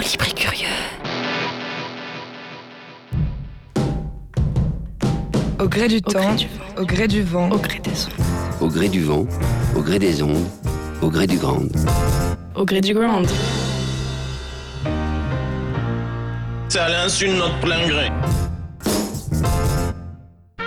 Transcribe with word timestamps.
Libre 0.00 0.28
et 0.28 0.32
curieux. 0.34 0.66
Au 5.60 5.68
gré 5.68 5.88
du 5.88 5.96
Au 5.96 6.00
temps, 6.00 6.20
gré 6.20 6.36
du 6.36 6.48
vent. 6.48 6.78
au 6.78 6.84
gré 6.86 7.06
du 7.08 7.22
vent, 7.22 7.50
Au 7.50 7.58
gré 7.58 7.78
des 7.78 8.06
ondes. 8.06 8.56
Au 8.62 8.68
gré 8.68 8.88
du 8.88 9.02
vent, 9.02 9.26
au 9.76 9.80
gré 9.82 9.98
des 9.98 10.22
ondes, 10.22 10.48
au 11.02 11.10
gré 11.10 11.26
du 11.26 11.36
grand. 11.36 11.60
Au 12.54 12.64
gré 12.64 12.80
du 12.80 12.94
grand. 12.94 13.22
C'est 16.68 16.78
à 16.78 16.88
l'insu 16.88 17.28
de 17.28 17.34
notre 17.34 17.60
plein 17.60 17.86
gré. 17.86 18.10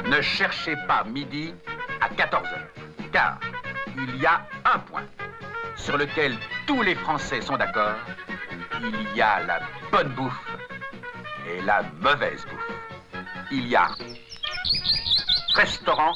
Ne 0.10 0.22
cherchez 0.22 0.76
pas 0.88 1.04
midi 1.06 1.54
à 2.02 2.08
14h, 2.14 2.60
car 3.12 3.40
il 3.98 4.22
y 4.22 4.26
a 4.26 4.42
un 4.76 4.80
point 4.80 5.06
sur 5.76 5.98
lequel 5.98 6.34
tous 6.68 6.82
les 6.84 6.96
Français 6.96 7.42
sont 7.42 7.58
d'accord. 7.58 7.96
Il 8.86 9.18
y 9.18 9.22
a 9.22 9.42
la 9.44 9.62
bonne 9.94 10.10
bouffe 10.14 10.46
et 11.48 11.62
la 11.62 11.84
mauvaise 12.02 12.44
bouffe. 12.44 13.24
Il 13.50 13.68
y 13.68 13.78
a 13.78 13.88
restaurant 15.56 16.14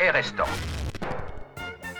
et 0.00 0.10
restaurant. 0.10 0.50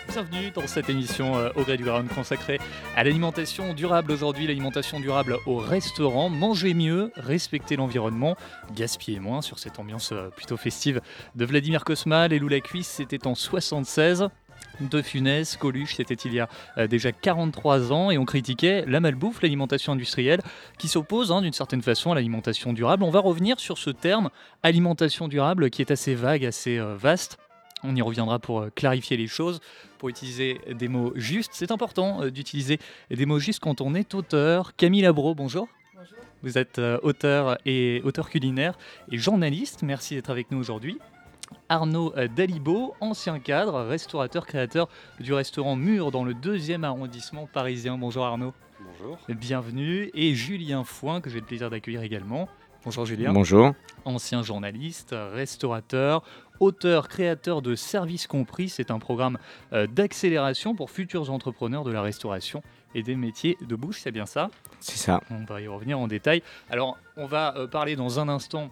Bienvenue 0.09 0.51
dans 0.51 0.67
cette 0.67 0.91
émission 0.91 1.37
euh, 1.37 1.51
au 1.55 1.63
gré 1.63 1.77
du 1.77 1.85
ground 1.85 2.09
consacrée 2.09 2.59
à 2.97 3.05
l'alimentation 3.05 3.75
durable. 3.75 4.11
Aujourd'hui, 4.11 4.49
l'alimentation 4.49 4.99
durable 4.99 5.37
au 5.47 5.59
restaurant. 5.59 6.31
Manger 6.31 6.75
mieux, 6.75 7.13
respecter 7.15 7.77
l'environnement, 7.77 8.37
gaspiller 8.75 9.21
moins 9.21 9.41
sur 9.41 9.61
cette 9.61 9.79
ambiance 9.79 10.11
euh, 10.11 10.31
plutôt 10.31 10.57
festive 10.57 11.01
de 11.37 11.45
Vladimir 11.45 11.85
Kosma. 11.85 12.27
Les 12.27 12.41
loups 12.41 12.49
la 12.49 12.61
cuisse, 12.61 12.89
c'était 12.89 13.29
en 13.29 13.37
76. 13.37 14.31
De 14.81 15.03
Funès, 15.03 15.57
Coluche, 15.57 15.97
c'était 15.97 16.15
il 16.15 16.35
y 16.35 16.41
a 16.41 16.49
euh, 16.77 16.87
déjà 16.87 17.11
43 17.11 17.93
ans 17.93 18.13
et 18.13 18.19
on 18.19 18.25
critiquait 18.25 18.85
la 18.87 19.01
malbouffe, 19.01 19.43
l'alimentation 19.43 19.93
industrielle, 19.93 20.41
qui 20.79 20.87
s'oppose 20.87 21.33
hein, 21.33 21.43
d'une 21.43 21.53
certaine 21.53 21.83
façon 21.83 22.13
à 22.13 22.15
l'alimentation 22.15 22.73
durable. 22.73 23.03
On 23.03 23.11
va 23.11 23.19
revenir 23.19 23.59
sur 23.59 23.77
ce 23.77 23.91
terme 23.91 24.31
alimentation 24.63 25.27
durable 25.27 25.71
qui 25.71 25.83
est 25.83 25.91
assez 25.91 26.15
vague, 26.15 26.45
assez 26.45 26.79
euh, 26.79 26.95
vaste. 26.95 27.39
On 27.83 27.97
y 27.97 28.03
reviendra 28.03 28.39
pour 28.39 28.61
euh, 28.61 28.71
clarifier 28.73 29.17
les 29.17 29.27
choses, 29.27 29.59
pour 29.99 30.11
utiliser 30.11 30.61
des 30.71 30.87
mots 30.87 31.13
justes. 31.17 31.53
C'est 31.55 31.73
important 31.73 32.27
d'utiliser 32.27 32.79
des 33.11 33.27
mots 33.27 33.41
justes 33.41 33.61
quand 33.61 33.81
on 33.81 33.97
est 33.97 34.15
auteur. 34.15 34.77
Camille 34.77 35.03
Labro, 35.03 35.35
bonjour. 35.35 35.67
Vous 36.45 36.57
êtes 36.57 36.81
auteur 37.03 37.59
et 37.67 38.01
auteur 38.05 38.31
culinaire 38.31 38.79
et 39.11 39.19
journaliste. 39.19 39.83
Merci 39.83 40.15
d'être 40.15 40.31
avec 40.31 40.53
nous 40.53 40.59
aujourd'hui. 40.59 41.01
Arnaud 41.69 42.13
Dalibo, 42.35 42.95
ancien 43.01 43.39
cadre, 43.39 43.81
restaurateur, 43.83 44.47
créateur 44.47 44.89
du 45.21 45.33
restaurant 45.33 45.77
Mur 45.77 46.11
dans 46.11 46.25
le 46.25 46.35
deuxième 46.35 46.85
arrondissement 46.85 47.47
parisien. 47.47 47.99
Bonjour 47.99 48.25
Arnaud. 48.25 48.55
Bonjour. 48.81 49.19
Bienvenue. 49.29 50.11
Et 50.15 50.35
Julien 50.35 50.85
Foin, 50.85 51.21
que 51.21 51.31
j'ai 51.31 51.41
le 51.41 51.47
plaisir 51.47 51.71
d'accueillir 51.71 52.03
également. 52.03 52.49
Bonjour 52.85 53.05
Julien 53.05 53.33
Bonjour. 53.33 53.75
ancien 54.05 54.43
journaliste, 54.43 55.15
restaurateur, 55.35 56.23
auteur, 56.61 57.09
créateur 57.09 57.61
de 57.61 57.75
Services 57.75 58.27
Compris. 58.27 58.69
C'est 58.69 58.91
un 58.91 59.01
programme 59.01 59.37
euh, 59.73 59.87
d'accélération 59.87 60.75
pour 60.75 60.91
futurs 60.91 61.31
entrepreneurs 61.31 61.83
de 61.83 61.91
la 61.91 62.03
restauration 62.03 62.63
et 62.95 63.03
des 63.03 63.17
métiers 63.17 63.59
de 63.61 63.75
bouche, 63.75 63.99
c'est 64.01 64.13
bien 64.13 64.27
ça? 64.27 64.49
C'est 64.81 64.97
ça. 64.97 65.21
On 65.31 65.45
va 65.45 65.61
y 65.61 65.67
revenir 65.67 65.99
en 65.99 66.07
détail. 66.07 66.43
Alors, 66.71 66.97
on 67.17 67.27
va 67.27 67.55
euh, 67.57 67.67
parler 67.67 67.97
dans 67.97 68.21
un 68.21 68.29
instant 68.29 68.71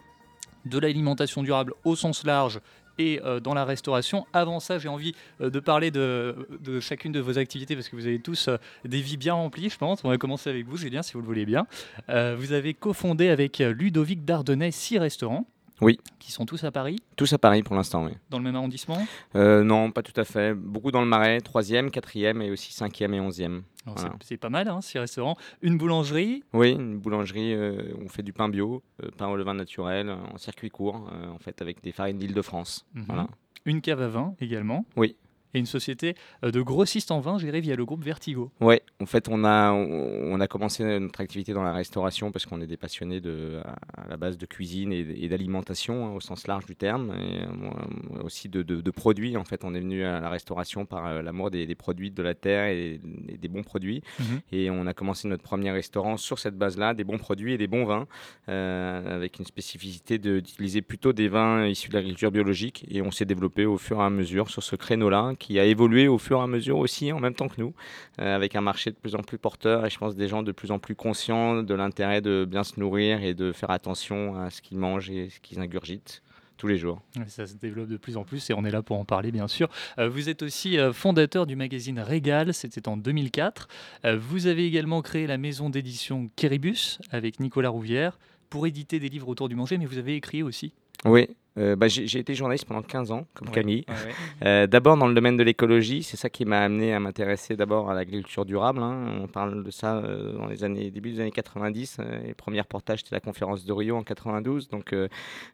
de 0.67 0.79
l'alimentation 0.79 1.43
durable 1.43 1.75
au 1.85 1.97
sens 1.97 2.25
large 2.25 2.61
et 2.99 3.21
euh, 3.25 3.41
dans 3.41 3.55
la 3.55 3.65
restauration. 3.65 4.27
Avant 4.33 4.61
ça, 4.61 4.79
j'ai 4.79 4.89
envie 4.89 5.15
euh, 5.41 5.51
de 5.51 5.61
parler 5.61 5.91
de, 5.91 6.35
chacune 6.81 7.13
de 7.13 7.21
vos 7.21 7.39
activités 7.39 7.75
parce 7.75 7.89
que 7.89 7.97
vous 7.97 8.07
avez 8.07 8.21
tous 8.21 8.49
euh, 8.49 8.57
des 8.85 9.01
vies 9.01 9.17
bien 9.17 9.35
remplies, 9.35 9.71
je 9.71 9.79
pense. 9.79 10.05
On 10.05 10.09
va 10.09 10.19
commencer 10.19 10.51
avec 10.51 10.67
vous, 10.67 10.77
Julien, 10.77 11.03
si 11.03 11.13
vous 11.15 11.21
le 11.21 11.27
voulez 11.27 11.47
bien. 11.47 11.67
Vous 12.09 12.53
avez 12.53 12.75
cofondé 12.75 13.29
avec 13.29 13.59
Ludovic 13.59 14.25
Dardennay 14.25 14.71
six 14.71 14.99
restaurants. 14.99 15.47
Oui. 15.81 15.99
Qui 16.19 16.33
sont 16.33 16.47
tous 16.47 16.65
à 16.65 16.71
Paris, 16.71 16.97
Tous 17.17 17.33
à 17.33 17.39
Paris 17.39 17.63
pour 17.63 17.77
l'instant, 17.77 18.05
oui. 18.07 18.13
dans 18.31 18.39
le 18.39 18.45
même 18.45 18.57
arrondissement. 18.57 18.99
Euh, 19.35 19.63
non, 19.63 19.91
pas 19.91 20.03
tout 20.03 20.19
à 20.19 20.25
fait. 20.25 20.55
Beaucoup 20.55 20.91
dans 20.91 21.01
le 21.03 21.07
Marais, 21.07 21.39
3e, 21.41 21.91
4e 21.91 22.41
et 22.43 22.51
aussi 22.51 22.73
5e 22.73 23.13
et 23.15 23.21
11e. 23.21 23.63
Alors, 23.85 23.99
Voilà. 23.99 24.15
c'est- 24.25 24.37
pas 24.37 24.49
mal, 24.49 24.69
hein, 24.69 24.81
six 24.81 24.99
restaurants. 24.99 25.37
Une 25.63 25.77
boulangerie, 25.79 26.43
Oui, 26.53 26.73
une 26.73 26.99
boulangerie, 26.99 27.55
euh, 27.55 27.93
on 28.05 28.09
fait 28.09 28.23
du 28.23 28.33
pain 28.33 28.49
bio, 28.49 28.83
euh, 29.05 29.11
pain 29.17 29.29
au 29.29 29.37
levain 29.37 29.55
naturel, 29.55 30.09
euh, 30.09 30.17
en 30.35 30.39
circuit 30.39 30.71
court, 30.71 31.09
en 31.33 31.39
fait 31.39 31.61
avec 31.63 31.83
des 31.83 31.93
farines 31.93 32.19
d'Île-de-France. 32.19 32.87
Mhm. 32.95 33.05
Voilà. 33.07 33.27
une 33.69 33.81
cave 33.81 34.01
à 34.01 34.07
vin 34.09 34.35
également. 34.41 34.85
Oui. 34.97 35.17
Et 35.57 35.59
une 35.59 35.65
société 35.65 36.15
euh, 36.45 36.51
de 36.51 36.61
grossistes 36.61 37.11
en 37.11 37.21
vin 37.21 37.39
gérée 37.39 37.63
via 37.63 37.77
le 37.77 37.87
groupe 37.87 38.05
Vertigo. 38.05 38.51
Ouais, 38.61 38.83
en 39.01 39.07
fait, 39.07 39.27
on 39.31 39.43
a, 39.43 39.73
on, 39.73 40.39
a 40.39 40.47
commencé 40.47 40.85
notre 41.01 41.23
activité 41.23 41.55
dans 41.55 41.63
la 41.63 41.73
restauration 41.73 42.31
parce 42.31 42.45
qu'on 42.45 42.61
est 42.61 42.67
des 42.67 42.77
passionnés 42.77 43.21
de, 43.23 43.63
à, 43.65 44.07
la 44.07 44.19
base 44.19 44.37
de 44.37 44.45
cuisine 44.45 44.93
et, 44.93 45.01
et 45.19 45.29
d'alimentation 45.31 46.07
hein, 46.07 46.11
au 46.11 46.21
sens 46.21 46.47
large 46.47 46.67
du 46.67 46.77
terme, 46.77 47.15
et 47.19 47.41
euh, 47.45 48.23
aussi 48.23 48.51
de, 48.51 48.63
de- 48.63 48.83
de 48.83 48.91
produits. 48.91 49.39
En 49.39 49.45
fait, 49.45 49.65
on 49.65 49.75
est 49.75 49.81
venu 49.81 50.05
à 50.05 50.21
la 50.21 50.29
restauration 50.29 50.85
par 50.85 51.07
euh, 51.07 51.23
l'amour 51.23 51.51
des, 51.51 51.67
des 51.67 51.75
produits 51.75 52.11
de 52.11 52.23
la 52.23 52.35
terre 52.35 52.67
et, 52.67 53.01
et 53.31 53.39
des 53.39 53.49
bons 53.49 53.63
produits. 53.63 54.03
Mhm. 54.21 54.41
Et 54.53 54.69
on 54.71 54.87
a 54.87 54.93
commencé 54.93 55.27
notre 55.27 55.43
premier 55.43 55.71
restaurant 55.71 56.19
sur 56.19 56.39
cette 56.39 56.59
base-là, 56.59 56.93
des 56.93 57.05
bons 57.05 57.17
produits 57.17 57.55
et 57.55 57.59
des 57.59 57.67
bons 57.67 57.87
vins, 57.87 58.07
euh, 58.51 59.17
avec 59.17 59.39
une 59.39 59.47
spécificité 59.47 60.19
d'utiliser 60.19 60.83
plutôt 60.83 61.15
des 61.15 61.29
vins 61.29 61.67
issus 61.67 61.89
de 61.89 61.95
l'agriculture 61.95 62.31
biologique. 62.31 62.85
Et 62.91 63.01
on 63.01 63.11
s'est 63.11 63.25
développé 63.25 63.65
au 63.65 63.79
fur 63.79 64.01
et 64.01 64.05
à 64.05 64.11
mesure 64.11 64.51
sur 64.51 64.63
ce 64.63 64.77
créneau-là, 64.77 65.33
qui 65.47 65.61
a 65.61 65.65
évolué 65.65 66.09
au 66.09 66.19
fur 66.19 66.41
et 66.41 66.43
à 66.43 66.49
mesure 66.49 66.79
aussi 66.79 67.13
en 67.13 67.21
même 67.21 67.35
temps 67.35 67.47
que 67.47 67.61
nous, 67.61 67.73
euh, 68.21 68.35
avec 68.35 68.57
un 68.57 68.61
marché 68.61 68.91
de 68.91 68.97
plus 68.97 69.15
en 69.15 69.21
plus 69.21 69.39
porteur 69.39 69.87
et 69.87 69.91
je 69.91 69.97
pense 69.97 70.17
des 70.17 70.27
gens 70.27 70.43
de 70.43 70.51
plus 70.51 70.73
en 70.73 70.81
plus 70.81 70.97
conscients 70.97 71.63
de 71.63 71.75
l'intérêt 71.75 72.21
de 72.21 72.45
bien 72.45 72.65
se 72.65 72.81
nourrir 72.81 73.23
et 73.23 73.33
de 73.33 73.53
faire 73.53 73.71
attention 73.71 74.37
à 74.37 74.51
ce 74.51 74.61
qu'ils 74.61 74.77
mangent 74.77 75.09
et 75.09 75.31
ce 75.31 75.39
qu'ils 75.39 75.61
ingurgitent 75.61 76.21
tous 76.57 76.67
les 76.67 76.79
jours. 76.79 77.01
Ça 77.29 77.47
se 77.47 77.55
développe 77.55 77.89
de 77.89 77.97
plus 77.97 78.17
en 78.17 78.25
plus 78.25 78.51
et 78.51 78.55
on 78.55 78.65
est 78.65 78.73
là 78.73 78.83
pour 78.83 78.99
en 78.99 79.05
parler, 79.05 79.31
bien 79.31 79.47
sûr. 79.47 79.69
Euh, 79.99 80.09
vous 80.09 80.29
êtes 80.29 80.43
aussi 80.43 80.79
euh, 80.79 80.93
fondateur 80.93 81.47
du 81.47 81.55
magazine 81.55 82.01
Régal, 82.01 82.53
c'était 82.53 82.89
en 82.89 82.97
2004. 82.97 83.69
Euh, 84.05 84.19
vous 84.19 84.49
avez 84.49 84.67
également 84.67 85.01
créé 85.01 85.29
la 85.29 85.39
maison 85.39 85.71
d'édition 85.71 86.29
Kéribus 86.35 86.99
avec 87.13 87.39
Nicolas 87.39 87.69
Rouvière 87.69 88.19
pour 88.51 88.67
éditer 88.67 88.99
des 88.99 89.09
livres 89.09 89.29
autour 89.29 89.49
du 89.49 89.55
manger, 89.55 89.79
mais 89.79 89.87
vous 89.87 89.99
avez 89.99 90.17
écrit 90.17 90.43
aussi. 90.43 90.73
Oui. 91.05 91.29
Euh, 91.59 91.77
bah, 91.77 91.89
j'ai 91.89 92.19
été 92.19 92.35
journaliste 92.35 92.67
pendant 92.67 92.83
15 92.83 93.11
ans, 93.13 93.27
comme 93.35 93.49
Ouais, 93.49 93.55
Camille. 93.55 93.85
ouais, 93.89 93.95
ouais. 93.95 94.15
Euh, 94.47 94.67
d'abord 94.67 94.97
dans 94.99 95.07
le 95.09 95.15
domaine 95.15 95.37
de 95.37 95.43
l'écologie, 95.43 96.03
c'est 96.03 96.17
ça 96.19 96.29
qui 96.29 96.45
m'a 96.45 96.61
amené 96.61 96.93
à 96.93 97.01
m'intéresser 97.01 97.57
d'abord 97.57 97.91
à 97.91 97.95
l'agriculture 97.95 98.45
durable. 98.45 98.81
hein. 98.83 99.19
On 99.23 99.27
parle 99.29 99.65
de 99.65 99.71
ça 99.71 99.97
euh, 99.97 100.33
dans 100.35 100.47
les 100.47 100.63
années 100.65 100.91
début 100.91 101.11
des 101.13 101.21
années 101.21 101.31
90. 101.31 101.97
euh, 102.01 102.19
les 102.27 102.35
premiers 102.35 102.61
reportages 102.61 102.99
c'était 103.01 103.15
la 103.17 103.21
conférence 103.21 103.65
de 103.65 103.73
Rio 103.73 103.97
en 103.97 104.03
92. 104.03 104.69
Donc 104.69 104.95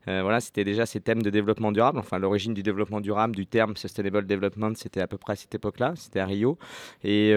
voilà, 0.07 0.41
c'était 0.41 0.65
déjà 0.65 0.87
ces 0.87 1.01
thèmes 1.01 1.23
de 1.23 1.31
développement 1.31 1.73
durable. 1.73 1.99
Enfin, 1.99 2.19
l'origine 2.19 2.55
du 2.55 2.63
développement 2.63 3.01
durable, 3.01 3.35
du 3.37 3.47
terme 3.47 3.77
sustainable 3.77 4.27
development, 4.27 4.75
c'était 4.77 5.01
à 5.01 5.07
peu 5.07 5.19
près 5.19 5.35
à 5.35 5.37
cette 5.37 5.55
époque-là. 5.55 5.93
C'était 5.97 6.21
à 6.21 6.27
Rio. 6.27 6.59
Et 7.05 7.33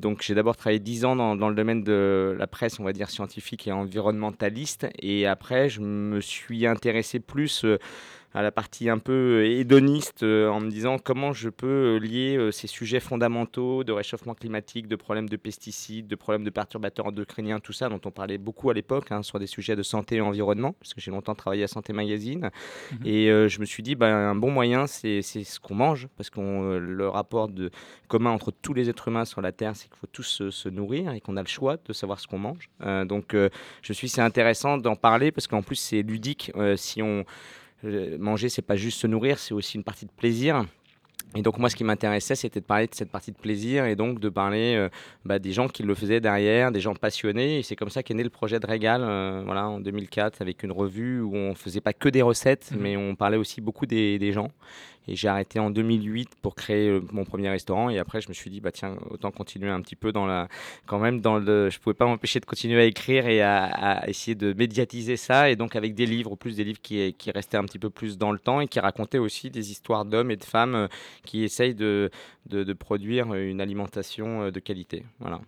donc 0.00 0.22
j'ai 0.22 0.34
d'abord 0.34 0.56
travaillé 0.56 0.78
10 0.78 1.04
ans 1.04 1.16
dans, 1.16 1.36
dans 1.36 1.48
le 1.48 1.54
domaine 1.54 1.82
de 1.84 2.34
la 2.38 2.46
presse, 2.46 2.80
on 2.80 2.84
va 2.84 2.92
dire 2.92 3.10
scientifique 3.10 3.66
et 3.68 3.72
environnementaliste. 3.72 4.86
Et 5.00 5.26
après, 5.26 5.68
je 5.68 5.80
me 5.80 6.20
suis 6.20 6.66
intéressé 6.66 7.20
plus 7.20 7.64
à 8.34 8.42
la 8.42 8.50
partie 8.50 8.88
un 8.88 8.98
peu 8.98 9.44
hédoniste 9.44 10.22
euh, 10.22 10.48
en 10.48 10.60
me 10.60 10.70
disant 10.70 10.98
comment 10.98 11.32
je 11.32 11.48
peux 11.50 11.66
euh, 11.66 11.98
lier 11.98 12.36
euh, 12.36 12.50
ces 12.50 12.66
sujets 12.66 13.00
fondamentaux 13.00 13.84
de 13.84 13.92
réchauffement 13.92 14.34
climatique, 14.34 14.88
de 14.88 14.96
problèmes 14.96 15.28
de 15.28 15.36
pesticides, 15.36 16.06
de 16.06 16.16
problèmes 16.16 16.44
de 16.44 16.50
perturbateurs 16.50 17.06
endocriniens, 17.06 17.60
tout 17.60 17.72
ça 17.72 17.88
dont 17.88 18.00
on 18.04 18.10
parlait 18.10 18.38
beaucoup 18.38 18.70
à 18.70 18.74
l'époque 18.74 19.12
hein, 19.12 19.22
sur 19.22 19.38
des 19.38 19.46
sujets 19.46 19.76
de 19.76 19.82
santé 19.82 20.16
et 20.16 20.20
environnement, 20.20 20.74
parce 20.80 20.94
que 20.94 21.00
j'ai 21.00 21.10
longtemps 21.10 21.34
travaillé 21.34 21.64
à 21.64 21.68
Santé 21.68 21.92
Magazine. 21.92 22.50
Mhm. 22.92 22.98
Et 23.04 23.30
euh, 23.30 23.48
je 23.48 23.60
me 23.60 23.66
suis 23.66 23.82
dit, 23.82 23.94
ben, 23.94 24.14
un 24.14 24.34
bon 24.34 24.50
moyen, 24.50 24.86
c'est 24.86 25.20
ce 25.22 25.60
qu'on 25.60 25.74
mange, 25.74 26.08
parce 26.16 26.30
que 26.30 26.40
le 26.40 27.08
rapport 27.08 27.48
de, 27.48 27.70
commun 28.12 28.30
entre 28.30 28.50
tous 28.50 28.74
les 28.74 28.90
êtres 28.90 29.08
humains 29.08 29.24
sur 29.24 29.40
la 29.40 29.52
Terre, 29.52 29.74
c'est 29.74 29.88
qu'il 29.88 29.96
faut 29.96 30.06
tous 30.06 30.22
se, 30.22 30.50
se 30.50 30.68
nourrir 30.68 31.12
et 31.12 31.22
qu'on 31.22 31.38
a 31.38 31.40
le 31.40 31.48
choix 31.48 31.78
de 31.82 31.94
savoir 31.94 32.20
ce 32.20 32.26
qu'on 32.26 32.38
mange. 32.38 32.68
Euh, 32.82 33.06
donc 33.06 33.32
euh, 33.32 33.48
je 33.80 33.94
suis 33.94 34.10
c'est 34.10 34.20
intéressant 34.20 34.76
d'en 34.76 34.96
parler, 34.96 35.32
parce 35.32 35.46
qu'en 35.46 35.62
plus 35.62 35.76
c'est 35.76 36.02
ludique. 36.02 36.52
euh, 36.56 36.76
si 36.76 37.00
on 37.00 37.20
euh, 37.20 37.22
manger, 38.18 38.48
c'est 38.48 38.62
pas 38.62 38.76
juste 38.76 38.98
se 39.00 39.06
nourrir, 39.06 39.38
c'est 39.38 39.54
aussi 39.54 39.76
une 39.76 39.84
partie 39.84 40.06
de 40.06 40.10
plaisir. 40.10 40.64
Et 41.34 41.40
donc 41.40 41.58
moi, 41.58 41.70
ce 41.70 41.76
qui 41.76 41.84
m'intéressait, 41.84 42.34
c'était 42.34 42.60
de 42.60 42.64
parler 42.66 42.86
de 42.86 42.94
cette 42.94 43.10
partie 43.10 43.32
de 43.32 43.36
plaisir 43.38 43.86
et 43.86 43.96
donc 43.96 44.20
de 44.20 44.28
parler 44.28 44.74
euh, 44.76 44.90
bah, 45.24 45.38
des 45.38 45.52
gens 45.52 45.66
qui 45.66 45.82
le 45.82 45.94
faisaient 45.94 46.20
derrière, 46.20 46.70
des 46.72 46.80
gens 46.80 46.94
passionnés. 46.94 47.60
Et 47.60 47.62
c'est 47.62 47.74
comme 47.74 47.88
ça 47.88 48.02
qu'est 48.02 48.12
né 48.12 48.22
le 48.22 48.28
projet 48.28 48.60
de 48.60 48.66
Régal, 48.66 49.00
euh, 49.02 49.42
voilà, 49.46 49.66
en 49.66 49.80
2004, 49.80 50.42
avec 50.42 50.62
une 50.62 50.72
revue 50.72 51.22
où 51.22 51.34
on 51.34 51.54
faisait 51.54 51.80
pas 51.80 51.94
que 51.94 52.10
des 52.10 52.20
recettes, 52.20 52.70
Mhm. 52.72 52.78
mais 52.82 52.96
on 52.98 53.14
parlait 53.14 53.38
aussi 53.38 53.62
beaucoup 53.62 53.86
des, 53.86 54.18
des 54.18 54.32
gens. 54.32 54.50
Et 55.08 55.16
j'ai 55.16 55.28
arrêté 55.28 55.58
en 55.58 55.70
2008 55.70 56.30
pour 56.40 56.54
créer 56.54 56.88
euh, 56.88 57.00
mon 57.12 57.24
premier 57.24 57.48
restaurant. 57.50 57.90
Et 57.90 57.98
après, 57.98 58.20
je 58.20 58.28
me 58.28 58.34
suis 58.34 58.50
dit, 58.50 58.60
bah 58.60 58.72
tiens, 58.72 58.96
autant 59.10 59.30
continuer 59.30 59.68
un 59.68 59.80
petit 59.80 59.96
peu 59.96 60.12
dans 60.12 60.26
la, 60.26 60.48
quand 60.86 60.98
même 60.98 61.20
dans 61.20 61.38
le, 61.38 61.70
je 61.70 61.78
pouvais 61.80 61.94
pas 61.94 62.06
m'empêcher 62.06 62.40
de 62.40 62.46
continuer 62.46 62.80
à 62.80 62.84
écrire 62.84 63.26
et 63.26 63.42
à, 63.42 63.64
à 63.64 64.08
essayer 64.08 64.34
de 64.34 64.52
médiatiser 64.52 65.16
ça. 65.16 65.50
Et 65.50 65.56
donc 65.56 65.76
avec 65.76 65.94
des 65.94 66.06
livres, 66.06 66.36
plus 66.36 66.56
des 66.56 66.64
livres 66.64 66.80
qui, 66.82 67.14
qui 67.14 67.30
restaient 67.30 67.56
un 67.56 67.64
petit 67.64 67.78
peu 67.78 67.90
plus 67.90 68.18
dans 68.18 68.32
le 68.32 68.38
temps 68.38 68.60
et 68.60 68.68
qui 68.68 68.80
racontaient 68.80 69.18
aussi 69.18 69.50
des 69.50 69.70
histoires 69.70 70.04
d'hommes 70.04 70.30
et 70.30 70.36
de 70.36 70.44
femmes 70.44 70.74
euh, 70.74 70.88
qui 71.24 71.42
essayent 71.42 71.74
de, 71.74 72.10
de, 72.46 72.64
de 72.64 72.72
produire 72.72 73.34
une 73.34 73.60
alimentation 73.60 74.42
euh, 74.42 74.50
de 74.50 74.60
qualité. 74.60 75.04
Voilà. 75.20 75.40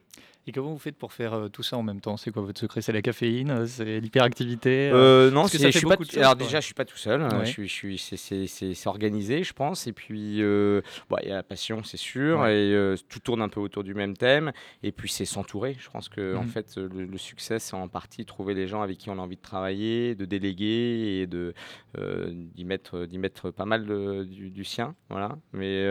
Et 0.47 0.53
comment 0.53 0.73
vous 0.73 0.79
faites 0.79 0.97
pour 0.99 1.13
faire 1.15 1.33
euh, 1.33 1.49
tout 1.49 1.63
ça 1.63 1.79
en 1.79 1.83
même 1.83 2.01
temps? 2.03 2.17
C'est 2.19 2.31
quoi 2.31 2.43
votre 2.43 2.61
secret? 2.61 2.83
C'est 2.83 2.93
la 2.93 3.01
caféine 3.01 3.51
euh, 3.51 3.67
C'est 3.67 3.99
l'hyperactivité 4.01 4.91
euh? 4.91 4.95
Euh, 5.29 5.31
non, 5.31 5.43
parce 5.43 5.53
que 5.53 5.59
ça 5.59 5.71
je 5.71 5.79
suis 5.79 5.87
pas. 5.87 5.97
de 5.97 6.03
Alors 6.03 6.05
choses, 6.05 6.21
quoi. 6.23 6.35
déjà, 6.35 6.61
je 6.61 6.65
suis 6.67 6.75
pas 6.75 6.85
tout 6.85 6.99
seul. 6.99 7.23
hein, 7.23 7.29
Ouais. 7.39 7.47
Je 7.47 7.51
suis, 7.51 7.67
je 7.69 7.73
suis, 7.73 7.99
c'est- 7.99 8.87
organisé, 8.87 9.43
je 9.43 9.53
pense. 9.55 9.87
Et 9.87 9.93
puis, 9.93 10.43
euh, 10.43 10.83
bon, 11.09 11.17
il 11.23 11.29
y 11.29 11.33
a 11.33 11.37
la 11.37 11.43
passion, 11.43 11.83
c'est 11.83 11.97
sûr, 11.97 12.41
Ouais. 12.41 12.55
et 12.55 12.75
euh, 12.75 12.97
tout 13.09 13.21
tourne 13.21 13.41
un 13.41 13.49
peu 13.49 13.61
autour 13.61 13.85
du 13.85 13.95
même 13.95 14.17
thème. 14.17 14.53
Et 14.83 14.93
puis, 14.93 15.09
c'est 15.09 15.25
s'entourer. 15.25 15.77
Je 15.81 15.89
pense 15.89 16.09
que 16.11 16.37
en 16.37 16.43
Mhm. 16.43 16.49
fait, 16.49 16.77
le, 16.77 17.07
le 17.07 17.19
succès, 17.19 17.59
c'est 17.59 17.75
en 17.75 17.89
partie 17.89 18.27
trouver 18.27 18.53
les 18.53 18.67
gens 18.67 18.83
avec 18.83 18.99
qui 18.99 19.09
on 19.09 19.15
a 19.19 19.23
envie 19.23 19.37
de 19.37 19.43
travailler, 19.43 20.15
de 20.15 20.25
déléguer 20.27 21.21
et 21.23 21.27
de 21.27 21.55
d'y 21.97 22.65
mettre, 22.65 23.07
d'y 23.07 23.19
mettre 23.19 23.51
pas 23.51 23.65
mal 23.65 23.87
de- 23.87 24.25
du, 24.25 24.51
du 24.51 24.65
sien. 24.65 24.95
Voilà. 25.09 25.39
Mais 25.53 25.85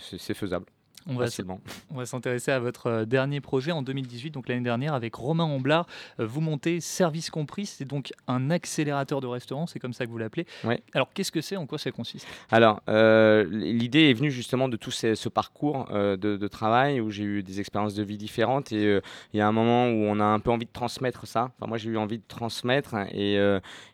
c'est 0.00 0.34
faisable 0.34 0.66
on 1.06 1.14
va, 1.14 1.26
on 1.94 2.04
s'intéresser 2.04 2.50
à 2.50 2.58
votre 2.58 2.86
euh, 2.86 3.04
dernier 3.04 3.40
projet 3.40 3.72
en 3.72 3.82
2018, 3.82 4.30
donc 4.30 4.48
l'année 4.48 4.62
dernière, 4.62 4.94
avec 4.94 5.14
Romain 5.14 5.44
Amblard. 5.44 5.86
Euh, 6.20 6.26
Vous 6.26 6.40
montez 6.40 6.80
Service 6.80 7.30
Compris, 7.30 7.66
c'est 7.66 7.84
donc 7.84 8.12
un 8.26 8.50
accélérateur 8.50 9.20
de 9.20 9.26
restaurants, 9.26 9.66
c'est 9.66 9.78
comme 9.78 9.92
ça 9.92 10.06
que 10.06 10.10
vous 10.10 10.18
l'appelez. 10.18 10.46
Ouais. 10.64 10.82
Alors 10.94 11.12
qu'est-ce 11.12 11.32
que 11.32 11.40
c'est? 11.40 11.56
En 11.56 11.66
quoi 11.66 11.78
ça 11.78 11.90
consiste? 11.92 12.26
Alors, 12.50 12.82
euh, 12.88 13.44
l'idée 13.50 14.10
est 14.10 14.14
venue 14.14 14.30
justement 14.30 14.68
de 14.68 14.76
tout 14.76 14.90
ce 14.90 15.28
parcours 15.28 15.86
euh, 15.90 16.16
de, 16.16 16.36
de 16.36 16.48
travail 16.48 17.00
où 17.00 17.10
j'ai 17.10 17.24
eu 17.24 17.42
des 17.42 17.60
expériences 17.60 17.94
de 17.94 18.02
vie 18.02 18.16
différentes 18.18 18.72
et 18.72 18.84
euh, 18.86 19.00
il 19.32 19.38
y 19.38 19.40
a 19.40 19.48
un 19.48 19.52
moment 19.52 19.88
où 19.88 20.04
on 20.04 20.20
a 20.20 20.24
un 20.24 20.40
peu 20.40 20.50
envie 20.50 20.66
de 20.66 20.72
transmettre 20.72 21.26
ça. 21.26 21.50
Enfin, 21.58 21.68
moi, 21.68 21.78
j'ai 21.78 21.90
eu 21.90 21.96
envie 21.96 22.18
de 22.18 22.24
transmettre 22.26 22.94
et, 23.12 23.34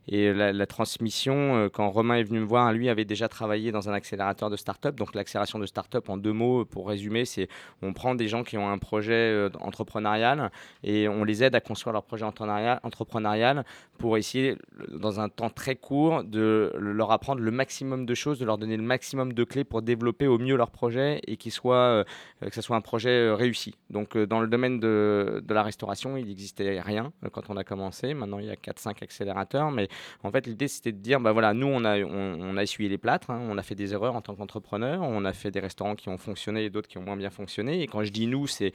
et 0.09 0.33
la, 0.33 0.53
la 0.53 0.67
transmission, 0.67 1.69
quand 1.73 1.91
Romain 1.91 2.17
est 2.17 2.23
venu 2.23 2.41
me 2.41 2.45
voir, 2.45 2.73
lui 2.73 2.89
avait 2.89 3.05
déjà 3.05 3.29
travaillé 3.29 3.73
dans 3.73 3.89
un 3.89 3.93
accélérateur 3.93 4.51
de 4.51 4.57
start-up. 4.57 4.95
Donc, 4.97 5.15
l'accélération 5.15 5.59
de 5.59 5.67
start-up, 5.67 6.09
en 6.09 6.17
deux 6.17 6.33
mots, 6.33 6.65
pour 6.65 6.89
résumer, 6.89 7.02
c'est 7.25 7.49
on 7.83 7.93
prend 7.93 8.15
des 8.15 8.29
gens 8.29 8.45
qui 8.45 8.57
ont 8.57 8.69
un 8.69 8.79
projet 8.79 9.13
euh, 9.13 9.51
entrepreneurial 9.61 10.51
et 10.83 11.09
on 11.09 11.25
les 11.25 11.43
aide 11.43 11.55
à 11.55 11.61
construire 11.61 11.93
leur 11.93 12.05
projet 12.05 12.25
entrepreneurial, 12.25 13.65
pour 13.99 14.17
essayer, 14.17 14.57
dans 14.89 15.21
un 15.21 15.29
temps 15.29 15.51
très 15.51 15.77
court, 15.77 16.25
de 16.25 16.73
leur 16.77 17.13
apprendre 17.13 17.41
le 17.41 17.51
maximum 17.51 18.05
de 18.05 18.15
choses, 18.15 18.39
de 18.39 18.45
leur 18.45 18.59
donner 18.59 18.77
le 18.77 18.83
maximum 18.83 19.33
de 19.33 19.45
clés 19.45 19.65
pour 19.65 19.83
développer 19.83 20.27
au 20.27 20.39
mieux 20.39 20.57
leur 20.57 20.71
projet 20.71 21.21
et 21.27 21.37
qu'il 21.37 21.53
soit, 21.53 21.77
euh, 21.77 22.05
que 22.41 22.55
ce 22.55 22.63
soit 22.63 22.77
un 22.77 22.81
projet 22.81 23.11
euh, 23.11 23.35
réussi. 23.35 23.75
Donc, 23.91 24.17
dans 24.17 24.41
le 24.41 24.49
domaine 24.49 24.81
de, 24.81 25.43
de 25.47 25.55
la 25.55 25.63
restauration, 25.63 26.17
il 26.17 26.27
n'existait 26.27 26.81
rien 26.81 27.13
quand 27.33 27.49
on 27.49 27.57
a 27.57 27.65
commencé. 27.65 28.15
Maintenant, 28.15 28.39
il 28.39 28.47
y 28.47 28.51
a 28.51 28.55
4-5 28.55 29.03
accélérateurs. 29.03 29.71
Mais 29.71 29.89
en 30.23 30.31
fait, 30.31 30.47
l'idée, 30.47 30.69
c'était 30.69 30.93
de 30.93 30.99
dire, 30.99 31.21
bah 31.21 31.33
voilà, 31.33 31.55
nous, 31.55 31.67
on 31.67 31.85
a, 31.85 31.99
on 31.99 32.57
a 32.57 32.63
essuyé 32.63 32.89
les 32.89 32.99
plâtres, 32.99 33.31
hein, 33.31 33.41
on 33.49 33.59
a 33.59 33.63
fait 33.63 33.75
des 33.75 33.93
erreurs 33.93 34.15
en 34.15 34.21
tant 34.21 34.35
qu'entrepreneur, 34.35 35.03
on 35.03 35.25
a 35.25 35.33
fait 35.33 35.51
des 35.51 35.61
restaurants 35.61 35.95
qui 35.95 36.09
ont 36.09 36.19
fonctionné 36.19 36.65
et 36.65 36.71
d'autres 36.71 36.89
qui 36.93 36.99
ont 36.99 37.03
moins 37.03 37.17
bien 37.17 37.31
fonctionné. 37.31 37.83
Et 37.83 37.87
quand 37.87 38.05
je 38.05 38.11
dis 38.13 38.27
nous, 38.27 38.47
c'est 38.47 38.73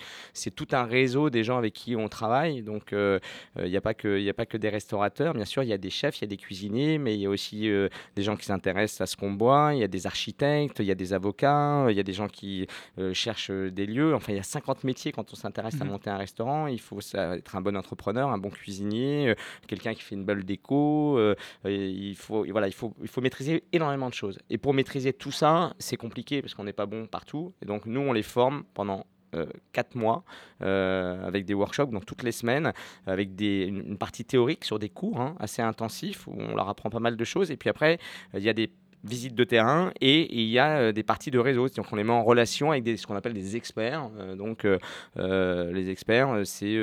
tout 0.56 0.68
un 0.72 0.84
réseau 0.86 1.30
des 1.30 1.44
gens 1.44 1.58
avec 1.58 1.74
qui 1.74 1.96
on 1.96 2.08
travaille. 2.10 2.64
Donc, 2.64 2.92
euh, 2.94 3.20
euh, 3.58 3.66
il 3.66 3.70
n'y 3.72 3.78
a, 3.78 3.82
pas 3.82 3.94
que- 3.94 4.20
y 4.20 4.30
a 4.30 4.34
pas 4.34 4.46
que 4.48 4.58
des 4.58 4.70
restaurateurs. 4.70 5.34
Bien 5.36 5.46
sûr, 5.46 5.62
il 5.64 5.70
y 5.70 5.74
a 5.74 5.78
des 5.78 5.90
chefs, 5.92 6.18
il 6.20 6.22
y 6.22 6.26
a 6.26 6.28
des 6.28 6.38
cuisiniers, 6.38 6.98
mais 6.98 7.14
il 7.14 7.22
y 7.22 7.26
a 7.26 7.30
aussi 7.30 7.70
euh, 7.70 7.90
des 8.16 8.24
gens 8.24 8.36
qui 8.36 8.46
s'intéressent 8.46 9.02
à 9.02 9.06
ce 9.06 9.16
qu'on 9.16 9.32
boit. 9.32 9.72
Il 9.74 9.80
y 9.80 9.84
a 9.84 9.88
des 9.88 10.08
architectes, 10.08 10.80
il 10.80 10.86
y 10.86 10.92
a 10.92 10.96
des 10.96 11.14
avocats, 11.14 11.86
il 11.90 11.96
y 11.96 12.00
a 12.00 12.04
des 12.04 12.14
gens 12.14 12.28
qui 12.28 12.66
cherchent 13.14 13.52
des 13.52 13.86
lieux. 13.86 14.16
Enfin, 14.16 14.34
il 14.34 14.38
y 14.38 14.40
a 14.40 14.44
50 14.44 14.84
métiers 14.84 15.12
quand 15.12 15.32
on 15.32 15.36
s'intéresse 15.36 15.80
à 15.80 15.86
Mhm. 15.86 15.92
monter 15.92 16.10
un 16.10 16.18
restaurant. 16.18 16.68
Il 16.68 16.80
faut 16.80 17.00
être 17.14 17.56
un 17.56 17.62
bon 17.62 17.78
entrepreneur, 17.78 18.30
un 18.30 18.38
bon 18.40 18.50
cuisinier, 18.50 19.36
quelqu'un 19.68 19.94
qui 19.94 20.02
fait 20.02 20.16
une 20.16 20.26
belle 20.26 20.44
déco. 20.44 21.20
il, 21.66 22.16
faut, 22.16 22.46
voilà, 22.52 22.68
il, 22.68 22.74
faut, 22.74 22.94
il 23.02 23.08
faut 23.08 23.22
maîtriser 23.22 23.64
énormément 23.74 24.10
de 24.10 24.14
choses. 24.14 24.40
Et 24.50 24.58
pour 24.58 24.74
maîtriser 24.74 25.14
tout 25.14 25.32
ça, 25.32 25.74
c'est 25.80 25.98
compliqué 25.98 26.42
parce 26.42 26.54
qu'on 26.56 26.64
n'est 26.64 26.74
pas 26.74 26.86
bon 26.86 27.06
partout. 27.08 27.54
Et 27.62 27.66
donc, 27.66 27.86
nous, 27.86 28.02
on 28.10 28.14
les 28.14 28.24
forme 28.24 28.64
pendant 28.74 29.06
euh, 29.36 29.46
quatre 29.74 29.96
mois 29.96 30.24
euh, 30.62 31.28
avec 31.28 31.46
des 31.46 31.54
workshops, 31.54 31.92
donc 31.92 32.06
toutes 32.06 32.24
les 32.24 32.32
semaines, 32.32 32.72
avec 33.06 33.36
des, 33.36 33.66
une, 33.66 33.98
partie 33.98 34.24
théorique 34.24 34.64
sur 34.64 34.80
des 34.80 34.90
cours 34.90 35.20
hein, 35.20 35.36
assez 35.40 35.62
intensifs 35.62 36.28
où 36.28 36.36
on 36.38 36.56
leur 36.56 36.70
apprend 36.70 36.90
pas 36.90 37.00
mal 37.00 37.18
de 37.18 37.24
choses. 37.26 37.52
Et 37.52 37.58
puis 37.58 37.70
après, 37.70 38.00
il 38.34 38.42
y 38.42 38.50
a 38.50 38.54
des 38.54 38.72
visites 39.04 39.36
de 39.36 39.44
terrain 39.44 39.92
et 40.02 40.34
il 40.34 40.48
y 40.48 40.60
a 40.60 40.78
euh, 40.78 40.92
des 40.92 41.04
parties 41.04 41.32
de 41.32 41.40
réseau. 41.40 41.68
Donc 41.70 41.86
on 41.92 41.96
les 41.96 42.04
met 42.04 42.12
en 42.12 42.24
relation 42.24 42.72
avec 42.72 42.98
ce 42.98 43.06
qu'on 43.06 43.16
appelle 43.16 43.34
des 43.34 43.56
experts. 43.56 44.10
Euh, 44.20 44.36
donc 44.36 44.66
euh, 44.66 45.72
les 45.72 45.90
experts, 45.90 46.42
c'est 46.46 46.78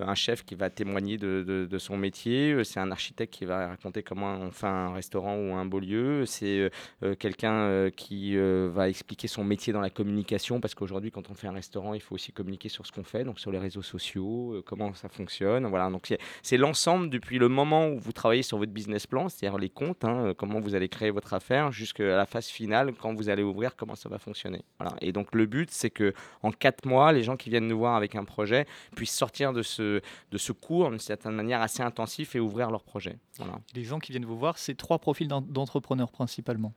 un 0.00 0.14
chef 0.14 0.44
qui 0.44 0.54
va 0.54 0.70
témoigner 0.70 1.16
de, 1.16 1.78
son 1.78 1.96
métier, 1.96 2.62
c'est 2.64 2.80
un 2.80 2.90
architecte 2.90 3.34
qui 3.34 3.44
va 3.44 3.68
raconter 3.68 4.02
comment 4.02 4.38
on 4.40 4.50
fait 4.50 4.66
un 4.66 4.92
restaurant 4.92 5.36
ou 5.36 5.54
un 5.54 5.64
beau 5.64 5.80
lieu, 5.80 6.24
c'est 6.24 6.70
quelqu'un 7.18 7.90
qui 7.90 8.36
va 8.36 8.88
expliquer 8.88 9.28
son 9.28 9.44
métier 9.44 9.72
dans 9.72 9.80
la 9.80 9.90
communication 9.90 10.60
parce 10.60 10.74
qu'aujourd'hui 10.74 11.10
quand 11.10 11.30
on 11.30 11.34
fait 11.34 11.48
un 11.48 11.52
restaurant, 11.52 11.94
il 11.94 12.00
faut 12.00 12.14
aussi 12.14 12.32
communiquer 12.32 12.68
sur 12.68 12.86
ce 12.86 12.92
qu'on 12.92 13.02
fait, 13.02 13.24
donc 13.24 13.40
sur 13.40 13.50
les 13.50 13.58
réseaux 13.58 13.82
sociaux, 13.82 14.62
comment 14.66 14.94
ça 14.94 15.08
fonctionne. 15.08 15.66
Voilà, 15.66 15.90
donc 15.90 16.06
c'est- 16.42 16.56
l'ensemble 16.56 17.10
depuis 17.10 17.38
le 17.38 17.48
moment 17.48 17.88
où 17.88 17.98
vous 17.98 18.12
travaillez 18.12 18.42
sur 18.42 18.58
votre 18.58 18.72
business 18.72 19.06
plan, 19.06 19.28
c'est-à-dire 19.28 19.58
les 19.58 19.70
comptes, 19.70 20.04
hein, 20.04 20.32
comment 20.36 20.60
vous 20.60 20.74
allez 20.74 20.88
créer 20.88 21.10
votre 21.10 21.34
affaire, 21.34 21.53
jusqu'à 21.70 22.04
la 22.04 22.26
phase 22.26 22.46
finale, 22.46 22.92
quand 23.00 23.14
vous 23.14 23.28
allez 23.28 23.42
ouvrir, 23.42 23.76
comment 23.76 23.94
ça 23.94 24.08
va 24.08 24.18
fonctionner. 24.18 24.62
Et 25.00 25.12
donc 25.12 25.34
le 25.34 25.46
but, 25.46 25.70
c'est 25.70 25.90
que 25.90 26.12
en 26.42 26.50
quatre 26.50 26.86
mois, 26.86 27.12
les 27.12 27.22
gens 27.22 27.36
qui 27.36 27.50
viennent 27.50 27.66
nous 27.66 27.78
voir 27.78 27.96
avec 27.96 28.14
un 28.14 28.24
projet 28.24 28.66
puissent 28.96 29.16
sortir 29.16 29.52
de 29.52 29.62
ce, 29.62 30.00
de 30.30 30.38
ce 30.38 30.52
cours 30.52 30.90
d'une 30.90 30.98
certaine 30.98 31.34
manière 31.34 31.62
assez 31.62 31.82
intensif 31.82 32.34
et 32.36 32.40
ouvrir 32.40 32.70
leur 32.70 32.82
projet. 32.82 33.16
Voilà. 33.38 33.60
Les 33.74 33.84
gens 33.84 33.98
qui 33.98 34.12
viennent 34.12 34.24
vous 34.24 34.38
voir, 34.38 34.58
c'est 34.58 34.74
trois 34.76 34.98
profils 34.98 35.28
d'en- 35.28 35.40
d'entrepreneurs 35.40 36.10
principalement. 36.12 36.72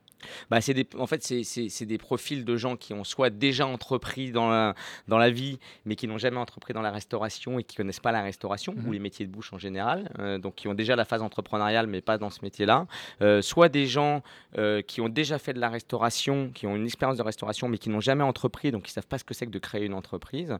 Bah, 0.49 0.59
c'est 0.61 0.73
des, 0.73 0.87
en 0.97 1.05
fait, 1.05 1.23
c'est- 1.23 1.85
des 1.85 1.97
profils 1.99 2.43
de 2.43 2.57
gens 2.57 2.75
qui 2.75 2.93
ont 2.93 3.03
soit 3.03 3.29
déjà 3.29 3.67
entrepris 3.67 4.31
dans 4.31 4.49
la, 4.49 4.73
dans 5.07 5.19
la 5.19 5.29
vie, 5.29 5.59
mais 5.85 5.95
qui 5.95 6.07
n'ont 6.07 6.17
jamais 6.17 6.37
entrepris 6.37 6.73
dans 6.73 6.81
la 6.81 6.89
restauration 6.89 7.59
et 7.59 7.63
qui 7.63 7.75
connaissent 7.75 7.99
pas 7.99 8.11
la 8.11 8.23
restauration 8.23 8.73
Mhm. 8.75 8.87
ou 8.87 8.91
les 8.93 8.99
métiers 8.99 9.27
de 9.27 9.31
bouche 9.31 9.53
en 9.53 9.59
général, 9.59 10.11
euh, 10.17 10.39
donc 10.39 10.55
qui 10.55 10.67
ont 10.67 10.73
déjà 10.73 10.95
la 10.95 11.05
phase 11.05 11.21
entrepreneuriale, 11.21 11.85
mais 11.85 12.01
pas 12.01 12.17
dans 12.17 12.31
ce 12.31 12.39
métier-là. 12.41 12.87
Euh, 13.21 13.43
soit 13.43 13.69
des 13.69 13.85
gens 13.85 14.23
euh, 14.57 14.81
qui 14.81 15.01
ont 15.01 15.09
déjà 15.09 15.37
fait 15.37 15.53
de 15.53 15.59
la 15.59 15.69
restauration, 15.69 16.49
qui 16.53 16.65
ont 16.65 16.75
une 16.75 16.85
expérience 16.85 17.17
de 17.17 17.23
restauration, 17.23 17.67
mais 17.69 17.77
qui 17.77 17.89
n'ont 17.89 17.99
jamais 18.01 18.23
entrepris, 18.23 18.71
donc 18.71 18.83
qui 18.83 18.91
savent 18.91 19.05
pas 19.05 19.19
ce 19.19 19.23
que 19.23 19.35
c'est 19.35 19.45
que 19.45 19.51
de 19.51 19.59
créer 19.59 19.85
une 19.85 19.93
entreprise. 19.93 20.57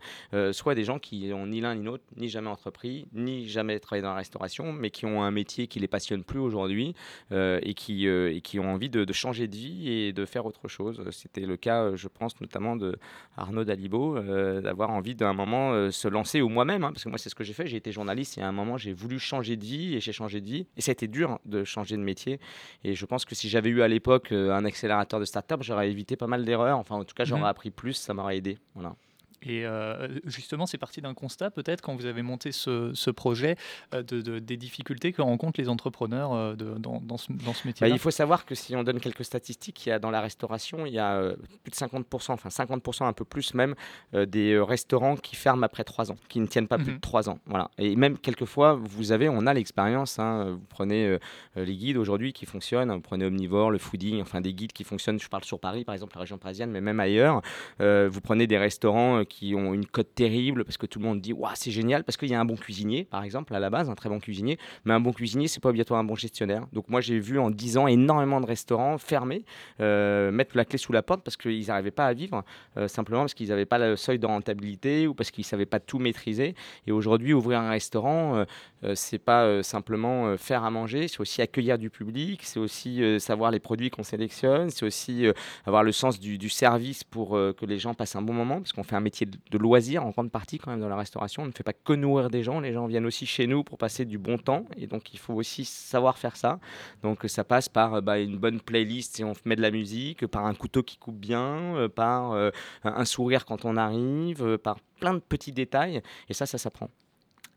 Soit 0.52 0.76
des 0.76 0.84
gens 0.84 1.00
qui 1.00 1.32
ont 1.34 1.48
ni 1.48 1.62
l'un 1.62 1.74
ni 1.76 1.84
l'autre, 1.84 2.04
ni 2.16 2.30
jamais 2.30 2.50
entrepris, 2.50 3.08
ni 3.14 3.48
jamais 3.48 3.80
travaillé 3.80 4.04
dans 4.04 4.10
la 4.12 4.18
restauration, 4.18 4.72
mais 4.72 4.92
qui 4.92 5.06
ont 5.08 5.24
un 5.24 5.32
métier 5.32 5.66
qui 5.68 5.80
les 5.80 5.87
passionne 5.88 6.24
plus 6.24 6.40
aujourd'hui 6.40 6.94
euh, 7.32 7.60
et, 7.64 7.74
qui, 7.74 8.08
euh, 8.08 8.34
et 8.34 8.42
qui 8.42 8.60
ont 8.60 8.72
envie 8.72 8.90
de, 8.90 9.04
de 9.06 9.14
changer 9.14 9.48
de 9.48 9.56
vie 9.56 9.90
et 9.90 10.14
de 10.14 10.26
faire 10.26 10.46
autre 10.46 10.68
chose. 10.68 11.02
C'était 11.12 11.46
le 11.46 11.58
cas, 11.58 11.84
euh, 11.84 11.96
je 11.96 12.08
pense, 12.08 12.40
notamment 12.42 12.76
de 12.76 12.98
Arnaud 13.38 13.64
Dalibo, 13.64 14.20
d'avoir 14.62 14.90
envie 14.92 15.16
d'un 15.16 15.34
moment 15.34 15.92
se 15.92 16.08
lancer, 16.08 16.42
ou 16.42 16.50
moi-même, 16.50 16.84
hein, 16.84 16.92
parce 16.92 17.04
que 17.04 17.10
moi 17.10 17.18
c'est 17.18 17.30
ce 17.30 17.36
que 17.36 17.44
j'ai 17.44 17.54
fait, 17.54 17.68
j'ai 17.68 17.78
été 17.78 17.92
journaliste 17.92 18.38
et 18.38 18.42
à 18.42 18.48
un 18.48 18.52
moment 18.52 18.78
j'ai 18.78 18.94
voulu 18.94 19.20
changer 19.20 19.56
de 19.56 19.64
vie 19.64 19.96
et 19.96 20.00
j'ai 20.00 20.12
changé 20.14 20.42
de 20.42 20.48
vie. 20.48 20.68
Et 20.78 20.82
ça 20.82 20.92
a 20.92 20.94
été 20.94 21.08
dur 21.08 21.32
hein, 21.32 21.40
de 21.46 21.64
changer 21.64 21.96
de 21.98 22.02
métier. 22.02 22.40
Et 22.84 22.94
je 22.96 23.06
pense 23.06 23.26
que 23.26 23.36
si 23.36 23.50
j'avais 23.50 23.70
eu 23.70 23.82
à 23.82 23.88
l'époque 23.88 24.32
un 24.32 24.66
accélérateur 24.66 25.20
de 25.20 25.26
start-up, 25.26 25.62
j'aurais 25.64 25.90
évité 25.90 26.16
pas 26.16 26.28
mal 26.28 26.44
d'erreurs. 26.46 26.78
Enfin, 26.78 26.96
en 26.96 27.04
tout 27.04 27.16
cas, 27.16 27.24
j'aurais 27.26 27.42
Mhm. 27.42 27.48
appris 27.48 27.72
plus, 27.72 27.94
ça 27.94 28.14
m'aurait 28.14 28.38
aidé. 28.38 28.58
Voilà. 28.76 28.96
Et 29.44 29.66
euh, 29.66 30.08
justement, 30.26 30.66
c'est 30.66 30.78
parti 30.78 31.00
d'un 31.02 31.14
constat, 31.14 31.52
peut-être, 31.52 31.82
quand 31.82 31.96
vous 31.96 32.06
avez 32.06 32.22
monté 32.24 32.52
ce, 32.52 32.92
ce 32.94 33.12
projet, 33.12 33.56
euh, 33.94 34.02
de, 34.04 34.22
de- 34.22 34.40
des 34.40 34.58
difficultés 34.58 35.14
que 35.14 35.22
rencontrent 35.22 35.60
les 35.60 35.70
entrepreneurs 35.70 36.34
euh, 36.34 36.56
de- 36.56 36.74
dans, 36.78 37.00
dans 37.02 37.18
ce, 37.18 37.32
dans 37.32 37.54
ce 37.54 37.64
Bah, 37.64 37.68
métier-là. 37.68 37.94
il 37.96 38.00
faut 38.00 38.12
savoir 38.12 38.46
que 38.46 38.56
si 38.56 38.76
on 38.76 38.84
donne 38.84 39.00
quelques 39.00 39.24
statistiques, 39.26 39.86
il 39.86 39.90
y 39.90 39.92
a 39.92 40.00
dans 40.00 40.10
la 40.12 40.22
restauration, 40.22 40.86
il 40.86 40.94
y 40.94 41.00
a 41.00 41.34
plus 41.64 41.72
de 41.72 41.76
50%, 41.76 42.32
enfin 42.34 42.50
50%, 42.50 43.06
un 43.06 43.14
peu 43.14 43.26
plus 43.26 43.54
même, 43.54 43.76
des 44.14 44.60
restaurants 44.60 45.16
qui 45.18 45.36
ferment 45.36 45.64
après 45.64 45.84
3 45.84 46.12
ans, 46.12 46.18
qui 46.30 46.40
ne 46.40 46.48
tiennent 46.48 46.68
pas 46.68 46.78
plus 46.78 46.88
Mhm. 46.92 46.96
de 46.96 47.02
3 47.02 47.30
ans. 47.30 47.40
Voilà. 47.46 47.70
Et 47.78 47.96
même 47.96 48.18
quelquefois, 48.18 48.74
vous 48.74 49.12
avez, 49.12 49.30
on 49.30 49.46
a 49.46 49.54
l'expérience, 49.54 50.20
hein, 50.20 50.52
vous 50.52 50.66
prenez 50.70 51.18
les 51.56 51.76
guides 51.76 51.98
aujourd'hui 51.98 52.34
qui 52.34 52.46
fonctionnent, 52.46 52.92
vous 52.92 53.02
prenez 53.02 53.26
Omnivore, 53.26 53.72
le 53.72 53.78
Fooding, 53.78 54.22
enfin 54.22 54.42
des 54.42 54.54
guides 54.54 54.74
qui 54.74 54.84
fonctionnent, 54.84 55.20
je 55.20 55.28
parle 55.30 55.44
sur 55.44 55.60
Paris 55.60 55.84
par 55.86 55.94
exemple, 55.94 56.14
la 56.16 56.22
région 56.22 56.38
parisienne, 56.38 56.72
mais 56.72 56.82
même 56.82 57.00
ailleurs. 57.00 57.42
Vous 57.80 58.22
prenez 58.22 58.48
des 58.48 58.58
restaurants 58.58 59.24
qui 59.28 59.56
ont 59.56 59.74
une 59.74 59.86
cote 59.86 60.14
terrible 60.16 60.64
parce 60.66 60.78
que 60.78 60.86
tout 60.86 61.00
le 61.00 61.06
monde 61.06 61.22
dit 61.22 61.34
c'est 61.56 61.72
génial 61.72 62.04
parce 62.04 62.18
qu'il 62.18 62.30
y 62.30 62.34
a 62.34 62.40
un 62.40 62.46
bon 62.46 62.56
cuisinier, 62.56 63.06
par 63.06 63.24
exemple, 63.24 63.54
à 63.54 63.60
la 63.60 63.70
base, 63.70 63.90
un 63.90 63.96
très 63.96 64.10
bon 64.10 64.20
cuisinier. 64.20 64.58
Mais 64.86 64.94
un 64.94 65.00
bon 65.00 65.14
cuisinier, 65.14 65.48
c'est 65.48 65.60
pas 65.60 65.70
obligatoirement 65.70 66.02
un 66.02 66.08
bon 66.08 66.16
gestionnaire. 66.16 66.66
Donc 66.74 66.90
moi, 66.90 67.02
j'ai 67.02 67.20
vu 67.20 67.40
en 67.40 67.50
10 67.50 67.78
ans 67.78 67.88
énormément 67.88 68.42
de 68.42 68.46
restaurants 68.46 68.98
fermer, 68.98 69.44
euh, 69.80 70.32
mettre 70.32 70.56
la 70.56 70.66
clé 70.66 70.78
sous 70.78 70.94
la 70.94 71.04
porte 71.04 71.24
parce 71.24 71.38
qu'ils 71.38 71.68
n'arrivaient 71.68 71.92
pas 71.92 72.08
à 72.08 72.14
vivre, 72.14 72.44
euh, 72.78 72.88
simplement 72.88 73.22
parce 73.22 73.34
qu'ils 73.34 73.50
n'avaient 73.50 73.66
pas 73.66 73.78
le 73.78 73.96
seuil 73.96 74.20
de 74.20 74.26
rentabilité 74.26 75.08
ou 75.08 75.14
parce 75.14 75.32
qu'ils 75.32 75.44
ne 75.44 75.48
savaient 75.48 75.66
pas 75.66 75.80
tout 75.80 76.00
maîtriser. 76.00 76.56
Et 76.86 76.92
aujourd'hui, 76.92 77.34
ouvrir 77.34 77.60
un 77.60 77.70
restaurant, 77.70 78.46
euh, 78.84 78.94
c'est 78.96 79.18
pas 79.18 79.44
euh, 79.44 79.64
simplement 79.64 80.28
euh, 80.28 80.38
faire 80.38 80.64
à 80.64 80.72
manger, 80.72 81.08
c'est 81.08 81.20
aussi 81.20 81.42
accueillir 81.42 81.78
du 81.78 81.90
public, 81.90 82.42
c'est 82.44 82.60
aussi 82.60 83.02
savoir 83.20 83.52
les 83.52 83.60
produits 83.60 83.90
qu'on 83.90 84.04
sélectionne, 84.04 84.70
c'est 84.70 84.86
aussi 84.86 85.26
avoir 85.66 85.84
le 85.84 85.92
sens 85.92 86.20
du, 86.20 86.50
service 86.50 87.04
pour 87.04 87.32
que 87.32 87.66
les 87.66 87.78
gens 87.78 87.94
passent 87.94 88.16
un 88.16 88.22
bon 88.22 88.34
moment, 88.34 88.60
parce 88.60 88.72
qu'on 88.72 88.84
fait 88.84 88.96
un 88.96 89.02
métier 89.02 89.26
de- 89.28 89.58
loisir 89.58 90.06
en 90.06 90.12
grande 90.12 90.32
partie 90.32 90.60
quand 90.60 90.72
même 90.72 90.80
dans 90.80 90.90
la 90.90 90.96
restauration. 90.96 91.44
On 91.44 91.48
ne 91.48 91.52
fait 91.52 91.64
pas 91.64 91.74
que 91.74 91.94
nourrir 91.94 92.30
des 92.30 92.42
gens, 92.44 92.60
les 92.60 92.74
gens 92.74 92.88
viennent 92.88 93.06
aussi 93.06 93.26
chez 93.26 93.48
nous 93.48 93.64
pour 93.64 93.78
passer 93.78 94.06
du 94.06 94.18
bon 94.18 94.38
temps 94.38 94.66
et 94.78 94.88
donc 94.88 95.14
il 95.14 95.20
faut 95.20 95.34
aussi 95.34 95.66
savoir 95.66 96.18
faire 96.18 96.36
ça. 96.36 96.60
Donc 97.04 97.24
ça 97.28 97.44
passe 97.44 97.68
par 97.70 98.02
bah, 98.02 98.20
une 98.20 98.38
bonne 98.38 98.62
playlist 98.62 99.18
si 99.18 99.24
on 99.24 99.34
met 99.46 99.56
de 99.56 99.62
la 99.62 99.72
musique, 99.72 100.26
par 100.28 100.46
un 100.46 100.54
couteau 100.54 100.84
qui 100.84 100.98
coupe 100.98 101.18
bien, 101.18 101.90
par 101.96 102.52
un 102.84 103.06
sourire 103.06 103.46
quand 103.46 103.66
on 103.66 103.76
arrive, 103.76 104.58
par 104.60 104.80
plein 105.00 105.14
de 105.14 105.20
petits 105.20 105.52
détails 105.52 106.02
et 106.30 106.34
ça, 106.34 106.46
ça 106.46 106.58
s'apprend. 106.58 106.90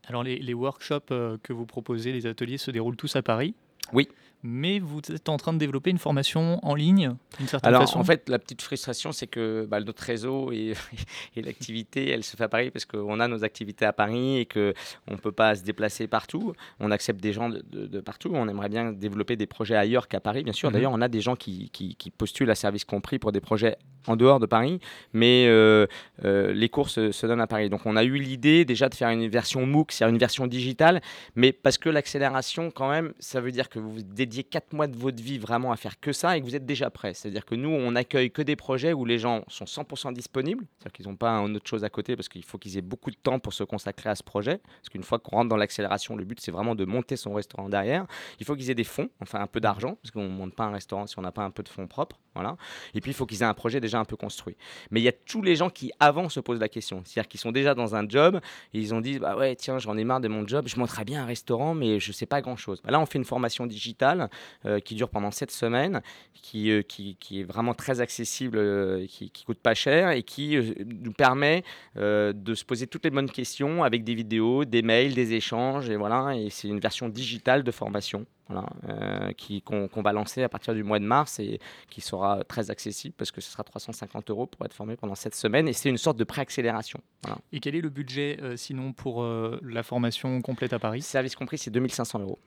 Alors 0.07 0.23
les, 0.23 0.53
workshops 0.53 1.11
euh, 1.11 1.37
que 1.43 1.53
vous 1.53 1.65
proposez, 1.65 2.11
les 2.11 2.25
ateliers 2.25 2.57
se 2.57 2.71
déroulent 2.71 2.95
tous 2.95 3.15
à 3.15 3.21
Paris? 3.21 3.53
Oui. 3.93 4.07
Mais 4.43 4.79
vous 4.79 4.99
êtes 5.13 5.29
en 5.29 5.37
train 5.37 5.53
de 5.53 5.57
développer 5.59 5.89
une 5.91 5.97
formation 5.99 6.59
en 6.63 6.73
ligne, 6.75 7.13
d'une 7.37 7.47
certaine 7.47 7.67
Alors, 7.67 7.81
façon 7.81 7.99
en 7.99 8.03
fait, 8.03 8.27
la 8.27 8.39
petite 8.39 8.61
frustration, 8.61 9.11
c'est 9.11 9.27
que 9.27 9.65
bah, 9.69 9.79
notre 9.81 10.01
réseau 10.03 10.51
et, 10.51 10.73
et 11.35 11.41
l'activité, 11.41 12.09
elle 12.09 12.23
se 12.23 12.35
fait 12.35 12.43
à 12.45 12.49
Paris 12.49 12.71
parce 12.71 12.85
qu'on 12.85 13.19
a 13.19 13.27
nos 13.27 13.43
activités 13.43 13.85
à 13.85 13.93
Paris 13.93 14.39
et 14.39 14.45
qu'on 14.45 14.73
ne 15.11 15.15
peut 15.17 15.31
pas 15.31 15.55
se 15.55 15.63
déplacer 15.63 16.07
partout. 16.07 16.53
On 16.79 16.89
accepte 16.91 17.21
des 17.21 17.33
gens 17.33 17.49
de, 17.49 17.63
de- 17.71 17.85
de 17.87 17.99
partout. 17.99 18.31
On 18.33 18.47
aimerait 18.47 18.69
bien 18.69 18.91
développer 18.91 19.35
des 19.35 19.45
projets 19.47 19.75
ailleurs 19.75 20.07
qu'à 20.07 20.19
Paris, 20.19 20.43
bien 20.43 20.53
sûr. 20.53 20.69
Mhm. 20.69 20.73
D'ailleurs, 20.73 20.91
on 20.93 21.01
a 21.01 21.07
des 21.07 21.21
gens 21.21 21.35
qui, 21.35 21.69
qui- 21.71 21.95
qui 21.95 22.09
postulent 22.09 22.49
à 22.51 22.55
service 22.55 22.85
compris 22.85 23.19
pour 23.19 23.31
des 23.31 23.41
projets 23.41 23.77
en 24.07 24.15
dehors 24.15 24.39
de 24.39 24.47
Paris, 24.47 24.79
mais 25.13 25.45
euh, 25.47 25.85
euh, 26.25 26.51
les 26.53 26.69
cours 26.69 26.89
se, 26.89 27.11
se 27.11 27.27
donnent 27.27 27.39
à 27.41 27.45
Paris. 27.45 27.69
Donc, 27.69 27.81
on 27.85 27.95
a 27.95 28.03
eu 28.03 28.17
l'idée 28.17 28.65
déjà 28.65 28.89
de 28.89 28.95
faire 28.95 29.09
une 29.09 29.27
version 29.27 29.67
MOOC, 29.67 29.91
c'est-à-dire 29.91 30.13
une 30.13 30.19
version 30.19 30.47
digitale, 30.47 31.01
mais 31.35 31.51
parce 31.51 31.77
que 31.77 31.87
l'accélération, 31.89 32.71
quand 32.71 32.89
même, 32.89 33.13
ça 33.19 33.41
veut 33.41 33.51
dire 33.51 33.69
que 33.69 33.77
vous 33.77 34.01
dédiez 34.31 34.43
4 34.45 34.73
mois 34.73 34.87
de 34.87 34.95
votre 34.95 35.21
vie 35.21 35.37
vraiment 35.37 35.73
à 35.73 35.75
faire 35.75 35.99
que 35.99 36.13
ça 36.13 36.37
et 36.37 36.39
que 36.39 36.45
vous 36.45 36.55
êtes 36.55 36.65
déjà 36.65 36.89
prêt. 36.89 37.13
C'est-à-dire 37.13 37.45
que 37.45 37.53
nous, 37.53 37.69
on 37.69 37.95
accueille 37.95 38.31
que 38.31 38.41
des 38.41 38.55
projets 38.55 38.93
où 38.93 39.03
les 39.03 39.19
gens 39.19 39.43
sont 39.49 39.65
100% 39.65 40.13
disponibles, 40.13 40.65
c'est-à-dire 40.79 40.93
qu'ils 40.93 41.07
n'ont 41.07 41.17
pas 41.17 41.31
une 41.31 41.57
autre 41.57 41.67
chose 41.67 41.83
à 41.83 41.89
côté 41.89 42.15
parce 42.15 42.29
qu'il 42.29 42.43
faut 42.45 42.57
qu'ils 42.57 42.77
aient 42.77 42.81
beaucoup 42.81 43.11
de 43.11 43.17
temps 43.17 43.39
pour 43.39 43.53
se 43.53 43.63
consacrer 43.63 44.09
à 44.09 44.15
ce 44.15 44.23
projet. 44.23 44.59
Parce 44.59 44.89
qu'une 44.89 45.03
fois 45.03 45.19
qu'on 45.19 45.35
rentre 45.35 45.49
dans 45.49 45.57
l'accélération, 45.57 46.15
le 46.15 46.23
but, 46.23 46.39
c'est 46.39 46.51
vraiment 46.51 46.75
de 46.75 46.85
monter 46.85 47.17
son 47.17 47.33
restaurant 47.33 47.67
derrière. 47.67 48.07
Il 48.39 48.45
faut 48.45 48.55
qu'ils 48.55 48.69
aient 48.69 48.75
des 48.75 48.85
fonds, 48.85 49.09
enfin 49.21 49.41
un 49.41 49.47
peu 49.47 49.59
d'argent, 49.59 49.97
parce 50.01 50.11
qu'on 50.11 50.23
ne 50.23 50.29
monte 50.29 50.55
pas 50.55 50.63
un 50.63 50.71
restaurant 50.71 51.05
si 51.07 51.19
on 51.19 51.21
n'a 51.21 51.33
pas 51.33 51.43
un 51.43 51.51
peu 51.51 51.63
de 51.63 51.69
fonds 51.69 51.87
propres. 51.87 52.17
Voilà. 52.33 52.55
Et 52.93 53.01
puis, 53.01 53.11
il 53.11 53.13
faut 53.13 53.25
qu'ils 53.25 53.41
aient 53.41 53.45
un 53.45 53.53
projet 53.53 53.81
déjà 53.81 53.99
un 53.99 54.05
peu 54.05 54.15
construit. 54.15 54.55
Mais 54.89 55.01
il 55.01 55.03
y 55.03 55.09
a 55.09 55.11
tous 55.11 55.41
les 55.41 55.55
gens 55.55 55.69
qui, 55.69 55.91
avant, 55.99 56.29
se 56.29 56.39
posent 56.39 56.59
la 56.59 56.69
question. 56.69 57.01
C'est-à-dire 57.05 57.27
qu'ils 57.27 57.39
sont 57.39 57.51
déjà 57.51 57.75
dans 57.75 57.95
un 57.95 58.07
job 58.07 58.39
et 58.73 58.79
ils 58.79 58.93
ont 58.93 59.01
dit 59.01 59.19
bah 59.19 59.35
ouais, 59.35 59.55
tiens, 59.55 59.79
j'en 59.79 59.97
ai 59.97 60.03
marre 60.03 60.21
de 60.21 60.27
mon 60.27 60.47
job, 60.47 60.65
je 60.67 60.77
monterais 60.77 61.05
bien 61.05 61.23
un 61.23 61.25
restaurant, 61.25 61.73
mais 61.73 61.99
je 61.99 62.09
ne 62.09 62.13
sais 62.13 62.25
pas 62.25 62.41
grand-chose. 62.41 62.81
Là, 62.85 62.99
on 62.99 63.05
fait 63.05 63.17
une 63.17 63.25
formation 63.25 63.65
digitale 63.65 64.29
euh, 64.65 64.79
qui 64.79 64.95
dure 64.95 65.09
pendant 65.09 65.31
7 65.31 65.51
semaines, 65.51 66.01
qui, 66.33 66.71
euh, 66.71 66.81
qui, 66.81 67.17
est 67.33 67.43
vraiment 67.43 67.73
très 67.73 68.01
accessible, 68.01 68.57
euh, 68.57 69.05
qui, 69.07 69.29
qui 69.29 69.43
coûte 69.43 69.59
pas 69.59 69.73
cher 69.73 70.11
et 70.11 70.23
qui 70.23 70.57
nous 70.85 71.13
permet 71.13 71.63
de 71.95 72.55
se 72.55 72.63
poser 72.63 72.87
toutes 72.87 73.03
les 73.03 73.09
bonnes 73.09 73.29
questions 73.29 73.83
avec 73.83 74.03
des 74.03 74.15
vidéos, 74.15 74.65
des 74.65 74.81
mails, 74.81 75.13
des 75.13 75.33
échanges. 75.33 75.89
Et 75.89 75.95
voilà, 75.95 76.35
et 76.35 76.49
c'est 76.49 76.67
une 76.67 76.79
version 76.79 77.09
digitale 77.09 77.63
de 77.63 77.71
formation. 77.71 78.25
Voilà, 78.49 78.65
euh, 78.89 79.31
qui- 79.33 79.61
qu'on 79.61 79.87
qu'on 79.87 80.01
va 80.01 80.11
lancer 80.11 80.43
à 80.43 80.49
partir 80.49 80.73
du 80.73 80.83
mois 80.83 80.99
de 80.99 81.05
mars 81.05 81.39
et 81.39 81.59
qui 81.89 82.01
sera 82.01 82.43
très 82.43 82.69
accessible 82.69 83.13
parce 83.17 83.31
que 83.31 83.39
ce 83.39 83.49
sera 83.49 83.63
350 83.63 84.29
euros 84.29 84.45
pour 84.45 84.65
être 84.65 84.73
formé 84.73 84.97
pendant 84.97 85.15
cette 85.15 85.35
semaine 85.35 85.69
et 85.69 85.73
c'est 85.73 85.89
une 85.89 85.97
sorte 85.97 86.17
de 86.17 86.23
préaccélération. 86.25 86.99
Voilà. 87.23 87.37
Et 87.53 87.61
quel 87.61 87.75
est 87.75 87.81
le 87.81 87.89
budget 87.89 88.37
euh, 88.41 88.57
sinon 88.57 88.91
pour 88.91 89.23
euh, 89.23 89.57
la 89.63 89.83
formation 89.83 90.41
complète 90.41 90.73
à 90.73 90.79
Paris? 90.79 91.01
Service 91.01 91.35
compris, 91.35 91.57
c'est 91.59 91.71
2500 91.71 92.19
euros. 92.19 92.39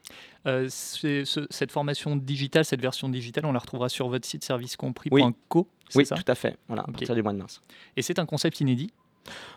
C'est- 0.69 1.25
ce- 1.25 1.47
Cette 1.49 1.73
formation 1.73 2.17
digitale, 2.17 2.65
cette 2.67 2.83
version 2.83 3.09
digitale, 3.09 3.47
on 3.47 3.53
la 3.53 3.59
retrouvera 3.61 3.89
sur 3.89 4.09
votre 4.09 4.27
site 4.27 4.45
servicecompris.co, 4.45 5.69
c'est 5.89 5.99
Oui, 5.99 6.07
ça? 6.07 6.17
tout 6.17 6.25
à 6.31 6.35
fait. 6.35 6.57
Voilà, 6.69 6.83
à 6.83 6.87
partir 6.93 7.15
du 7.15 7.23
mois 7.23 7.33
de 7.33 7.39
mars. 7.39 7.63
Et 7.97 8.03
c'est 8.03 8.19
un 8.19 8.27
concept 8.27 8.61
inédit? 8.61 8.93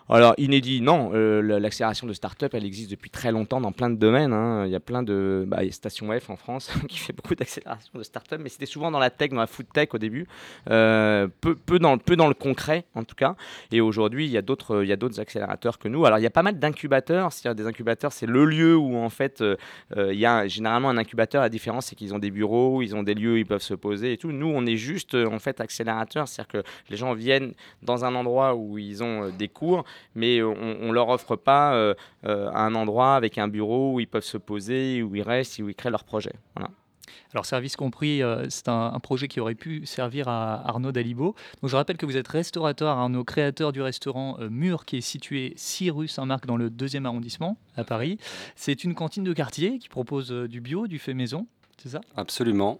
Alors, 0.09 0.33
inédit, 0.37 0.79
non. 0.79 1.11
Euh, 1.13 1.59
L'accélération 1.59 2.07
de 2.07 2.13
start-up, 2.13 2.53
elle 2.53 2.63
existe 2.63 2.89
depuis 2.91 3.09
très 3.09 3.31
longtemps 3.33 3.59
dans 3.59 3.73
plein 3.73 3.89
de 3.89 3.97
domaines. 3.97 4.31
hein. 4.31 4.65
Il 4.65 4.71
y 4.71 4.75
a 4.75 4.79
plein 4.79 5.03
de. 5.03 5.43
Bah, 5.45 5.59
Station 5.71 6.17
F 6.17 6.29
en 6.29 6.37
France 6.37 6.71
qui 6.87 6.97
fait 6.97 7.11
beaucoup 7.11 7.35
d'accélération 7.35 7.91
de 7.93 8.03
start-up, 8.03 8.39
mais 8.41 8.47
c'était 8.47 8.65
souvent 8.65 8.89
dans 8.89 8.99
la 8.99 9.09
tech, 9.09 9.31
dans 9.31 9.41
la 9.41 9.47
food 9.47 9.65
tech 9.73 9.89
au 9.93 9.97
début. 9.97 10.25
Euh, 10.69 11.27
peu, 11.41 11.79
dans, 11.79 11.97
peu 11.97 12.15
dans 12.15 12.29
le 12.29 12.33
concret, 12.33 12.85
en 12.95 13.03
tout 13.03 13.15
cas. 13.15 13.35
Et 13.73 13.81
aujourd'hui, 13.81 14.25
il 14.25 14.31
y 14.31 14.37
a 14.37 14.41
d'autres 14.41 15.19
accélérateurs 15.19 15.77
que 15.77 15.89
nous. 15.89 16.05
Alors, 16.05 16.19
il 16.19 16.23
y 16.23 16.27
a 16.27 16.29
pas 16.31 16.43
mal 16.43 16.57
d'incubateurs. 16.57 17.33
C'est-à-dire, 17.33 17.61
des 17.61 17.67
incubateurs, 17.69 18.13
c'est 18.13 18.27
le 18.27 18.45
lieu 18.45 18.77
où, 18.77 18.95
en 18.95 19.09
fait, 19.09 19.41
euh, 19.41 19.57
il 20.13 20.19
y 20.19 20.25
a 20.25 20.47
généralement 20.47 20.89
un 20.89 20.97
incubateur. 20.97 21.41
La 21.41 21.49
différence, 21.49 21.87
c'est 21.87 21.95
qu'ils 21.95 22.13
ont 22.13 22.19
des 22.19 22.31
bureaux, 22.31 22.81
ils 22.81 22.95
ont 22.95 23.03
des 23.03 23.13
lieux 23.13 23.33
où 23.33 23.37
ils 23.37 23.45
peuvent 23.45 23.61
se 23.61 23.73
poser 23.73 24.13
et 24.13 24.17
tout. 24.17 24.31
Nous, 24.31 24.47
on 24.47 24.65
est 24.65 24.77
juste, 24.77 25.15
en 25.15 25.39
fait, 25.39 25.59
accélérateur. 25.59 26.29
C'est-à-dire 26.29 26.61
que 26.63 26.67
les 26.89 26.95
gens 26.95 27.13
viennent 27.13 27.51
dans 27.83 28.05
un 28.05 28.15
endroit 28.15 28.55
où 28.55 28.77
ils 28.77 29.03
ont 29.03 29.29
des 29.37 29.49
cours, 29.57 29.83
mais 30.15 30.41
on, 30.41 30.77
on 30.81 30.91
leur 30.91 31.09
offre 31.09 31.35
pas 31.35 31.73
euh, 31.73 31.93
euh, 32.25 32.49
un 32.53 32.75
endroit 32.75 33.15
avec 33.15 33.37
un 33.37 33.47
bureau 33.47 33.93
où 33.93 33.99
ils 33.99 34.07
peuvent 34.07 34.23
se 34.23 34.37
poser, 34.37 35.03
où 35.03 35.15
ils 35.15 35.21
restent, 35.21 35.59
où 35.59 35.69
ils 35.69 35.75
créent 35.75 35.91
leur 35.91 36.03
projet. 36.03 36.33
Voilà. 36.55 36.69
Alors, 37.33 37.45
Service 37.45 37.75
compris, 37.75 38.23
euh, 38.23 38.45
c'est 38.49 38.69
un, 38.69 38.93
un 38.93 38.99
projet 38.99 39.27
qui 39.27 39.39
aurait 39.39 39.55
pu 39.55 39.85
servir 39.85 40.27
à 40.27 40.67
Arnaud 40.67 40.91
Dalibo. 40.91 41.35
Donc, 41.61 41.69
je 41.69 41.75
rappelle 41.75 41.97
que 41.97 42.05
vous 42.05 42.17
êtes 42.17 42.27
restaurateur, 42.27 42.89
Arnaud, 42.97 43.23
créateur 43.23 43.71
du 43.71 43.81
restaurant 43.81 44.37
euh, 44.39 44.49
Mur, 44.49 44.85
qui 44.85 44.97
est 44.97 45.01
situé 45.01 45.53
6 45.55 45.91
rue 45.91 46.07
Saint-Marc 46.07 46.45
dans 46.45 46.57
le 46.57 46.69
2e 46.69 47.05
arrondissement 47.05 47.57
à 47.75 47.83
Paris. 47.83 48.17
C'est 48.55 48.83
une 48.83 48.95
cantine 48.95 49.23
de 49.23 49.33
quartier 49.33 49.77
qui 49.79 49.89
propose 49.89 50.31
euh, 50.31 50.47
du 50.47 50.61
bio, 50.61 50.87
du 50.87 50.99
fait 50.99 51.13
maison. 51.13 51.47
C'est 51.81 51.89
ça? 51.89 52.01
Absolument. 52.15 52.79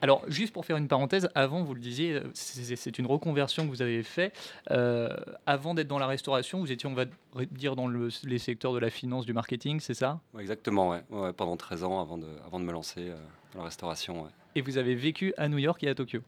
Alors, 0.00 0.22
juste 0.28 0.52
pour 0.52 0.64
faire 0.64 0.76
une 0.76 0.86
parenthèse, 0.88 1.28
avant, 1.34 1.62
vous 1.64 1.74
le 1.74 1.80
disiez, 1.80 2.12
euh, 2.12 2.22
c'est 2.34 2.98
une 2.98 3.06
reconversion 3.06 3.64
que 3.64 3.70
vous 3.70 3.82
avez 3.82 4.02
fait. 4.02 4.32
Euh, 4.70 5.08
avant 5.46 5.74
d'être 5.74 5.88
dans 5.88 5.98
la 5.98 6.06
restauration, 6.06 6.60
vous 6.60 6.70
étiez, 6.70 6.88
on 6.88 6.94
va 6.94 7.06
dire, 7.50 7.74
dans 7.74 7.88
le- 7.88 8.08
les 8.24 8.38
secteurs 8.38 8.72
de 8.72 8.78
la 8.78 8.90
finance, 8.90 9.26
du 9.26 9.32
marketing, 9.32 9.80
c'est 9.80 9.94
ça? 9.94 10.20
Ouais, 10.34 10.42
Exactement, 10.42 10.90
ouais. 10.90 11.02
Ouais, 11.10 11.32
pendant 11.32 11.56
13 11.56 11.82
ans 11.82 12.00
avant 12.00 12.18
de, 12.18 12.28
avant 12.46 12.60
de 12.60 12.64
me 12.64 12.72
lancer 12.72 13.08
euh, 13.10 13.16
dans 13.52 13.60
la 13.60 13.64
restauration. 13.64 14.22
Ouais. 14.24 14.30
Et 14.54 14.60
vous 14.60 14.78
avez 14.78 14.94
vécu 14.94 15.34
à 15.36 15.48
New 15.48 15.58
York 15.58 15.82
et 15.82 15.88
à 15.88 15.94
Tokyo? 15.94 16.20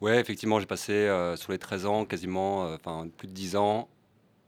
Ouais, 0.00 0.18
effectivement, 0.20 0.60
j'ai 0.60 0.66
passé 0.66 0.92
euh, 0.92 1.36
sur 1.36 1.52
les 1.52 1.58
13 1.58 1.84
ans 1.86 2.04
quasiment, 2.04 2.72
enfin 2.72 3.08
plus 3.16 3.26
de 3.28 3.32
10 3.32 3.56
ans 3.56 3.88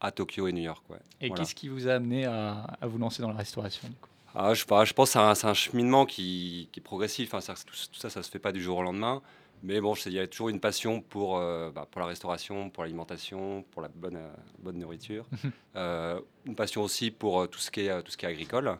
à 0.00 0.10
Tokyo 0.12 0.46
et 0.46 0.52
New 0.52 0.62
York. 0.62 0.82
Et 1.20 1.28
Voilà. 1.28 1.42
qu'est-ce 1.42 1.54
qui 1.54 1.68
vous 1.68 1.86
a 1.88 1.94
amené 1.94 2.24
à, 2.24 2.62
à 2.80 2.86
vous 2.86 2.98
lancer 2.98 3.20
dans 3.20 3.28
la 3.28 3.36
restauration 3.36 3.88
du 3.88 3.94
coup? 3.96 4.08
Ah, 4.34 4.54
je, 4.54 4.64
pense 4.64 4.92
que 4.92 5.34
c'est 5.34 5.46
un, 5.46 5.54
cheminement 5.54 6.06
qui, 6.06 6.68
qui 6.72 6.80
est 6.80 6.82
progressif. 6.82 7.30
Que 7.30 7.64
tout, 7.64 7.74
tout 7.92 7.98
ça, 8.00 8.10
ça 8.10 8.22
se 8.22 8.30
fait 8.30 8.38
pas 8.38 8.52
du 8.52 8.62
jour 8.62 8.78
au 8.78 8.82
lendemain. 8.82 9.22
Mais 9.62 9.80
bon, 9.80 9.94
il 10.06 10.12
y 10.12 10.18
a 10.18 10.26
toujours 10.26 10.48
une 10.48 10.60
passion 10.60 11.02
pour, 11.02 11.36
euh, 11.36 11.70
bah, 11.70 11.86
pour 11.90 12.00
la 12.00 12.06
restauration, 12.06 12.70
pour 12.70 12.82
l'alimentation, 12.84 13.64
pour 13.72 13.82
la 13.82 13.88
bonne, 13.88 14.16
euh, 14.16 14.32
bonne 14.58 14.78
nourriture. 14.78 15.26
Euh, 15.76 16.18
une 16.46 16.56
passion 16.56 16.82
aussi 16.82 17.12
pour 17.12 17.48
tout, 17.48 17.60
ce 17.60 17.70
qui 17.70 17.82
est, 17.82 18.02
tout 18.02 18.10
ce 18.10 18.16
qui 18.16 18.26
est 18.26 18.28
agricole. 18.28 18.76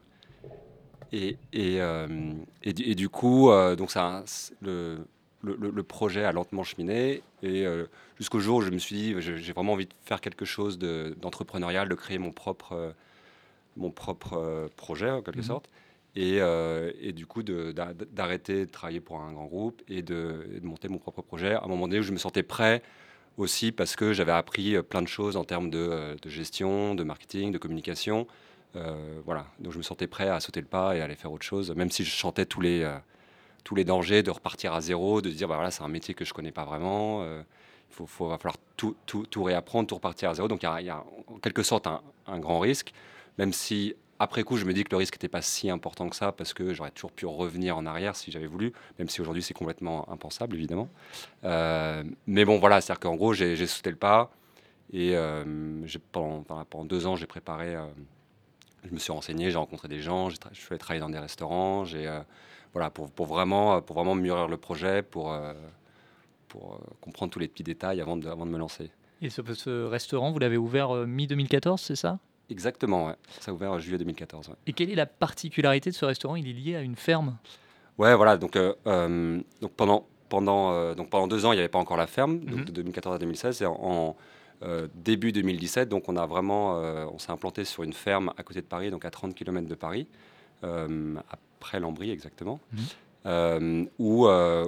Et, 1.13 1.37
et, 1.53 1.77
et, 1.77 2.73
du- 2.73 2.83
et 2.83 2.95
du 2.97 3.09
coup, 3.09 3.49
donc 3.79 3.93
ça, 3.93 4.25
le, 4.61 5.07
le, 5.43 5.83
projet 5.85 6.25
a 6.25 6.33
lentement 6.33 6.65
cheminé. 6.65 7.23
Et 7.45 7.65
jusqu'au 8.19 8.41
jour 8.41 8.57
où 8.57 8.63
je 8.63 8.71
me 8.71 8.79
suis 8.79 8.97
dit, 8.97 9.15
j'ai 9.21 9.53
vraiment 9.53 9.75
envie 9.75 9.87
de 9.87 9.95
faire 10.05 10.21
quelque 10.21 10.45
chose 10.45 10.79
de- 10.79 11.17
d'entrepreneurial, 11.21 11.89
de, 11.89 11.95
créer 11.95 12.19
mon 12.19 12.33
propre, 12.33 12.93
mon 13.77 13.91
propre 13.91 14.35
euh, 14.35 14.69
projet 14.77 15.11
en 15.11 15.23
quelque 15.23 15.39
Mhm. 15.39 15.45
sorte. 15.45 15.69
Et, 16.17 16.39
euh, 16.41 16.91
et 17.01 17.13
du 17.13 17.27
coup, 17.27 17.43
d'arrêter 17.45 18.67
de 18.67 18.71
travailler 18.71 19.01
pour 19.01 19.21
un 19.21 19.33
grand 19.33 19.47
groupe 19.47 19.81
et 19.89 20.03
de, 20.03 20.45
et 20.57 20.61
de 20.61 20.67
monter 20.67 20.89
mon 20.89 20.99
propre 20.99 21.23
projet 21.23 21.55
à 21.55 21.63
un 21.65 21.69
moment 21.69 21.87
donné 21.87 22.01
où 22.01 22.03
je 22.03 22.13
me 22.13 22.19
sentais 22.19 22.43
prêt 22.43 22.83
aussi 23.37 23.73
parce 23.73 23.97
que 23.97 24.13
j'avais 24.13 24.33
appris 24.33 24.77
euh, 24.77 24.83
plein 24.83 25.03
de 25.03 25.09
choses 25.09 25.37
en 25.37 25.45
termes 25.45 25.71
de, 25.71 26.17
de 26.21 26.29
gestion, 26.29 26.95
de 26.97 27.05
marketing, 27.05 27.53
de 27.53 27.59
communication. 27.59 28.27
Euh, 28.77 29.21
voilà, 29.25 29.47
donc 29.61 29.73
je 29.73 29.79
me 29.79 29.83
sentais 29.83 30.07
prêt 30.09 30.29
à 30.29 30.41
sauter 30.41 30.61
le 30.61 30.67
pas 30.67 30.97
et 30.97 31.01
à 31.01 31.05
aller 31.05 31.17
faire 31.17 31.33
autre 31.33 31.45
chose, 31.47 31.71
même 31.73 31.91
si 31.91 32.05
je 32.05 32.11
chantais 32.11 32.47
tous 32.47 32.61
les, 32.61 32.83
euh, 32.83 32.97
tous 33.65 33.75
les 33.75 33.85
dangers 33.85 34.23
de 34.23 34.31
repartir 34.31 34.73
à 34.75 34.81
zéro, 34.81 35.21
de 35.23 35.31
se 35.31 35.37
dire 35.37 35.49
bah 35.49 35.57
voilà, 35.57 35.71
c'est 35.71 35.83
un 35.83 35.89
métier 35.89 36.15
que 36.15 36.25
je 36.25 36.33
connais 36.35 36.53
pas 36.53 36.65
vraiment. 36.65 37.23
euh, 37.23 37.43
il 37.91 37.95
faut, 37.95 38.07
faut- 38.07 38.29
va 38.29 38.39
falloir 38.39 38.57
tout, 38.77 38.97
tout, 39.07 39.27
tout 39.27 39.43
réapprendre, 39.43 39.89
tout 39.89 39.97
repartir 39.97 40.31
à 40.31 40.35
zéro. 40.35 40.49
Donc 40.49 40.63
il 40.63 40.67
y 40.83 40.85
y 40.87 40.91
a 40.91 41.05
en 41.29 41.39
quelque 41.41 41.63
sorte 41.63 41.87
un, 41.89 42.01
un 42.27 42.39
grand 42.39 42.61
risque, 42.61 42.93
même 43.41 43.55
si 43.55 43.95
après 44.19 44.43
coup 44.43 44.59
je 44.59 44.67
me 44.67 44.75
dis 44.75 44.85
que 44.85 44.91
le 44.91 44.99
risque 44.99 45.15
n'était 45.15 45.29
pas 45.29 45.41
si 45.41 45.71
important 45.71 46.11
que 46.11 46.15
ça 46.15 46.31
parce 46.31 46.53
que 46.53 46.75
j'aurais 46.75 46.91
toujours 46.91 47.11
pu 47.11 47.25
revenir 47.25 47.75
en 47.79 47.87
arrière 47.87 48.15
si 48.15 48.31
j'avais 48.31 48.47
voulu, 48.47 48.75
même 48.99 49.09
si 49.09 49.23
aujourd'hui 49.23 49.43
c'est 49.43 49.55
complètement 49.55 50.07
impensable 50.13 50.55
évidemment. 50.57 50.91
Euh, 51.45 52.05
mais 52.27 52.45
bon 52.45 52.59
voilà, 52.59 52.83
c'est-à-dire 52.83 53.01
qu'en 53.01 53.17
gros 53.17 53.33
j'ai 53.33 53.67
sauté 53.67 53.89
le 53.89 53.97
pas 53.97 54.31
et 54.93 55.17
euh, 55.17 55.43
pendant, 56.13 56.85
deux 56.85 57.07
ans 57.07 57.17
j'ai 57.17 57.27
préparé, 57.27 57.75
euh, 57.75 57.87
je 58.85 58.93
me 58.93 58.99
suis 58.99 59.13
renseigné, 59.13 59.51
j'ai 59.51 59.57
rencontré 59.57 59.89
des 59.89 60.01
gens, 60.01 60.29
je 60.29 60.37
suis 60.53 60.69
allé 60.71 60.79
travailler 60.79 61.01
dans 61.01 61.09
des 61.09 61.19
restaurants, 61.19 61.85
voilà 62.75 62.91
pour, 62.91 63.09
vraiment 63.27 63.81
pour 63.81 63.97
vraiment 63.97 64.15
mûrir 64.15 64.49
le 64.49 64.59
projet, 64.59 65.03
pour 65.03 65.35
comprendre 67.01 67.33
tous 67.33 67.39
les 67.39 67.49
petits 67.49 67.63
détails 67.63 68.03
avant 68.03 68.19
de, 68.19 68.29
me 68.29 68.59
lancer. 68.59 68.91
Et 69.23 69.29
ce, 69.29 69.87
restaurant, 69.87 70.33
vous 70.33 70.39
l'avez 70.39 70.57
ouvert 70.57 70.95
euh, 70.95 71.07
mi-2014, 71.07 71.79
c'est 71.79 71.97
ça? 71.97 72.19
Exactement, 72.51 73.07
ouais. 73.07 73.15
Ça 73.41 73.51
a 73.51 73.55
ouvert 73.55 73.73
en 73.73 73.79
juillet 73.79 73.99
2014. 73.99 74.49
Ouais. 74.49 74.55
Et 74.67 74.73
quelle 74.73 74.91
est 74.91 74.95
la 74.97 75.07
particularité 75.07 75.91
de 75.91 75.95
ce 75.95 76.05
restaurant? 76.05 76.37
Il 76.37 76.49
est 76.49 76.53
lié 76.53 76.77
à 76.77 76.83
une 76.83 76.97
ferme? 76.97 77.37
Ouais, 77.99 78.15
voilà. 78.17 78.37
Donc, 78.37 78.57
euh, 78.57 78.75
euh, 78.87 79.41
donc 79.61 79.73
pendant, 79.73 80.07
pendant, 80.29 80.73
euh, 80.73 80.95
donc 80.95 81.11
pendant 81.11 81.27
deux 81.29 81.45
ans, 81.47 81.53
il 81.53 81.57
n'y 81.57 81.61
avait 81.61 81.69
pas 81.69 81.79
encore 81.79 81.97
la 81.97 82.07
ferme, 82.07 82.41
donc 82.41 82.61
Mhm. 82.61 82.65
de 82.65 82.73
2014 82.73 83.15
à 83.15 83.19
2016. 83.19 83.63
Et 83.63 83.67
en, 83.67 83.73
en, 83.81 84.17
euh, 84.63 84.89
début 84.95 85.33
2017. 85.33 85.89
Donc 85.89 86.09
on 86.09 86.17
a 86.17 86.27
vraiment, 86.27 86.77
euh, 86.83 87.07
on 87.13 87.19
s'est 87.19 87.31
implanté 87.33 87.65
sur 87.65 87.83
une 87.83 87.93
ferme 87.95 88.33
à 88.37 88.43
côté 88.43 88.61
de 88.61 88.67
Paris, 88.67 88.91
donc 88.91 89.05
à 89.05 89.11
30 89.11 89.35
km 89.35 89.67
de 89.67 89.75
Paris, 89.75 90.07
euh, 90.65 91.15
après 91.31 91.81
Lambry 91.81 92.11
exactement, 92.11 92.61
Mhm. 92.73 92.79
euh, 93.27 93.85
où, 93.99 94.27
euh, 94.27 94.67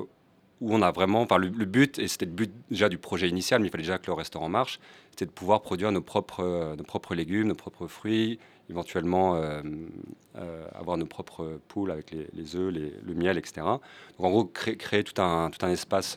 où 0.62 0.72
on 0.72 0.80
a 0.80 0.92
vraiment, 0.92 1.22
enfin 1.22 1.38
le, 1.38 1.48
but, 1.48 1.98
et 1.98 2.06
c'était 2.06 2.24
le 2.24 2.30
but 2.30 2.52
déjà 2.70 2.88
du 2.88 2.96
projet 2.96 3.28
initial, 3.28 3.60
mais 3.60 3.66
il 3.66 3.70
fallait 3.70 3.82
déjà 3.82 3.98
que 3.98 4.06
le 4.06 4.12
restaurant 4.12 4.48
marche, 4.48 4.78
c'était 5.10 5.26
de 5.26 5.32
pouvoir 5.32 5.60
produire 5.60 5.90
nos 5.90 6.02
propres, 6.02 6.44
euh, 6.44 6.76
nos 6.76 6.84
propres 6.84 7.16
légumes, 7.16 7.48
nos 7.48 7.56
propres 7.56 7.88
fruits, 7.88 8.38
éventuellement 8.70 9.34
euh, 9.34 9.60
euh, 10.36 10.64
avoir 10.72 10.96
nos 10.98 11.06
propres 11.06 11.58
poules 11.66 11.90
avec 11.90 12.12
les, 12.12 12.56
œufs, 12.56 12.72
le 12.72 13.14
miel, 13.14 13.38
etc. 13.38 13.54
Donc 13.56 14.20
en 14.20 14.30
gros, 14.30 14.44
créer, 14.44 15.02
tout, 15.02 15.20
un, 15.20 15.50
tout 15.50 15.66
un 15.66 15.70
espace 15.70 16.16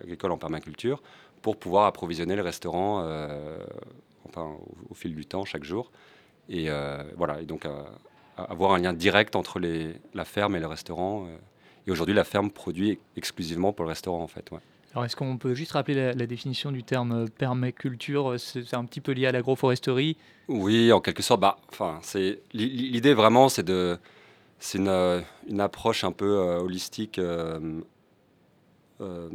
agricole 0.00 0.32
en 0.32 0.38
permaculture 0.38 1.02
pour 1.42 1.58
pouvoir 1.58 1.84
approvisionner 1.84 2.34
le 2.34 2.42
restaurant 2.42 3.06
au, 4.34 4.94
fil 4.94 5.14
du 5.14 5.26
temps, 5.26 5.44
chaque 5.44 5.64
jour. 5.64 5.92
Et 6.48 6.68
voilà, 7.16 7.42
et 7.42 7.44
donc 7.44 7.66
avoir 8.36 8.72
un 8.72 8.78
lien 8.78 8.94
direct 8.94 9.36
entre 9.36 9.60
la 10.14 10.24
ferme 10.24 10.56
et 10.56 10.60
le 10.60 10.66
restaurant. 10.66 11.28
Euh. 11.82 11.88
et 11.88 11.90
aujourd'hui, 11.92 12.14
la 12.14 12.24
ferme 12.24 12.50
produit 12.50 12.98
exclusivement 13.16 13.72
pour 13.72 13.84
le 13.84 13.90
restaurant, 13.90 14.22
en 14.22 14.28
fait. 14.28 14.50
ouais. 14.50 14.58
Alors, 14.94 15.06
est-ce 15.06 15.16
qu'on 15.16 15.38
peut 15.38 15.54
juste 15.54 15.72
rappeler 15.72 15.94
la, 15.94 16.12
la 16.12 16.26
définition 16.26 16.70
du 16.70 16.82
terme 16.82 17.12
euh, 17.12 17.26
permaculture 17.38 18.34
C'est 18.38 18.62
c'est 18.62 18.76
un 18.76 18.84
petit 18.84 19.00
peu 19.00 19.12
lié 19.12 19.26
à 19.26 19.32
l'agroforesterie? 19.32 20.18
Oui, 20.48 20.92
en 20.92 21.00
quelque 21.00 21.22
sorte. 21.22 21.40
Bah, 21.40 21.58
l'idée 22.52 23.14
vraiment, 23.14 23.48
c'est 23.48 23.62
de, 23.62 23.98
c'est 24.58 24.76
une, 24.78 24.88
euh, 24.88 25.20
une 25.48 25.60
approche 25.60 26.04
un 26.04 26.12
peu 26.12 26.26
euh, 26.40 26.58
holistique 26.60 27.18
euh, 27.18 27.80
euh, 29.00 29.30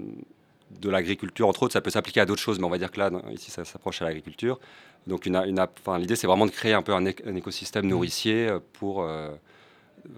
de 0.79 0.89
l'agriculture. 0.89 1.47
Entre 1.47 1.63
autres, 1.63 1.73
ça 1.73 1.81
peut 1.81 1.89
s'appliquer 1.89 2.19
à 2.19 2.25
d'autres 2.25 2.41
choses, 2.41 2.59
mais 2.59 2.65
on 2.65 2.69
va 2.69 2.77
dire 2.77 2.91
que 2.91 2.99
là, 2.99 3.09
ici, 3.31 3.49
ça 3.49 3.65
s'approche 3.65 4.01
à 4.03 4.05
l'agriculture. 4.05 4.59
Donc, 5.07 5.25
une, 5.25 5.37
une 5.37 5.65
l'idée, 5.97 6.15
c'est 6.15 6.27
vraiment 6.27 6.45
de 6.45 6.51
créer 6.51 6.73
un 6.73 6.83
peu 6.83 6.93
un, 6.93 7.05
éc- 7.05 7.27
un 7.27 7.35
écosystème 7.35 7.87
nourricier 7.87 8.47
euh, 8.47 8.59
pour 8.73 9.01
euh, 9.01 9.29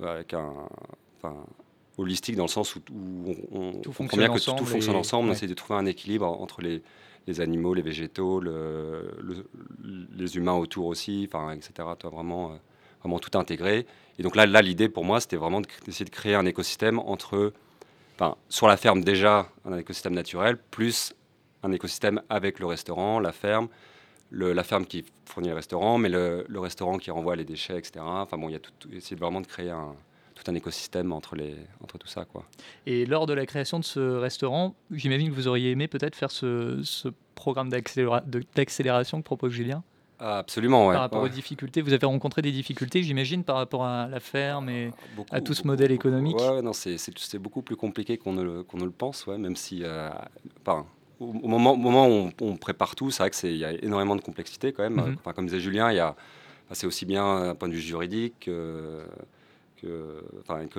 avec 0.03 0.33
un, 0.33 0.53
holistique 1.99 2.35
dans 2.35 2.45
le 2.45 2.49
sens 2.49 2.75
où, 2.75 2.79
où 2.91 3.35
on, 3.51 3.73
Tout 3.81 3.91
comprend 3.91 4.17
bien 4.17 4.27
que 4.29 4.39
tout- 4.39 4.65
fonctionne 4.65 4.95
et- 4.95 4.99
ensemble. 4.99 5.29
On 5.29 5.31
essaie 5.31 5.47
de 5.47 5.53
trouver 5.53 5.79
un 5.79 5.85
équilibre 5.85 6.25
entre 6.27 6.61
les 6.61 6.81
les 7.27 7.41
animaux, 7.41 7.75
les 7.75 7.83
végétaux, 7.83 8.39
le- 8.39 9.11
le- 9.21 9.45
les 10.15 10.35
humains 10.37 10.55
autour 10.55 10.87
aussi, 10.87 11.27
enfin, 11.29 11.51
etc. 11.51 11.71
Toi, 11.99 12.09
vraiment, 12.09 12.51
euh, 12.51 12.55
vraiment 13.01 13.19
tout 13.19 13.37
intégré. 13.37 13.85
Et 14.17 14.23
donc 14.23 14.35
là, 14.35 14.47
là 14.47 14.61
l'idée 14.63 14.89
pour 14.89 15.03
moi, 15.05 15.19
c'était 15.19 15.35
vraiment 15.35 15.61
d'essayer 15.85 16.05
de 16.05 16.09
créer 16.09 16.33
un 16.33 16.45
écosystème 16.47 16.97
entre, 16.97 17.53
enfin, 18.15 18.35
sur 18.47 18.67
la 18.67 18.77
ferme 18.77 19.03
déjà, 19.03 19.47
un 19.65 19.77
écosystème 19.77 20.13
naturel, 20.15 20.57
plus 20.57 21.13
un 21.61 21.71
écosystème 21.71 22.21
avec 22.29 22.57
le 22.59 22.65
restaurant, 22.65 23.19
la 23.19 23.33
ferme, 23.33 23.67
le- 24.31 24.53
la 24.53 24.63
ferme 24.63 24.85
qui 24.87 25.05
fournit 25.25 25.49
le 25.49 25.55
restaurant, 25.55 25.99
mais 25.99 26.09
le, 26.09 26.45
le 26.47 26.59
restaurant 26.59 26.97
qui 26.97 27.11
renvoie 27.11 27.35
les 27.35 27.45
déchets, 27.45 27.77
etc. 27.77 27.99
Enfin 28.03 28.37
bon, 28.39 28.49
il 28.49 28.53
y 28.53 28.55
a 28.55 28.59
tout, 28.59 28.71
tout- 28.79 28.89
essayer 28.91 29.17
vraiment 29.17 29.41
de 29.41 29.47
créer 29.47 29.69
un, 29.69 29.93
tout 30.43 30.49
un 30.51 30.55
écosystème 30.55 31.11
entre, 31.11 31.35
les, 31.35 31.55
entre 31.83 31.97
tout 31.97 32.07
ça, 32.07 32.25
quoi. 32.25 32.45
Et 32.85 33.05
lors 33.05 33.25
de 33.25 33.33
la 33.33 33.45
création 33.45 33.79
de 33.79 33.83
ce 33.83 33.99
restaurant, 33.99 34.75
j'imagine 34.91 35.29
que 35.29 35.35
vous 35.35 35.47
auriez 35.47 35.71
aimé 35.71 35.87
peut-être 35.87 36.15
faire 36.15 36.31
ce, 36.31 36.81
ce 36.83 37.09
programme 37.35 37.69
d'accélération 37.69 39.19
que 39.19 39.25
propose 39.25 39.51
Julien? 39.51 39.83
Ah, 40.21 40.39
absolument, 40.39 40.87
ouais. 40.87 40.93
par 40.93 41.01
rapport 41.01 41.21
ouais. 41.21 41.29
aux 41.29 41.33
difficultés. 41.33 41.81
Vous 41.81 41.93
avez 41.93 42.05
rencontré 42.05 42.41
des 42.41 42.51
difficultés, 42.51 43.03
j'imagine, 43.03 43.43
par 43.43 43.55
rapport 43.55 43.85
à 43.85 44.07
la 44.07 44.19
ferme 44.19 44.69
et 44.69 44.91
Beaucoup, 45.15 45.29
à 45.33 45.39
tout 45.39 45.53
ce 45.53 45.59
beaucoup, 45.61 45.69
modèle 45.69 45.91
économique. 45.91 46.37
Ouais, 46.37 46.61
non, 46.61 46.73
c'est, 46.73 46.97
beaucoup 47.37 47.61
plus 47.61 47.77
compliqué 47.77 48.17
qu'on 48.17 48.33
ne 48.33 48.43
le, 48.43 48.63
qu'on 48.63 48.77
ne 48.77 48.85
le 48.85 48.91
pense, 48.91 49.27
ouais, 49.27 49.37
même 49.37 49.55
si, 49.55 49.81
euh, 49.83 50.09
enfin, 50.61 50.85
au, 51.21 51.27
au 51.27 51.47
moment, 51.47 51.73
au 51.73 51.77
moment 51.77 52.07
où 52.07 52.11
on, 52.11 52.33
on 52.41 52.57
prépare 52.57 52.95
tout, 52.95 53.11
c'est 53.11 53.23
vrai 53.23 53.29
qu'il 53.29 53.55
y 53.55 53.63
a 53.63 53.71
énormément 53.83 54.17
de 54.17 54.21
complexité 54.21 54.73
quand 54.73 54.83
même. 54.83 54.95
Mhm. 54.95 55.15
Enfin, 55.19 55.31
comme 55.31 55.45
disait 55.45 55.61
Julien, 55.61 55.89
il 55.91 55.95
y 55.95 56.01
a, 56.01 56.09
enfin, 56.65 56.73
c'est 56.73 56.87
aussi 56.87 57.05
bien 57.05 57.45
d'un 57.45 57.55
point 57.55 57.69
de 57.69 57.73
vue 57.73 57.79
juridique 57.79 58.35
que, 58.41 59.05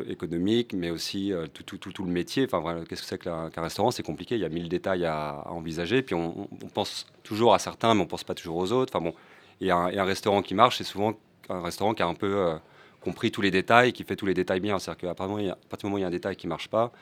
économique, 0.07 0.73
mais 0.73 0.91
aussi 0.91 1.33
euh, 1.33 1.47
tout, 1.47 1.79
tout, 1.79 2.05
le 2.05 2.11
métier. 2.11 2.47
Enfin, 2.51 2.85
qu'est-ce 2.89 3.03
que 3.03 3.09
c'est 3.09 3.19
qu'un, 3.19 3.51
restaurant? 3.57 3.91
C'est 3.91 4.03
compliqué, 4.03 4.35
il 4.37 4.41
y 4.41 4.45
a 4.45 4.49
mille 4.49 4.69
détails 4.69 5.05
à, 5.05 5.45
envisager, 5.51 6.03
puis 6.03 6.15
on, 6.15 6.49
pense 6.75 7.07
toujours 7.23 7.55
à 7.55 7.59
certains, 7.59 7.95
mais 7.95 8.03
on 8.03 8.07
pense 8.07 8.25
pas 8.25 8.35
toujours 8.35 8.57
aux 8.57 8.73
autres. 8.73 8.93
Enfin 8.95 9.05
bon, 9.05 9.15
et 9.61 9.71
un, 9.71 9.87
un 9.87 10.05
restaurant 10.05 10.43
qui 10.43 10.55
marche, 10.55 10.79
c'est 10.79 10.85
souvent 10.85 11.15
un 11.49 11.63
restaurant 11.63 11.95
qui 11.95 12.03
a 12.03 12.07
un 12.07 12.15
peu 12.15 12.37
euh, 12.37 12.57
compris 13.01 13.31
tous 13.31 13.43
les 13.43 13.51
détails, 13.51 13.93
qui 13.93 14.05
fait 14.05 14.17
tous 14.17 14.27
les 14.27 14.35
détails 14.35 14.61
bien. 14.61 14.79
C'est-à-dire 14.79 15.01
qu'à 15.01 15.15
partir 15.15 15.27
du 15.27 15.31
moment 15.31 15.95
où 15.95 15.99
il 15.99 16.01
y 16.03 16.05
a- 16.05 16.07
un 16.07 16.11
détail 16.11 16.37
qui 16.37 16.47
marche 16.47 16.69
pas, 16.69 16.93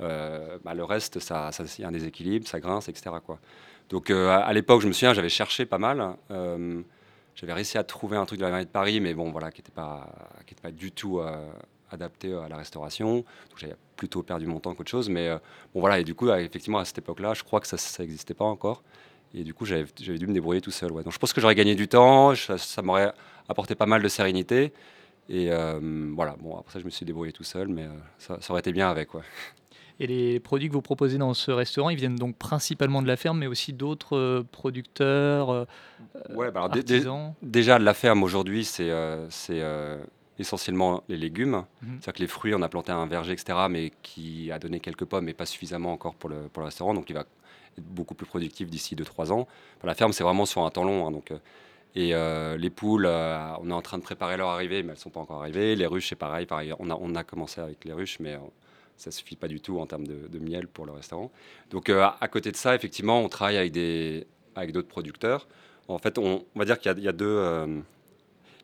euh, 0.00 0.58
bah, 0.64 0.74
le 0.74 0.84
reste, 0.84 1.18
il 1.78 1.82
y 1.82 1.84
a 1.84 1.88
un 1.88 1.92
déséquilibre, 1.92 2.46
ça 2.46 2.60
grince, 2.60 2.88
etc. 2.88 3.16
Donc 3.90 4.10
à 4.10 4.52
l'époque, 4.52 4.80
je 4.80 4.88
me 4.88 4.92
souviens, 4.92 5.12
j'avais 5.12 5.28
cherché 5.28 5.66
pas 5.66 5.78
mal. 5.78 6.16
Euh, 7.32 7.36
j'avais 7.36 7.52
réussi 7.52 7.78
à 7.78 7.84
trouver 7.84 8.16
un 8.16 8.26
truc 8.26 8.38
de 8.38 8.44
la 8.44 8.50
mairie 8.50 8.66
de 8.66 8.70
Paris, 8.70 9.00
mais 9.00 9.14
bon, 9.14 9.30
voilà, 9.30 9.50
qui 9.50 9.60
n'était 9.60 9.72
pas, 9.72 10.08
qui 10.46 10.54
était 10.54 10.62
pas 10.62 10.70
du 10.70 10.92
tout 10.92 11.20
euh, 11.20 11.50
adapté 11.90 12.34
à 12.34 12.48
la 12.48 12.56
restauration. 12.56 13.16
Donc 13.16 13.58
j'avais 13.58 13.76
plutôt 13.96 14.22
perdu 14.22 14.46
mon 14.46 14.60
temps 14.60 14.74
qu'autre 14.74 14.90
chose. 14.90 15.08
Mais 15.08 15.28
euh, 15.28 15.38
bon, 15.74 15.80
voilà, 15.80 16.00
et 16.00 16.04
du 16.04 16.14
coup, 16.14 16.28
euh, 16.28 16.38
effectivement, 16.38 16.78
à 16.78 16.84
cette 16.84 16.98
époque-là, 16.98 17.34
je 17.34 17.42
crois 17.42 17.60
que 17.60 17.66
ça 17.66 17.76
n'existait 18.02 18.34
pas 18.34 18.44
encore. 18.44 18.82
Et 19.34 19.44
du 19.44 19.54
coup, 19.54 19.64
j'avais 19.64 19.86
dû 19.96 20.26
me 20.26 20.34
débrouiller 20.34 20.60
tout 20.60 20.70
seul. 20.70 20.92
Ouais. 20.92 21.02
Donc 21.02 21.12
je 21.12 21.18
pense 21.18 21.32
que 21.32 21.40
j'aurais 21.40 21.54
gagné 21.54 21.74
du 21.74 21.88
temps, 21.88 22.34
ça, 22.34 22.82
m'aurait 22.82 23.12
apporté 23.48 23.74
pas 23.74 23.86
mal 23.86 24.02
de 24.02 24.08
sérénité. 24.08 24.72
Et 25.28 25.50
euh, 25.50 26.10
voilà, 26.14 26.36
bon, 26.38 26.58
après 26.58 26.72
ça, 26.72 26.80
je 26.80 26.84
me 26.84 26.90
suis 26.90 27.06
débrouillé 27.06 27.32
tout 27.32 27.44
seul, 27.44 27.68
mais 27.68 27.84
euh, 27.84 27.92
ça, 28.18 28.38
ça 28.40 28.52
aurait 28.52 28.60
été 28.60 28.72
bien 28.72 28.90
avec. 28.90 29.14
Ouais. 29.14 29.22
Et 30.00 30.06
les 30.06 30.40
produits 30.40 30.68
que 30.68 30.72
vous 30.72 30.82
proposez 30.82 31.18
dans 31.18 31.34
ce 31.34 31.50
restaurant, 31.50 31.90
ils 31.90 31.96
viennent 31.96 32.16
donc 32.16 32.36
principalement 32.36 33.02
de 33.02 33.06
la 33.06 33.16
ferme, 33.16 33.38
mais 33.38 33.46
aussi 33.46 33.72
d'autres 33.72 34.16
euh, 34.16 34.42
producteurs, 34.50 35.50
euh, 35.50 35.64
Ouais, 36.30 36.50
bah 36.50 36.62
artisans. 36.62 37.34
Déjà, 37.42 37.78
la 37.78 37.94
ferme 37.94 38.22
aujourd'hui, 38.22 38.64
c'est 38.64 38.90
euh, 38.90 39.28
euh, 39.50 40.02
essentiellement 40.38 41.02
les 41.08 41.16
légumes. 41.16 41.64
Mhm. 41.82 41.98
C'est-à-dire 42.00 42.12
que 42.14 42.20
les 42.20 42.26
fruits, 42.26 42.54
on 42.54 42.62
a 42.62 42.68
planté 42.68 42.92
un 42.92 43.06
verger, 43.06 43.32
etc., 43.32 43.58
mais 43.70 43.92
qui 44.02 44.50
a 44.50 44.58
donné 44.58 44.80
quelques 44.80 45.04
pommes, 45.04 45.24
mais 45.24 45.34
pas 45.34 45.46
suffisamment 45.46 45.92
encore 45.92 46.14
pour 46.14 46.30
le, 46.30 46.48
pour 46.52 46.60
le 46.62 46.66
restaurant. 46.66 46.94
Donc, 46.94 47.08
il 47.10 47.14
va 47.14 47.20
être 47.20 47.84
beaucoup 47.84 48.14
plus 48.14 48.26
productif 48.26 48.68
d'ici 48.70 48.96
2-3 48.96 49.32
ans. 49.32 49.46
Enfin, 49.78 49.86
la 49.86 49.94
ferme, 49.94 50.12
c'est 50.12 50.24
vraiment 50.24 50.46
sur 50.46 50.64
un 50.64 50.70
temps 50.70 50.84
long. 50.84 51.06
hein, 51.06 51.10
donc, 51.10 51.30
euh, 51.30 51.38
et 51.94 52.14
euh, 52.14 52.56
les 52.56 52.70
poules, 52.70 53.06
euh, 53.06 53.52
on 53.60 53.68
est 53.70 53.74
en 53.74 53.82
train 53.82 53.98
de 53.98 54.02
préparer 54.02 54.36
leur 54.38 54.48
arrivée, 54.48 54.82
mais 54.82 54.90
elles 54.90 54.94
ne 54.96 55.00
sont 55.00 55.10
pas 55.10 55.20
encore 55.20 55.40
arrivées. 55.42 55.76
Les 55.76 55.86
ruches, 55.86 56.08
c'est 56.08 56.16
pareil. 56.16 56.46
pareil 56.46 56.72
on, 56.78 56.90
a, 56.90 56.94
on 56.98 57.14
a 57.14 57.22
commencé 57.22 57.60
avec 57.60 57.84
les 57.84 57.92
ruches, 57.92 58.18
mais 58.18 58.32
euh, 58.34 58.38
ça 59.02 59.10
ne 59.10 59.12
suffit 59.12 59.34
pas 59.34 59.48
du 59.48 59.60
tout 59.60 59.80
en 59.80 59.86
termes 59.86 60.06
de, 60.06 60.28
de 60.28 60.38
miel 60.38 60.68
pour 60.68 60.86
le 60.86 60.92
restaurant. 60.92 61.32
Donc, 61.70 61.88
euh, 61.88 62.06
à, 62.20 62.28
côté 62.28 62.52
de 62.52 62.56
ça, 62.56 62.74
effectivement, 62.76 63.20
on 63.20 63.28
travaille 63.28 63.56
avec 63.56 63.72
des 63.72 64.26
avec 64.54 64.70
d'autres 64.70 64.86
producteurs. 64.88 65.48
En 65.88 65.98
fait, 65.98 66.18
on, 66.18 66.44
va 66.54 66.64
dire 66.64 66.78
qu'il 66.78 66.96
y 67.02 67.08
a- 67.08 67.12
deux. 67.12 67.26
euh, 67.26 67.80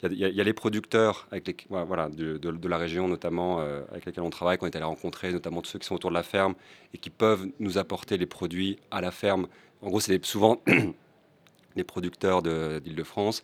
il 0.05 0.13
y 0.17 0.41
a- 0.41 0.45
les 0.45 0.53
producteurs 0.53 1.27
avec 1.33 1.49
les, 1.49 1.57
voilà, 1.69 2.09
de, 2.09 2.39
de- 2.39 2.53
de 2.53 2.69
la 2.69 2.79
région 2.79 3.09
notamment 3.09 3.61
euh, 3.61 3.83
avec 3.91 4.07
lesquels 4.07 4.23
on 4.23 4.31
travaille, 4.31 4.59
qu'on 4.59 4.67
est 4.67 4.77
allé 4.77 4.85
rencontrer, 4.85 5.33
notamment 5.33 5.61
tous 5.61 5.71
ceux 5.71 5.81
qui 5.81 5.87
sont 5.87 5.97
autour 5.97 6.11
de 6.11 6.15
la 6.15 6.23
ferme 6.23 6.55
et 6.95 6.99
qui 6.99 7.11
peuvent 7.11 7.49
nous 7.59 7.77
apporter 7.79 8.17
les 8.17 8.27
produits 8.27 8.79
à 8.93 9.01
la 9.01 9.11
ferme. 9.11 9.49
En 9.83 9.89
gros, 9.89 9.99
c'est 9.99 10.25
souvent 10.25 10.61
les 11.77 11.85
producteurs 11.85 12.43
de- 12.43 12.79
d'Île-de-France. 12.79 13.43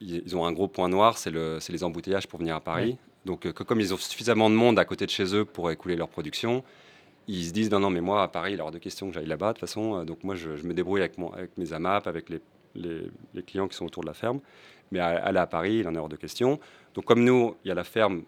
Ils, 0.00 0.34
ont 0.36 0.46
un 0.46 0.52
gros 0.52 0.68
point 0.68 0.88
noir, 0.88 1.18
c'est 1.18 1.30
le, 1.30 1.58
les 1.68 1.84
embouteillages 1.84 2.28
pour 2.28 2.38
venir 2.38 2.54
à 2.56 2.60
Paris. 2.60 2.96
Donc, 3.28 3.44
euh, 3.44 3.52
que 3.52 3.62
comme 3.62 3.78
ils 3.80 3.92
ont 3.92 3.98
suffisamment 3.98 4.48
de 4.48 4.54
monde 4.54 4.78
à 4.78 4.86
côté 4.86 5.04
de 5.04 5.10
chez 5.10 5.34
eux 5.36 5.44
pour 5.44 5.70
écouler 5.70 5.96
leur 5.96 6.08
production, 6.08 6.64
ils 7.28 7.44
se 7.44 7.52
disent 7.52 7.70
non, 7.70 7.78
non, 7.78 7.90
mais 7.90 8.00
moi 8.00 8.22
à 8.22 8.28
Paris, 8.28 8.54
il 8.54 8.58
est 8.58 8.62
hors 8.62 8.70
de 8.70 8.78
question 8.78 9.08
que 9.08 9.14
j'aille 9.14 9.26
là-bas. 9.26 9.48
De 9.48 9.52
toute 9.52 9.60
façon, 9.60 9.98
Euh, 9.98 10.04
donc 10.04 10.24
moi, 10.24 10.34
je, 10.34 10.56
je 10.56 10.64
me 10.66 10.72
débrouille 10.72 11.00
avec, 11.00 11.18
mon, 11.18 11.30
avec 11.34 11.50
mes 11.58 11.74
AMAP, 11.74 12.06
avec 12.06 12.30
les, 12.30 12.40
les- 12.74 13.10
les 13.34 13.42
clients 13.42 13.68
qui 13.68 13.76
sont 13.76 13.84
autour 13.84 14.02
de 14.02 14.08
la 14.08 14.14
ferme. 14.14 14.40
Mais 14.92 14.98
à- 15.00 15.08
aller 15.26 15.38
à 15.38 15.46
Paris, 15.46 15.74
il 15.80 15.86
en 15.88 15.94
est 15.94 15.98
hors 15.98 16.08
de 16.08 16.16
question. 16.16 16.58
Donc, 16.94 17.04
comme 17.04 17.22
nous, 17.22 17.54
il 17.64 17.68
y 17.68 17.70
a 17.70 17.74
la 17.74 17.84
ferme 17.84 18.22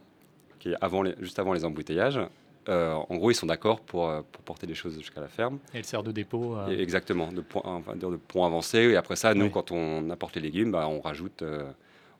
qui 0.59 0.69
est 0.73 0.77
avant 0.83 1.01
les- 1.03 1.15
juste 1.21 1.39
avant 1.39 1.55
les 1.55 1.65
embouteillages. 1.65 2.21
euh, 2.69 2.93
en 2.93 3.17
gros, 3.17 3.31
ils 3.31 3.35
sont 3.35 3.47
d'accord 3.47 3.81
pour, 3.81 4.13
pour 4.31 4.43
porter 4.45 4.67
les 4.67 4.75
choses 4.75 4.99
jusqu'à 4.99 5.23
la 5.23 5.29
ferme. 5.29 5.59
Et 5.73 5.79
elle 5.79 5.85
sert 5.87 6.03
de 6.03 6.13
dépôt. 6.13 6.57
euh, 6.57 6.69
exactement, 6.69 7.33
de 7.33 7.41
point, 7.41 7.63
enfin, 7.65 7.97
de 7.97 8.07
point 8.17 8.47
avancé. 8.47 8.79
Et 8.81 8.97
après 8.97 9.17
ça, 9.17 9.33
nous, 9.33 9.47
Oui. 9.47 9.51
quand 9.51 9.73
on 9.73 10.11
apporte 10.11 10.35
les 10.37 10.43
légumes, 10.43 10.71
bah, 10.71 10.87
on, 10.87 11.01
rajoute, 11.01 11.41
euh, 11.41 11.71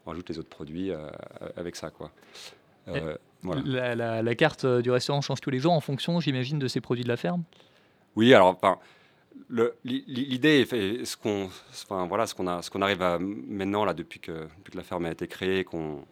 on 0.07 0.11
rajoute 0.11 0.31
les 0.31 0.39
autres 0.39 0.49
produits 0.49 0.91
avec 1.57 1.77
ça. 1.77 1.91
Quoi. 1.91 2.11
Euh, 2.89 3.17
voilà. 3.43 3.63
la, 3.65 3.95
la- 3.95 4.23
la 4.23 4.35
carte 4.35 4.65
euh, 4.65 4.83
du 4.83 4.91
restaurant 4.91 5.21
change 5.21 5.41
tous 5.41 5.51
les 5.51 5.59
jours 5.61 5.73
en 5.73 5.81
fonction, 5.81 6.21
j'imagine, 6.21 6.59
de 6.59 6.69
ces 6.69 6.81
produits 6.81 7.05
de 7.05 7.09
la 7.09 7.17
ferme? 7.17 7.43
Oui, 8.17 8.35
alors, 8.35 8.59
l'i- 9.85 10.05
l'idée, 10.07 10.67
est 10.71 11.05
ce 11.05 11.17
qu'on 11.17 11.49
enfin, 11.71 12.07
voilà, 12.07 12.27
ce 12.27 12.35
qu'on 12.35 12.45
qu'on 12.61 12.83
arrive 12.83 13.03
à 13.03 13.19
maintenant, 13.19 13.85
là, 13.85 13.95
depuis 13.95 14.21
que, 14.21 14.33
depuis 14.59 14.73
que 14.73 14.77
la 14.77 14.83
ferme 14.83 15.07
a 15.07 15.11
été 15.11 15.27
créée 15.27 15.65
qu'on- 15.65 16.05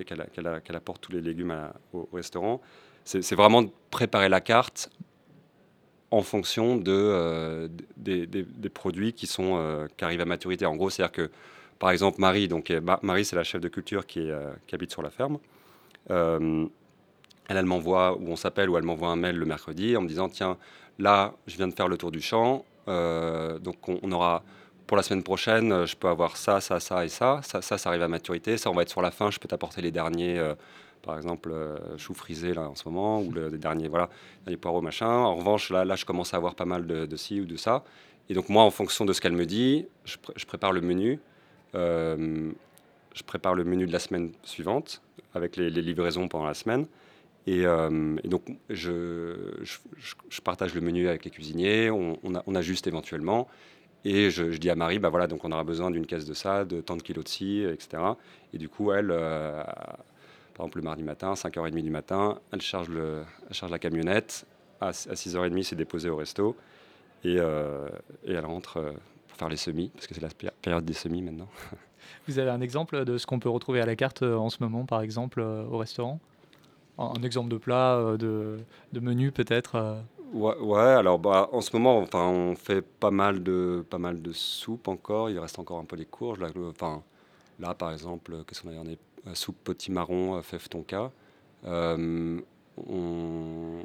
et 0.00 0.04
qu'elle 0.04 0.76
apporte 0.76 1.00
tous 1.00 1.12
les 1.12 1.20
légumes 1.20 1.52
à- 1.52 1.72
au, 1.92 2.08
au 2.12 2.16
restaurant, 2.16 2.60
c'est 3.04 3.34
vraiment 3.34 3.62
de 3.62 3.70
préparer 3.90 4.28
la 4.28 4.40
carte 4.40 4.90
en 6.10 6.22
fonction 6.22 6.76
de, 6.76 6.92
euh, 6.92 7.68
des, 7.96 8.26
des- 8.26 8.42
des 8.44 8.68
produits 8.68 9.12
qui, 9.12 9.26
sont, 9.26 9.56
euh, 9.56 9.86
qui 9.96 10.04
arrivent 10.04 10.20
à 10.20 10.24
maturité. 10.24 10.64
En 10.66 10.76
gros, 10.76 10.90
c'est-à-dire 10.90 11.12
que, 11.12 11.30
par 11.78 11.90
exemple, 11.90 12.20
Marie, 12.20 12.48
donc, 12.48 12.70
Ma- 12.70 13.00
Marie, 13.02 13.24
c'est 13.24 13.36
la 13.36 13.44
chef 13.44 13.60
de 13.60 13.68
culture 13.68 14.06
qui, 14.06 14.20
est, 14.20 14.30
euh, 14.30 14.52
qui 14.66 14.74
habite 14.74 14.90
sur 14.90 15.02
la 15.02 15.10
ferme. 15.10 15.38
Euh, 16.10 16.66
elle, 17.48 17.64
m'envoie, 17.66 18.16
ou 18.18 18.28
on 18.28 18.36
s'appelle, 18.36 18.70
ou 18.70 18.76
elle 18.78 18.84
m'envoie 18.84 19.08
un 19.08 19.16
mail 19.16 19.36
le 19.36 19.46
mercredi 19.46 19.96
en 19.96 20.02
me 20.02 20.08
disant 20.08 20.28
Tiens, 20.28 20.56
là, 20.98 21.34
je 21.46 21.56
viens 21.56 21.68
de 21.68 21.74
faire 21.74 21.88
le 21.88 21.96
tour 21.96 22.10
du 22.10 22.20
champ. 22.20 22.64
euh, 22.88 23.58
donc, 23.58 23.88
on, 23.88 24.12
aura 24.12 24.42
pour 24.86 24.96
la 24.96 25.02
semaine 25.02 25.22
prochaine, 25.22 25.72
euh, 25.72 25.86
je 25.86 25.96
peux 25.96 26.08
avoir 26.08 26.36
ça, 26.36 26.60
ça, 26.60 26.80
ça 26.80 27.04
et 27.04 27.08
ça. 27.08 27.40
Ça, 27.42 27.62
ça, 27.62 27.78
ça 27.78 27.88
arrive 27.90 28.02
à 28.02 28.08
maturité. 28.08 28.56
Ça, 28.58 28.70
on 28.70 28.74
va 28.74 28.82
être 28.82 28.90
sur 28.90 29.02
la 29.02 29.10
fin. 29.10 29.30
Je 29.30 29.38
peux 29.38 29.48
t'apporter 29.48 29.80
les 29.82 29.90
derniers, 29.90 30.38
par 31.04 31.16
exemple, 31.16 31.50
euh, 31.52 31.76
choux 31.98 32.14
frisés 32.14 32.54
là 32.54 32.68
en 32.68 32.74
ce 32.74 32.88
moment, 32.88 33.20
ou 33.20 33.30
le, 33.30 33.48
les 33.48 33.58
derniers, 33.58 33.88
voilà, 33.88 34.08
les 34.46 34.56
poireaux, 34.56 34.80
machin. 34.80 35.08
En 35.08 35.34
revanche, 35.36 35.70
là, 35.70 35.84
là, 35.84 35.96
je 35.96 36.04
commence 36.04 36.34
à 36.34 36.38
avoir 36.38 36.54
pas 36.54 36.64
mal 36.64 36.86
de, 36.86 37.16
ci 37.16 37.40
ou 37.40 37.44
de 37.46 37.56
ça. 37.56 37.84
Et 38.28 38.34
donc, 38.34 38.48
moi, 38.48 38.62
en 38.62 38.70
fonction 38.70 39.04
de 39.04 39.12
ce 39.12 39.20
qu'elle 39.20 39.32
me 39.32 39.46
dit, 39.46 39.86
je, 40.04 40.16
pr- 40.16 40.32
je 40.36 40.46
prépare 40.46 40.72
le 40.72 40.80
menu. 40.80 41.20
Je 43.14 43.22
prépare 43.22 43.54
le 43.54 43.64
menu 43.64 43.86
de 43.86 43.92
la 43.92 43.98
semaine 44.00 44.32
suivante 44.42 45.00
avec 45.34 45.56
les, 45.56 45.70
livraisons 45.70 46.28
pendant 46.28 46.46
la 46.46 46.54
semaine. 46.54 46.86
Et, 47.46 47.66
euh, 47.66 48.16
donc, 48.24 48.44
je, 48.70 49.36
je, 49.62 50.40
partage 50.40 50.74
le 50.74 50.80
menu 50.80 51.08
avec 51.08 51.24
les 51.24 51.30
cuisiniers, 51.30 51.90
on, 51.90 52.18
on, 52.22 52.54
ajuste 52.54 52.86
éventuellement. 52.86 53.48
Et 54.04 54.30
je, 54.30 54.44
dis 54.44 54.70
à 54.70 54.74
Marie, 54.74 54.98
bah 54.98 55.08
voilà, 55.08 55.26
donc 55.26 55.44
on 55.44 55.52
aura 55.52 55.64
besoin 55.64 55.90
d'une 55.90 56.06
caisse 56.06 56.26
de 56.26 56.34
ça, 56.34 56.64
de 56.64 56.80
tant 56.80 56.96
de 56.96 57.02
kilos 57.02 57.24
de 57.24 57.28
ci, 57.28 57.62
etc. 57.62 58.02
Et 58.52 58.58
du 58.58 58.68
coup, 58.68 58.92
elle, 58.92 59.10
euh, 59.10 59.62
par 60.54 60.66
exemple, 60.66 60.78
le 60.78 60.84
mardi 60.84 61.02
matin, 61.02 61.34
5h30 61.34 61.82
du 61.82 61.90
matin, 61.90 62.40
elle 62.52 62.60
charge, 62.60 62.88
le, 62.88 63.22
charge 63.50 63.70
la 63.70 63.78
camionnette. 63.78 64.46
À, 64.80 64.88
à 64.88 64.90
6h30, 64.92 65.62
c'est 65.62 65.76
déposé 65.76 66.08
au 66.10 66.16
resto. 66.16 66.56
Et, 67.24 67.36
euh, 67.38 67.88
et 68.24 68.32
elle 68.32 68.44
rentre 68.44 68.94
pour 69.28 69.38
faire 69.38 69.48
les 69.48 69.56
semis, 69.56 69.90
parce 69.94 70.06
que 70.06 70.14
c'est 70.14 70.20
la 70.20 70.28
péri- 70.28 70.52
période 70.60 70.84
des 70.84 70.92
semis 70.92 71.22
maintenant. 71.22 71.48
Vous 72.28 72.38
avez 72.38 72.50
un 72.50 72.60
exemple 72.60 73.04
de 73.04 73.18
ce 73.18 73.26
qu'on 73.26 73.38
peut 73.38 73.48
retrouver 73.48 73.80
à 73.80 73.86
la 73.86 73.96
carte 73.96 74.22
euh, 74.22 74.36
en 74.36 74.50
ce 74.50 74.62
moment, 74.62 74.84
par 74.84 75.02
exemple, 75.02 75.40
euh, 75.40 75.64
au 75.64 75.78
restaurant? 75.78 76.20
Un 76.98 77.22
exemple 77.22 77.48
de 77.48 77.56
plat, 77.56 77.96
euh, 77.96 78.16
de, 78.16 79.00
menu 79.00 79.32
peut-être. 79.32 79.98
Ouais, 80.32 80.78
alors 80.78 81.18
bah, 81.18 81.48
en 81.52 81.60
ce 81.60 81.74
moment, 81.76 81.98
enfin, 81.98 82.24
on 82.26 82.54
fait 82.54 82.82
pas 82.82 83.10
mal 83.10 83.42
de 83.42 83.84
pas 83.88 83.98
mal 83.98 84.22
de 84.22 84.32
soupes 84.32 84.88
encore. 84.88 85.30
Il 85.30 85.38
reste 85.38 85.58
encore 85.58 85.78
un 85.78 85.84
peu 85.84 85.96
les 85.96 86.04
courges. 86.04 86.38
Là, 87.58 87.74
par 87.74 87.92
exemple, 87.92 88.44
qu'est-ce 88.46 88.62
qu'on 88.62 88.70
a 88.70 88.84
euh, 89.26 89.34
soupe 89.34 89.56
potimarron, 89.64 90.40
fève 90.42 90.68
tonka. 90.68 91.10
Euh, 91.64 92.40
on, 92.76 93.80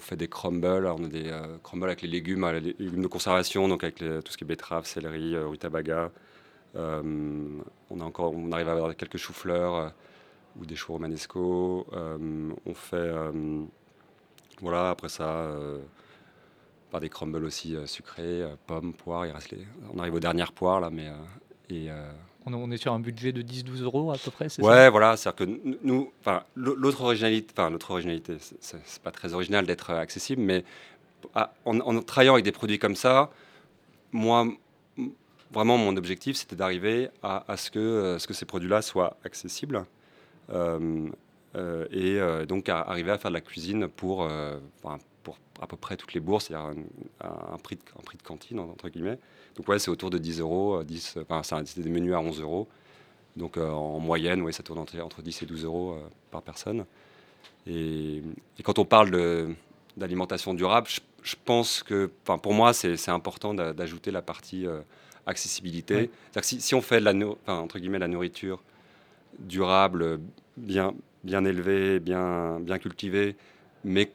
fait 0.00 0.16
des 0.16 0.28
crumbles. 0.28 0.86
On 0.86 1.04
a 1.04 1.08
des 1.08 1.30
crumbles 1.62 1.86
avec 1.86 2.02
les 2.02 2.08
légumes, 2.08 2.44
euh, 2.44 2.58
les 2.58 2.74
légumes 2.78 3.02
de 3.02 3.06
conservation, 3.06 3.68
donc 3.68 3.84
avec 3.84 3.96
tout 3.96 4.32
ce 4.32 4.36
qui 4.36 4.44
est 4.44 4.46
betterave, 4.46 4.86
céleri, 4.86 5.36
rutabaga. 5.38 6.10
Euh, 6.76 7.02
on 7.90 8.00
a 8.00 8.04
encore, 8.04 8.32
on 8.32 8.52
arrive 8.52 8.68
à 8.68 8.72
avoir 8.72 8.96
quelques 8.96 9.16
choux-fleurs 9.16 9.74
euh, 9.74 9.88
ou 10.60 10.66
des 10.66 10.76
choux 10.76 10.92
romanesco. 10.92 11.86
Euh, 11.92 12.50
on 12.66 12.74
fait 12.74 13.12
voilà, 14.60 14.90
après 14.90 15.08
ça, 15.08 15.48
par 16.90 17.00
des 17.00 17.08
crumbles 17.08 17.44
aussi 17.44 17.76
sucrés, 17.86 18.44
pommes, 18.66 18.92
poires. 18.92 19.22
Reste 19.22 19.52
les... 19.52 19.66
On 19.94 19.98
arrive 19.98 20.14
aux 20.14 20.20
dernières 20.20 20.52
poires 20.52 20.80
là, 20.80 20.90
mais 20.90 21.08
et 21.70 21.88
on, 22.46 22.70
est 22.70 22.76
sur 22.76 22.92
un 22.92 23.00
budget 23.00 23.32
de 23.32 23.42
10-12 23.42 23.82
euros 23.82 24.12
à 24.12 24.16
peu 24.18 24.30
près, 24.30 24.48
c'est 24.48 24.62
ouais, 24.62 24.90
voilà, 24.90 25.16
c'est-à-dire 25.16 25.46
que 25.46 25.76
nous, 25.82 26.12
enfin, 26.20 26.42
l'autre 26.56 27.02
originalité, 27.02 27.52
enfin, 27.56 27.70
l'autre 27.70 27.90
originalité, 27.90 28.36
c'est- 28.60 29.02
pas 29.02 29.10
très 29.10 29.34
original 29.34 29.66
d'être 29.66 29.90
accessible, 29.90 30.42
mais 30.42 30.64
à- 31.34 31.52
en, 31.64 31.78
en 31.80 32.02
travaillant 32.02 32.34
avec 32.34 32.44
des 32.44 32.52
produits 32.52 32.78
comme 32.78 32.96
ça, 32.96 33.30
moi, 34.12 34.46
vraiment, 35.52 35.78
mon 35.78 35.96
objectif, 35.96 36.36
c'était 36.36 36.56
d'arriver 36.56 37.08
à, 37.22 37.50
à 37.50 37.56
ce 37.56 37.70
que 37.70 37.78
euh, 37.78 38.18
ce 38.18 38.26
que 38.26 38.34
ces 38.34 38.46
produits-là 38.46 38.82
soient 38.82 39.16
accessibles. 39.24 39.84
Euh, 40.50 41.08
euh, 41.56 41.86
et 41.90 42.46
donc 42.46 42.68
à 42.68 42.80
arriver 42.80 43.10
à 43.10 43.18
faire 43.18 43.30
de 43.30 43.34
la 43.34 43.40
cuisine 43.40 43.88
pour, 43.88 44.24
à 44.24 45.66
peu 45.68 45.76
près 45.76 45.96
toutes 45.96 46.14
les 46.14 46.20
bourses, 46.20 46.46
c'est-à-dire 46.46 46.72
un, 47.20 47.58
prix 47.58 47.76
de, 47.76 48.22
cantine, 48.22 48.60
entre 48.60 48.88
guillemets. 48.88 49.18
Donc 49.56 49.68
ouais, 49.68 49.78
c'est 49.78 49.90
autour 49.90 50.10
de 50.10 50.18
10 50.18 50.40
euros, 50.40 50.82
10, 50.84 51.18
enfin, 51.28 51.42
c'est 51.42 51.80
des 51.80 51.90
menus 51.90 52.14
à 52.14 52.20
11 52.20 52.40
euros. 52.40 52.68
Donc 53.36 53.56
en 53.56 53.98
moyenne, 53.98 54.50
ça 54.52 54.62
tourne 54.62 54.78
entre, 54.78 54.98
entre 55.00 55.22
10 55.22 55.42
et 55.42 55.46
12 55.46 55.64
euros 55.64 55.98
par 56.30 56.42
personne. 56.42 56.84
Et, 57.66 58.22
quand 58.62 58.78
on 58.78 58.84
parle 58.84 59.10
d'alimentation 59.96 60.54
durable, 60.54 60.86
je, 61.22 61.34
pense 61.44 61.82
que, 61.82 62.10
pour 62.24 62.54
moi, 62.54 62.72
c'est 62.72 63.08
important 63.08 63.54
d'a- 63.54 63.72
d'ajouter 63.72 64.12
la 64.12 64.22
partie 64.22 64.66
accessibilité. 65.26 65.94
Ouais. 65.94 66.10
Que 66.34 66.44
si, 66.46 66.60
si 66.60 66.74
on 66.74 66.82
fait 66.82 67.00
de 67.00 67.04
la, 67.04 67.12
enfin, 67.42 67.58
entre 67.58 67.78
guillemets, 67.78 67.98
la 67.98 68.08
nourriture 68.08 68.62
durable, 69.38 70.20
bien, 70.56 70.94
bien 71.24 71.44
élevée, 71.44 72.00
bien, 72.00 72.60
bien 72.60 72.78
cultivée, 72.78 73.36
mais 73.84 74.10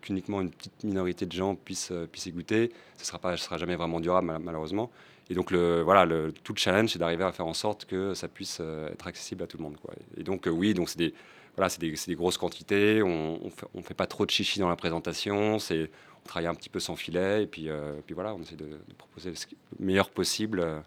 qu'uniquement 0.00 0.40
une 0.40 0.50
petite 0.50 0.84
minorité 0.84 1.26
de 1.26 1.32
gens 1.32 1.54
puissent, 1.54 1.90
euh, 1.92 2.06
puissent 2.06 2.26
y 2.26 2.32
goûter, 2.32 2.72
ce 2.96 3.02
ne 3.02 3.06
sera, 3.06 3.18
pas- 3.18 3.36
ce 3.36 3.44
sera 3.44 3.58
jamais 3.58 3.76
vraiment 3.76 4.00
durable, 4.00 4.26
mal- 4.26 4.40
malheureusement. 4.42 4.90
Et 5.28 5.34
donc, 5.34 5.50
le, 5.50 5.82
voilà, 5.82 6.04
le, 6.04 6.32
tout 6.32 6.52
le 6.52 6.58
challenge, 6.58 6.90
c'est 6.90 6.98
d'arriver 7.00 7.24
à 7.24 7.32
faire 7.32 7.46
en 7.46 7.54
sorte 7.54 7.84
que 7.84 8.14
ça 8.14 8.28
puisse 8.28 8.58
euh, 8.60 8.90
être 8.92 9.06
accessible 9.08 9.42
à 9.42 9.46
tout 9.48 9.56
le 9.58 9.64
monde. 9.64 9.76
Quoi. 9.82 9.92
Et 10.16 10.22
donc, 10.22 10.46
euh, 10.46 10.50
oui, 10.50 10.72
donc 10.72 10.88
c'est 10.88 10.98
des, 10.98 11.14
voilà, 11.56 11.68
des, 11.80 11.92
des 12.06 12.14
grosses 12.14 12.38
quantités. 12.38 13.02
On 13.02 13.40
ne 13.42 13.50
fait, 13.50 13.66
fait 13.82 13.94
pas 13.94 14.06
trop 14.06 14.24
de 14.24 14.30
chichi 14.30 14.60
dans 14.60 14.68
la 14.68 14.76
présentation. 14.76 15.58
C'est, 15.58 15.90
on 16.26 16.28
travaille 16.28 16.48
un 16.48 16.54
petit 16.54 16.68
peu 16.68 16.80
sans 16.80 16.96
filet. 16.96 17.44
Et 17.44 17.46
puis, 17.46 17.68
euh, 17.70 17.92
puis 18.04 18.14
voilà, 18.14 18.34
on 18.34 18.40
essaie 18.42 18.56
de, 18.56 18.66
de 18.66 18.94
proposer 18.98 19.30
le 19.30 19.36
meilleur 19.84 20.10
possible, 20.10 20.58
euh, 20.60 20.80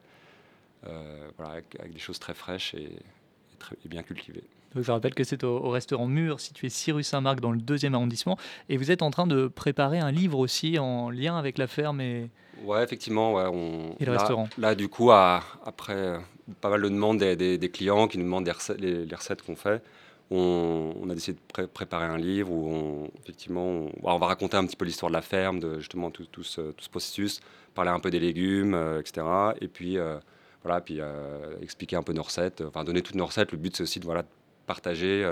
euh, 0.88 1.30
voilà, 1.38 1.54
avec, 1.54 1.76
avec 1.80 1.94
des 1.94 2.00
choses 2.00 2.20
très 2.20 2.34
fraîches 2.34 2.74
et, 2.74 2.84
et 2.84 3.58
très, 3.58 3.76
et 3.86 3.88
bien 3.88 4.04
cultivées. 4.04 4.44
Donc, 4.76 4.84
je 4.84 4.92
rappelle 4.92 5.16
que 5.16 5.24
c'est 5.24 5.44
au, 5.44 5.58
au 5.58 5.70
restaurant 5.70 6.06
Mur, 6.08 6.40
situé 6.40 6.70
6 6.70 6.92
rue 6.92 7.04
Saint-Marc, 7.04 7.40
dans 7.40 7.52
le 7.52 7.58
deuxième 7.58 7.96
arrondissement. 7.96 8.38
Et 8.70 8.78
vous 8.78 8.92
êtes 8.92 9.02
en 9.02 9.10
train 9.12 9.26
de 9.28 9.48
préparer 9.48 10.00
un 10.00 10.12
livre 10.12 10.38
aussi 10.38 10.78
en 10.78 11.10
lien 11.10 11.38
avec 11.38 11.58
la 11.58 11.68
ferme 11.68 12.02
et, 12.02 12.30
Ouais, 12.64 12.84
effectivement. 12.84 13.34
Ouais, 13.36 13.46
on, 13.52 13.96
Et 14.02 14.06
le 14.06 14.12
là, 14.12 14.20
restaurant. 14.20 14.50
Là, 14.58 14.76
du 14.76 14.90
coup, 14.90 15.12
à- 15.12 15.42
après 15.66 16.20
pas 16.60 16.70
mal 16.70 16.82
de 16.82 16.90
demandes 16.90 17.18
des, 17.20 17.36
des- 17.38 17.58
des 17.58 17.70
clients 17.70 18.08
qui 18.10 18.18
nous 18.18 18.26
demandent 18.26 18.44
des 18.44 18.52
recettes- 18.52 18.80
les, 18.82 19.06
les 19.06 19.16
recettes 19.16 19.42
qu'on 19.44 19.56
fait, 19.56 19.82
on, 20.32 21.10
a 21.10 21.14
décidé 21.14 21.38
de 21.38 21.44
pré- 21.48 21.68
préparer 21.68 22.06
un 22.06 22.18
livre 22.18 22.52
où 22.52 22.70
on, 22.70 23.12
effectivement, 23.22 23.66
on, 23.66 23.92
on 24.04 24.18
va 24.18 24.28
raconter 24.28 24.58
un 24.58 24.66
petit 24.66 24.76
peu 24.76 24.86
l'histoire 24.86 25.10
de 25.10 25.16
la 25.16 25.22
ferme, 25.22 25.60
de 25.60 25.80
justement 25.80 26.12
tout, 26.12 26.26
ce, 26.44 26.72
processus, 26.90 27.40
parler 27.74 27.92
un 27.92 28.00
peu 28.00 28.12
des 28.12 28.20
légumes, 28.20 28.74
euh, 28.74 29.00
etc. 29.00 29.26
Et 29.62 29.68
puis, 29.68 29.98
euh, 29.98 30.20
voilà, 30.64 30.82
puis 30.82 30.98
euh, 31.00 31.58
expliquer 31.62 31.96
un 31.96 32.04
peu 32.04 32.14
nos 32.14 32.24
recettes, 32.24 32.62
enfin 32.62 32.84
donner 32.84 33.02
toutes 33.02 33.16
nos 33.16 33.26
recettes. 33.26 33.52
Le 33.52 33.58
but, 33.58 33.76
c'est 33.76 33.84
aussi 33.84 34.00
de 34.00 34.06
voilà, 34.06 34.24
partager. 34.68 35.26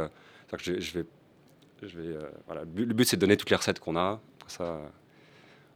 je, 0.57 0.99
vais, 0.99 1.05
voilà, 2.47 2.61
le 2.61 2.93
but, 2.93 3.05
c'est 3.05 3.17
de 3.17 3.21
donner 3.21 3.37
toutes 3.37 3.49
les 3.49 3.57
recettes 3.57 3.79
qu'on 3.79 3.97
a. 3.97 4.19
Ça, 4.47 4.79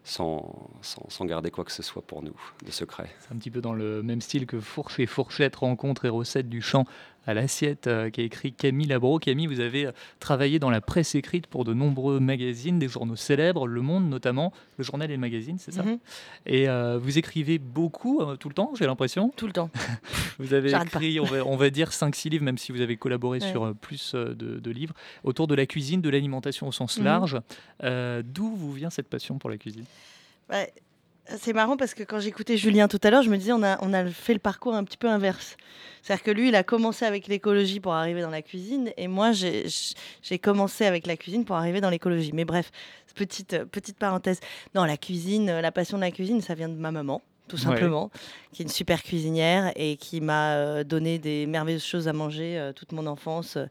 sans, 0.03 0.71
sans, 0.81 1.07
sans 1.09 1.25
garder 1.25 1.51
quoi 1.51 1.63
que 1.63 1.71
ce 1.71 1.83
soit 1.83 2.01
pour 2.01 2.23
nous 2.23 2.35
de 2.65 2.71
secret. 2.71 3.09
c'est 3.19 3.33
un 3.33 3.37
petit 3.37 3.51
peu 3.51 3.61
dans 3.61 3.73
le 3.73 4.01
même 4.01 4.21
style 4.21 4.47
que 4.47 4.59
Fourche 4.59 4.99
et 4.99 5.05
Fourchette, 5.05 5.55
rencontres 5.57 6.05
et 6.05 6.09
recettes 6.09 6.49
du 6.49 6.61
champ 6.61 6.85
à 7.27 7.33
l'assiette, 7.33 7.87
euh, 7.87 8.09
qu'a 8.09 8.21
écrit 8.23 8.51
Camille 8.53 8.87
Labro. 8.87 9.19
Camille, 9.19 9.45
vous 9.47 9.59
avez 9.59 9.85
euh, 9.85 9.91
travaillé 10.19 10.57
dans 10.59 10.69
la 10.69 10.81
presse 10.81 11.13
écrite 11.15 11.47
pour 11.47 11.63
de 11.65 11.73
nombreux 11.73 12.19
magazines, 12.19 12.79
des 12.79 12.87
journaux 12.87 13.15
célèbres, 13.15 13.67
Le 13.67 13.81
Monde 13.81 14.09
notamment, 14.09 14.51
le 14.77 14.83
journal 14.83 15.09
et 15.11 15.13
le 15.13 15.19
magazine, 15.19 15.57
c'est 15.59 15.71
ça 15.71 15.83
Mhm. 15.83 15.99
Et 16.47 16.67
euh, 16.67 16.97
vous 16.97 17.17
écrivez 17.17 17.59
beaucoup, 17.59 18.21
euh, 18.21 18.35
tout 18.37 18.47
le 18.49 18.55
temps, 18.55 18.71
j'ai 18.77 18.85
l'impression. 18.85 19.31
Tout 19.37 19.47
le 19.47 19.53
temps. 19.53 19.69
Vous 20.39 20.53
avez 20.55 20.71
écrit, 20.71 21.19
on 21.19 21.25
va, 21.25 21.45
on 21.45 21.55
va 21.55 21.69
dire, 21.69 21.89
5-6 21.91 22.29
livres, 22.29 22.43
même 22.43 22.57
si 22.57 22.71
vous 22.71 22.81
avez 22.81 22.97
collaboré 22.97 23.39
Ouais. 23.39 23.51
sur 23.51 23.75
plus 23.75 24.15
de, 24.15 24.33
de 24.59 24.71
livres, 24.71 24.93
autour 25.23 25.45
de 25.47 25.53
la 25.55 25.65
cuisine, 25.67 26.01
de 26.01 26.09
l'alimentation 26.09 26.67
au 26.67 26.71
sens 26.71 26.97
Mhm. 26.97 27.03
large. 27.05 27.37
Euh, 27.83 28.23
D'où 28.25 28.55
vous 28.55 28.73
vient 28.73 28.89
cette 28.89 29.07
passion 29.07 29.37
pour 29.37 29.49
la 29.49 29.57
cuisine? 29.57 29.85
Ouais, 30.49 30.73
c'est 31.27 31.53
marrant 31.53 31.77
parce 31.77 31.93
que 31.93 32.03
quand 32.03 32.19
j'écoutais 32.19 32.57
Julien 32.57 32.87
tout 32.87 32.99
à 33.03 33.09
l'heure, 33.09 33.23
je 33.23 33.29
me 33.29 33.37
disais 33.37 33.53
on 33.53 33.63
a, 33.63 33.77
on 33.81 33.93
a 33.93 34.05
fait 34.05 34.33
le 34.33 34.39
parcours 34.39 34.75
un 34.75 34.83
petit 34.83 34.97
peu 34.97 35.07
inverse. 35.09 35.55
C'est-à-dire 36.01 36.23
que 36.23 36.31
lui, 36.31 36.49
il 36.49 36.55
a 36.55 36.63
commencé 36.63 37.05
avec 37.05 37.27
l'écologie 37.27 37.79
pour 37.79 37.93
arriver 37.93 38.21
dans 38.21 38.29
la 38.31 38.41
cuisine 38.41 38.91
et 38.97 39.07
moi, 39.07 39.31
j'ai 39.31 40.39
commencé 40.41 40.85
avec 40.85 41.05
la 41.07 41.15
cuisine 41.15 41.45
pour 41.45 41.55
arriver 41.55 41.79
dans 41.79 41.89
l'écologie. 41.91 42.31
Mais 42.33 42.43
bref, 42.45 42.71
petite, 43.15 43.63
petite 43.65 43.97
parenthèse. 43.97 44.39
Non, 44.75 44.83
la 44.83 44.97
cuisine, 44.97 45.59
la 45.59 45.71
passion 45.71 45.97
de 45.97 46.03
la 46.03 46.11
cuisine, 46.11 46.41
ça 46.41 46.55
vient 46.55 46.69
de 46.69 46.75
ma 46.75 46.91
maman. 46.91 47.21
Tout 47.47 47.57
Ouais. 47.57 47.63
simplement, 47.63 48.11
qui 48.53 48.61
est 48.61 48.65
une 48.65 48.71
super 48.71 49.03
cuisinière 49.03 49.73
et 49.75 49.97
qui 49.97 50.21
m'a 50.21 50.53
euh, 50.53 50.83
donné 50.85 51.19
des 51.19 51.45
merveilleuses 51.47 51.83
choses 51.83 52.07
à 52.07 52.13
manger 52.13 52.57
euh, 52.57 52.71
toute 52.71 52.93
mon 52.93 53.05
enfance, 53.07 53.57
euh, 53.57 53.65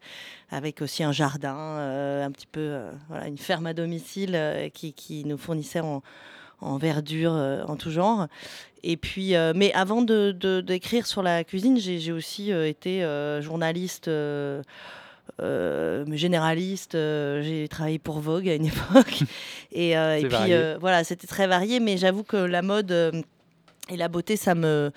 avec 0.50 0.82
aussi 0.82 1.02
un 1.02 1.12
jardin, 1.12 1.56
euh, 1.56 2.26
un 2.26 2.30
petit 2.30 2.48
peu, 2.48 2.78
voilà, 3.08 3.26
une 3.28 3.38
ferme 3.38 3.66
à 3.66 3.72
domicile 3.72 4.38
qui, 4.74 4.92
qui 4.92 5.24
nous 5.24 5.38
fournissait 5.38 5.80
en, 5.80 6.02
en 6.61 6.79
verdure 6.79 7.33
euh, 7.35 7.62
en 7.66 7.77
tout 7.77 7.90
genre. 7.90 8.27
Et 8.83 8.96
puis, 8.96 9.35
euh, 9.35 9.53
mais 9.55 9.73
avant 9.75 10.03
de 10.03 10.33
de- 10.33 10.61
d'écrire 10.61 11.07
sur 11.07 11.23
la 11.23 11.44
cuisine, 11.44 11.79
j'ai 11.79 12.12
aussi 12.12 12.53
euh, 12.53 12.66
été 12.68 13.03
euh, 13.05 13.42
journaliste. 13.42 14.09
généraliste, 16.16 16.92
j'ai 16.92 17.66
travaillé 17.70 17.99
pour 17.99 18.20
Vogue 18.20 18.49
à 18.49 18.55
une 18.55 18.66
époque. 18.75 19.23
Et, 19.73 19.94
et 20.18 20.23
puis 20.29 20.53
voilà, 20.81 21.05
c'était 21.05 21.27
très 21.27 21.46
varié, 21.46 21.81
mais 21.81 21.96
j'avoue 21.96 22.25
que 22.25 22.37
la 22.37 22.62
mode 22.62 22.90
et 23.88 23.96
la 23.96 24.09
beauté, 24.09 24.37
ça 24.37 24.55
me 24.55 24.90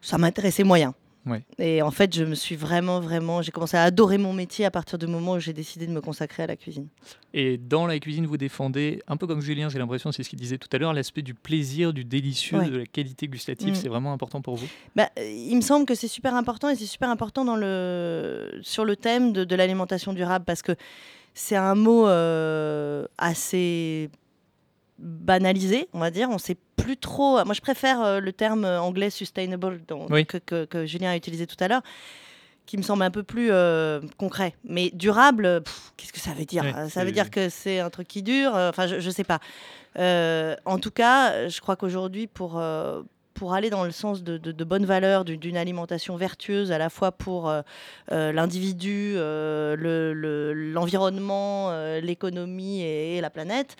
ça 0.00 0.18
m'intéressait 0.18 0.64
moyen. 0.64 0.94
Ouais. 1.26 1.42
Et 1.58 1.80
en 1.80 1.90
fait, 1.90 2.14
je 2.14 2.22
me 2.24 2.34
suis 2.34 2.54
vraiment, 2.56 3.00
vraiment, 3.00 3.40
j'ai 3.40 3.50
commencé 3.50 3.76
à 3.76 3.82
adorer 3.84 4.18
mon 4.18 4.32
métier 4.32 4.64
à 4.66 4.70
partir 4.70 4.98
du 4.98 5.06
moment 5.06 5.32
où 5.32 5.38
j'ai 5.40 5.52
décidé 5.54 5.86
de 5.86 5.92
me 5.92 6.00
consacrer 6.02 6.42
à 6.42 6.46
la 6.46 6.56
cuisine. 6.56 6.88
Et 7.32 7.56
dans 7.56 7.86
la 7.86 7.98
cuisine, 7.98 8.26
vous 8.26 8.36
défendez, 8.36 9.00
un 9.08 9.16
peu 9.16 9.26
comme 9.26 9.40
Julien, 9.40 9.68
j'ai 9.70 9.78
l'impression, 9.78 10.12
c'est 10.12 10.22
ce 10.22 10.28
qu'il 10.28 10.38
disait 10.38 10.58
tout 10.58 10.68
à 10.72 10.78
l'heure, 10.78 10.92
l'aspect 10.92 11.22
du 11.22 11.32
plaisir, 11.34 11.92
du 11.92 12.04
délicieux, 12.04 12.58
Ouais. 12.58 12.68
de 12.68 12.76
la 12.76 12.86
qualité 12.86 13.26
gustative. 13.26 13.72
Mm. 13.72 13.74
C'est 13.74 13.88
vraiment 13.88 14.12
important 14.12 14.42
pour 14.42 14.56
vous? 14.56 14.66
Bah, 14.94 15.08
euh, 15.18 15.24
il 15.30 15.56
me 15.56 15.62
semble 15.62 15.86
que 15.86 15.94
c'est 15.94 16.08
super 16.08 16.34
important 16.34 16.68
et 16.68 16.76
c'est 16.76 16.84
super 16.86 17.08
important 17.08 17.44
dans 17.44 17.56
le, 17.56 18.58
sur 18.62 18.84
le 18.84 18.94
thème 18.96 19.32
de, 19.32 19.44
de 19.44 19.56
l'alimentation 19.56 20.12
durable 20.12 20.44
parce 20.44 20.62
que 20.62 20.72
c'est 21.32 21.56
un 21.56 21.74
mot 21.74 22.06
euh, 22.06 23.06
assez 23.18 24.10
banalisé, 24.98 25.88
on 25.92 25.98
va 25.98 26.10
dire. 26.10 26.28
On 26.30 26.38
sait 26.38 26.56
plus 26.76 26.96
trop. 26.96 27.44
Moi, 27.44 27.54
je 27.54 27.60
préfère 27.60 28.02
euh, 28.02 28.20
le 28.20 28.32
terme 28.32 28.64
anglais 28.64 29.10
sustainable 29.10 29.80
Oui. 30.10 30.26
que, 30.26 30.38
que- 30.38 30.64
que 30.64 30.86
Julien 30.86 31.10
a 31.10 31.16
utilisé 31.16 31.46
tout 31.46 31.56
à 31.60 31.68
l'heure 31.68 31.82
qui 32.66 32.78
me 32.78 32.82
semble 32.82 33.02
un 33.02 33.10
peu 33.10 33.22
plus 33.22 33.48
euh, 33.50 34.00
concret. 34.16 34.54
Mais 34.64 34.90
durable, 34.94 35.62
qu'est-ce 35.98 36.12
que 36.14 36.20
ça 36.20 36.32
veut 36.32 36.46
dire? 36.46 36.64
Euh, 36.64 36.88
Ça 36.88 37.04
veut 37.04 37.12
dire 37.12 37.30
que 37.30 37.50
c'est 37.50 37.78
un 37.78 37.90
truc 37.90 38.08
qui 38.08 38.22
dure 38.22 38.56
euh, 38.56 38.70
Enfin, 38.70 38.86
je, 38.86 39.00
je 39.00 39.10
sais 39.10 39.24
pas. 39.24 39.38
Euh, 39.98 40.56
en 40.64 40.78
tout 40.78 40.90
cas, 40.90 41.48
je 41.48 41.60
crois 41.60 41.76
qu'aujourd'hui, 41.76 42.26
pour, 42.26 42.58
euh, 42.58 43.02
pour 43.34 43.52
aller 43.54 43.68
dans 43.70 43.84
le 43.84 43.90
sens 43.90 44.22
de, 44.22 44.38
de- 44.38 44.52
de 44.52 44.64
bonnes 44.64 44.86
valeurs, 44.86 45.24
d'une- 45.24 45.56
alimentation 45.56 46.16
vertueuse 46.16 46.72
à 46.72 46.78
la 46.78 46.88
fois 46.88 47.12
pour 47.12 47.48
euh, 47.48 47.62
euh, 48.12 48.32
l'individu, 48.32 49.14
euh, 49.16 49.76
le- 49.76 50.12
le- 50.14 50.52
l'environnement, 50.72 51.70
l'économie 52.00 52.82
et, 52.82 53.20
la 53.20 53.30
planète, 53.30 53.76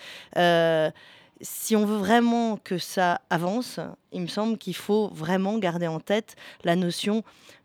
si 1.40 1.76
on 1.76 1.84
veut 1.84 1.96
vraiment 1.96 2.56
que 2.56 2.78
ça 2.78 3.20
avance, 3.28 3.80
il 4.12 4.22
me 4.22 4.26
semble 4.28 4.56
qu'il 4.56 4.74
faut 4.76 5.08
vraiment 5.08 5.58
garder 5.58 5.86
en 5.88 6.00
tête 6.00 6.36
la 6.64 6.76
notion 6.76 7.22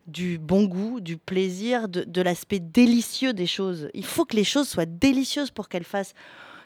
du 0.08 0.40
bon 0.40 0.66
goût, 0.66 1.00
du 1.00 1.18
plaisir, 1.18 1.88
de 1.88 2.22
l'aspect 2.22 2.60
délicieux 2.60 3.32
des 3.32 3.46
choses. 3.46 3.90
Il 3.94 4.06
faut 4.06 4.26
que 4.26 4.36
les 4.36 4.44
choses 4.44 4.68
soient 4.68 4.88
délicieuses 4.88 5.52
pour 5.52 5.70
qu'elles 5.70 5.84
fassent 5.84 6.16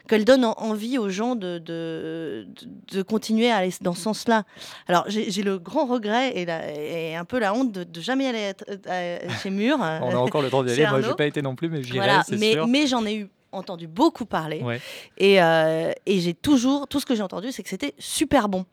qu'elles 0.08 0.24
donnent 0.24 0.44
en- 0.44 0.52
envie 0.58 0.98
aux 0.98 1.08
gens 1.08 1.34
de, 1.34 1.58
de, 1.58 2.46
de- 2.92 3.02
continuer 3.02 3.50
à 3.50 3.56
aller 3.56 3.72
dans 3.80 3.94
ce 3.94 4.02
sens-là. 4.02 4.44
Alors, 4.88 5.04
j'ai 5.08 5.42
le 5.42 5.58
grand 5.58 5.86
regret 5.86 6.36
et, 6.36 6.44
la- 6.44 6.72
et 6.74 7.16
un 7.16 7.24
peu 7.24 7.38
la 7.38 7.54
honte 7.54 7.72
de, 7.72 7.84
de 7.84 8.00
jamais 8.00 8.26
aller 8.26 8.52
euh, 8.88 9.18
chez 9.42 9.50
Mur. 9.50 9.76
On 9.80 9.82
a 10.10 10.16
encore 10.16 10.42
le 10.42 10.50
temps 10.50 10.62
d'y 10.62 10.72
aller. 10.72 10.82
Moi, 10.86 11.00
j'ai 11.00 11.04
Arnaud. 11.06 11.16
pas 11.16 11.26
été 11.26 11.40
non 11.42 11.54
plus, 11.54 11.68
mais 11.68 11.82
j'irai, 11.82 11.98
Voilà, 11.98 12.22
c'est 12.28 12.36
mais, 12.38 12.52
sûr. 12.52 12.66
mais 12.66 12.86
j'en 12.86 13.04
ai 13.06 13.14
eu 13.16 13.28
entendu 13.52 13.86
beaucoup 13.86 14.24
parler. 14.26 14.60
Ouais. 14.62 14.80
Et, 15.16 15.40
euh, 15.42 15.92
et 16.06 16.20
j'ai 16.20 16.34
toujours, 16.34 16.86
tout 16.88 17.00
ce 17.00 17.06
que 17.06 17.14
j'ai 17.14 17.22
entendu, 17.22 17.52
c'est 17.52 17.62
que 17.62 17.68
c'était 17.68 17.94
super 17.98 18.48
bon. 18.48 18.66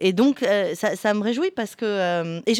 Et 0.00 0.12
donc, 0.12 0.42
euh, 0.42 0.74
ça, 0.74 0.94
ça 0.96 1.12
me 1.14 1.22
réjouit 1.22 1.50
parce 1.50 1.74
que. 1.74 1.84
euh, 1.84 2.40
et 2.46 2.54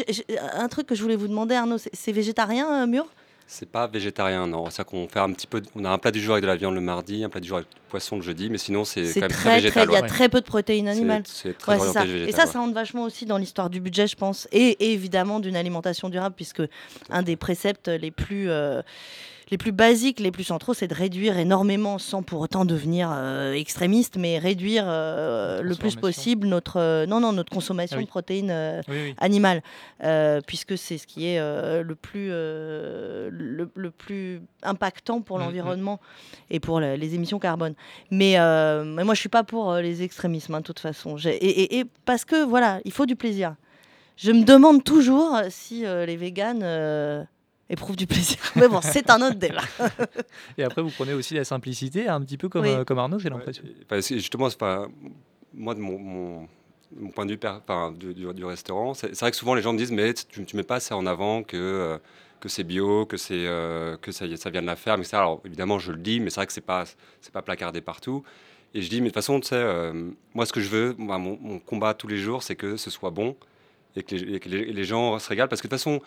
un 0.57 0.67
truc 0.67 0.87
que 0.87 0.95
je 0.95 1.01
voulais 1.01 1.15
vous 1.15 1.27
demander, 1.27 1.55
Arnaud, 1.55 1.77
c'est- 1.77 2.11
végétarien, 2.11 2.85
Mur? 2.87 3.05
C'est 3.51 3.67
pas 3.67 3.87
végétarien, 3.87 4.45
non. 4.45 4.69
C'est 4.69 4.83
qu'on 4.83 5.07
fait 5.07 5.19
un 5.19 5.31
petit 5.31 5.47
peu. 5.47 5.63
On 5.75 5.83
a 5.83 5.89
un 5.89 5.97
plat 5.97 6.11
du 6.11 6.21
jour 6.21 6.33
avec 6.33 6.43
de 6.43 6.47
la 6.47 6.55
viande 6.55 6.75
le 6.75 6.81
mardi, 6.81 7.23
un 7.23 7.29
plat 7.29 7.41
du 7.41 7.47
jour 7.47 7.57
avec 7.57 7.67
du 7.71 7.77
poisson 7.89 8.17
le 8.17 8.21
jeudi, 8.21 8.47
mais 8.47 8.59
sinon 8.59 8.85
c'est 8.85 9.01
quand 9.11 9.21
même 9.21 9.31
très, 9.31 9.41
très, 9.41 9.55
végétal. 9.55 9.87
Il 9.89 9.93
y 9.93 9.97
a 9.97 10.01
ouais. 10.01 10.07
très 10.07 10.29
peu 10.29 10.39
de 10.39 10.45
protéines 10.45 10.87
animales. 10.87 11.23
C'est 11.25 11.57
très 11.57 11.71
Ouais, 11.71 11.79
c'est 11.79 11.87
orienté 11.87 11.99
ça. 11.99 12.05
végétal. 12.05 12.29
Et 12.29 12.31
ça, 12.31 12.45
ouais. 12.45 12.51
ça 12.51 12.59
rentre 12.59 12.75
vachement 12.75 13.03
aussi 13.05 13.25
dans 13.25 13.39
l'histoire 13.39 13.71
du 13.71 13.79
budget, 13.79 14.05
je 14.05 14.15
pense, 14.15 14.47
et, 14.51 14.77
et 14.79 14.93
évidemment 14.93 15.39
d'une 15.39 15.55
alimentation 15.55 16.09
durable, 16.09 16.35
puisque 16.35 16.61
un 17.09 17.23
des 17.23 17.37
préceptes 17.37 17.87
les 17.87 18.11
plus, 18.11 18.51
euh, 18.51 18.83
les 19.51 19.57
plus 19.57 19.71
basiques, 19.71 20.19
les 20.19 20.31
plus 20.31 20.43
centraux, 20.43 20.73
c'est 20.73 20.87
de 20.87 20.93
réduire 20.93 21.37
énormément, 21.37 21.97
sans 21.97 22.21
pour 22.21 22.39
autant 22.41 22.65
devenir 22.65 23.09
euh, 23.11 23.53
extrémiste, 23.53 24.15
mais 24.17 24.37
réduire 24.37 24.83
euh, 24.87 25.61
le 25.61 25.75
plus 25.75 25.95
possible 25.95 26.47
notre, 26.47 26.77
euh, 26.79 27.05
non, 27.07 27.19
non, 27.19 27.33
notre 27.33 27.51
consommation 27.51 27.95
Ah 27.97 27.99
oui. 27.99 28.05
de 28.05 28.09
protéines 28.09 28.81
Oui, 28.87 28.95
oui. 29.05 29.15
animales, 29.17 29.61
puisque 30.45 30.77
c'est 30.77 30.97
ce 30.97 31.07
qui 31.07 31.25
est 31.27 31.39
le, 31.39 31.95
plus, 31.95 32.29
le, 32.29 33.69
le 33.73 33.91
plus 33.91 34.41
impactant 34.63 35.21
pour 35.21 35.37
Mm, 35.37 35.41
mm. 35.41 35.45
l'environnement 35.45 35.99
et 36.49 36.59
pour 36.59 36.79
la- 36.79 36.97
les 36.97 37.15
émissions 37.15 37.39
carbone. 37.39 37.73
Mais, 38.11 38.35
mais 38.85 39.03
moi, 39.03 39.13
je 39.13 39.19
suis 39.19 39.29
pas 39.29 39.43
pour 39.43 39.73
les 39.75 40.03
extrémismes, 40.03 40.55
hein, 40.55 40.59
de 40.59 40.65
toute 40.65 40.79
façon. 40.79 41.17
Et, 41.25 41.29
et- 41.29 41.79
et 41.79 41.85
parce 42.05 42.25
que, 42.25 42.43
voilà, 42.43 42.79
il 42.85 42.91
faut 42.91 43.05
du 43.05 43.15
plaisir. 43.15 43.55
Je 44.17 44.31
me 44.31 44.43
demande 44.43 44.83
toujours 44.83 45.39
si 45.49 45.81
les 45.85 46.17
véganes 46.17 46.63
euh, 47.69 47.73
éprouvent 47.73 47.95
du 47.95 48.07
plaisir. 48.07 48.37
Mais 48.55 48.67
bon, 48.67 48.81
c'est 48.81 49.09
un 49.09 49.21
autre 49.21 49.35
débat. 49.37 49.61
Et 50.57 50.63
après, 50.63 50.81
vous 50.81 50.89
prenez 50.91 51.13
aussi 51.13 51.33
la 51.35 51.43
simplicité, 51.45 52.07
un 52.07 52.21
petit 52.21 52.37
peu 52.37 52.49
comme, 52.49 52.63
Oui. 52.63 52.69
euh, 52.69 52.83
comme 52.83 52.99
Arnaud, 52.99 53.19
j'ai 53.19 53.29
Ouais, 53.29 53.35
l'impression. 53.37 53.63
et- 53.65 53.75
enfin, 53.85 54.01
c'est- 54.01 54.15
justement, 54.15 54.49
c'est 54.49 54.59
pas 54.59 54.87
moi 55.53 55.73
de 55.75 55.79
mon, 55.79 55.97
mon, 55.97 56.47
mon 56.95 57.09
point 57.09 57.25
de 57.25 57.31
vue 57.31 57.37
per- 57.37 57.57
enfin, 57.67 57.91
du, 57.91 58.13
du- 58.13 58.33
du 58.33 58.45
restaurant. 58.45 58.93
C'est 58.93 59.17
vrai 59.19 59.31
que 59.31 59.37
souvent 59.37 59.55
les 59.55 59.61
gens 59.61 59.73
me 59.73 59.77
disent 59.77 59.91
mais 59.91 60.13
tu, 60.13 60.45
tu 60.45 60.55
mets 60.55 60.63
pas 60.63 60.75
assez 60.75 60.93
en 60.93 61.05
avant 61.05 61.43
que 61.43 61.57
euh, 61.57 61.97
que 62.39 62.47
c'est 62.49 62.63
bio, 62.63 63.05
que 63.05 63.17
c'est 63.17 63.33
euh, 63.47 63.97
que 63.97 64.11
ça, 64.11 64.25
ça 64.37 64.49
vient 64.49 64.61
de 64.61 64.67
la 64.67 64.75
ferme, 64.77 65.01
etc. 65.01 65.17
Alors 65.17 65.41
évidemment 65.45 65.77
je 65.79 65.91
le 65.91 65.97
dis, 65.97 66.19
mais 66.19 66.29
c'est 66.29 66.37
vrai 66.37 66.47
que 66.47 66.53
c'est 66.53 66.61
pas 66.61 66.85
c'est 67.21 67.33
pas 67.33 67.41
placardé 67.41 67.81
partout. 67.81 68.23
Et 68.75 68.81
je 68.83 68.89
dis 68.89 68.97
mais 69.01 69.05
de 69.05 69.09
toute 69.09 69.15
façon 69.15 69.39
tu 69.39 69.47
sais, 69.49 69.55
euh, 69.55 70.11
moi 70.35 70.45
ce 70.45 70.53
que 70.53 70.61
je 70.61 70.69
veux, 70.69 70.95
mon, 70.97 71.17
mon 71.19 71.59
combat 71.59 71.93
tous 71.95 72.07
les 72.07 72.17
jours, 72.17 72.43
c'est 72.43 72.55
que 72.55 72.77
ce 72.77 72.89
soit 72.91 73.09
bon 73.09 73.35
et 73.95 74.03
que 74.03 74.15
les, 74.15 74.35
et 74.35 74.39
que 74.39 74.47
les- 74.49 74.71
les 74.71 74.83
gens 74.83 75.17
se 75.19 75.27
régalent 75.29 75.49
parce 75.49 75.61
que 75.61 75.67
de 75.67 75.71
toute 75.71 75.79
façon 75.79 75.99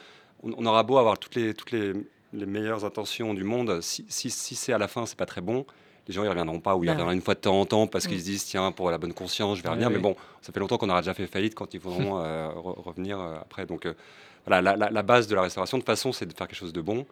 on, 0.42 0.52
on 0.57 0.66
aura 0.66 0.83
beau 0.83 0.98
avoir 0.98 1.18
toutes 1.18 1.35
les 1.35 1.55
toutes 1.55 1.70
les, 1.72 1.92
les 2.33 2.46
meilleures 2.46 2.85
intentions 2.85 3.35
du 3.35 3.44
monde, 3.44 3.81
si, 3.81 4.05
si, 4.09 4.31
si 4.31 4.55
c'est 4.55 4.72
à 4.72 4.78
la 4.78 4.88
fin 4.88 5.07
c'est 5.07 5.16
pas 5.18 5.26
très 5.26 5.40
bon, 5.40 5.66
les 6.09 6.14
gens 6.14 6.24
ils 6.24 6.28
reviendront 6.28 6.61
pas 6.61 6.74
ou 6.76 6.83
ils 6.83 6.87
Bah 6.87 6.92
reviendront 6.92 7.12
une 7.14 7.20
fois 7.22 7.35
de 7.35 7.40
temps 7.40 7.61
en 7.61 7.66
temps 7.66 7.87
parce 7.87 8.07
Mm. 8.07 8.09
qu'ils 8.09 8.20
se 8.20 8.24
disent 8.24 8.44
tiens 8.44 8.72
pour 8.72 8.90
la 8.90 8.98
bonne 8.98 9.12
conscience 9.14 9.59
je 9.59 9.62
vais 9.62 9.68
Ouais, 9.68 9.74
revenir 9.74 9.88
oui. 9.88 9.94
mais 9.96 10.00
bon 10.00 10.16
ça 10.40 10.52
fait 10.52 10.61
longtemps 10.61 10.78
qu'on 10.78 10.90
aura 10.90 11.00
déjà 11.00 11.14
fait 11.14 11.26
faillite 11.26 11.55
quand 11.55 11.74
ils 11.74 11.81
voudront 11.81 12.18
euh, 12.24 12.48
re- 12.48 12.81
revenir 12.83 13.20
euh, 13.20 13.37
après 13.40 13.66
donc 13.66 13.87
euh, 13.87 13.94
voilà 14.46 14.61
la, 14.62 14.76
la- 14.76 14.90
la 14.90 15.02
base 15.02 15.26
de 15.28 15.35
la 15.35 15.42
restauration 15.42 15.76
de 15.78 15.83
toute 15.83 15.87
façon 15.87 16.12
c'est 16.12 16.26
de 16.26 16.33
faire 16.33 16.48
quelque 16.48 16.59
chose 16.59 16.72
de 16.72 16.81
bon 16.81 17.07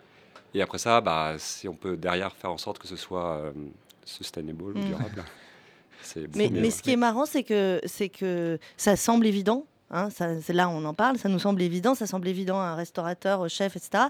et 0.54 0.62
après 0.62 0.78
ça 0.78 1.00
bah 1.00 1.34
si 1.38 1.68
on 1.68 1.74
peut 1.74 1.96
derrière 1.96 2.32
faire 2.34 2.50
en 2.50 2.58
sorte 2.58 2.78
que 2.78 2.88
ce 2.88 2.96
soit 2.96 3.40
sustainable 4.04 4.62
ou 4.62 4.78
Mm. 4.78 4.80
durable 4.80 5.24
Mais, 6.34 6.48
mais 6.50 6.70
ce 6.70 6.82
qui 6.82 6.92
est 6.92 6.96
marrant, 6.96 7.26
c'est 7.26 7.42
que, 7.44 7.80
c'est 7.84 8.08
que 8.08 8.58
ça 8.76 8.96
semble 8.96 9.26
évident. 9.26 9.66
Hein, 9.90 10.08
c'est 10.10 10.52
là 10.52 10.68
on 10.68 10.84
en 10.84 10.94
parle, 10.94 11.18
ça 11.18 11.28
nous 11.28 11.38
semble 11.38 11.62
évident, 11.62 11.94
ça 11.94 12.06
semble 12.06 12.28
évident 12.28 12.60
à 12.60 12.64
un 12.64 12.74
restaurateur, 12.74 13.40
au 13.40 13.48
chef, 13.48 13.76
etc. 13.76 14.04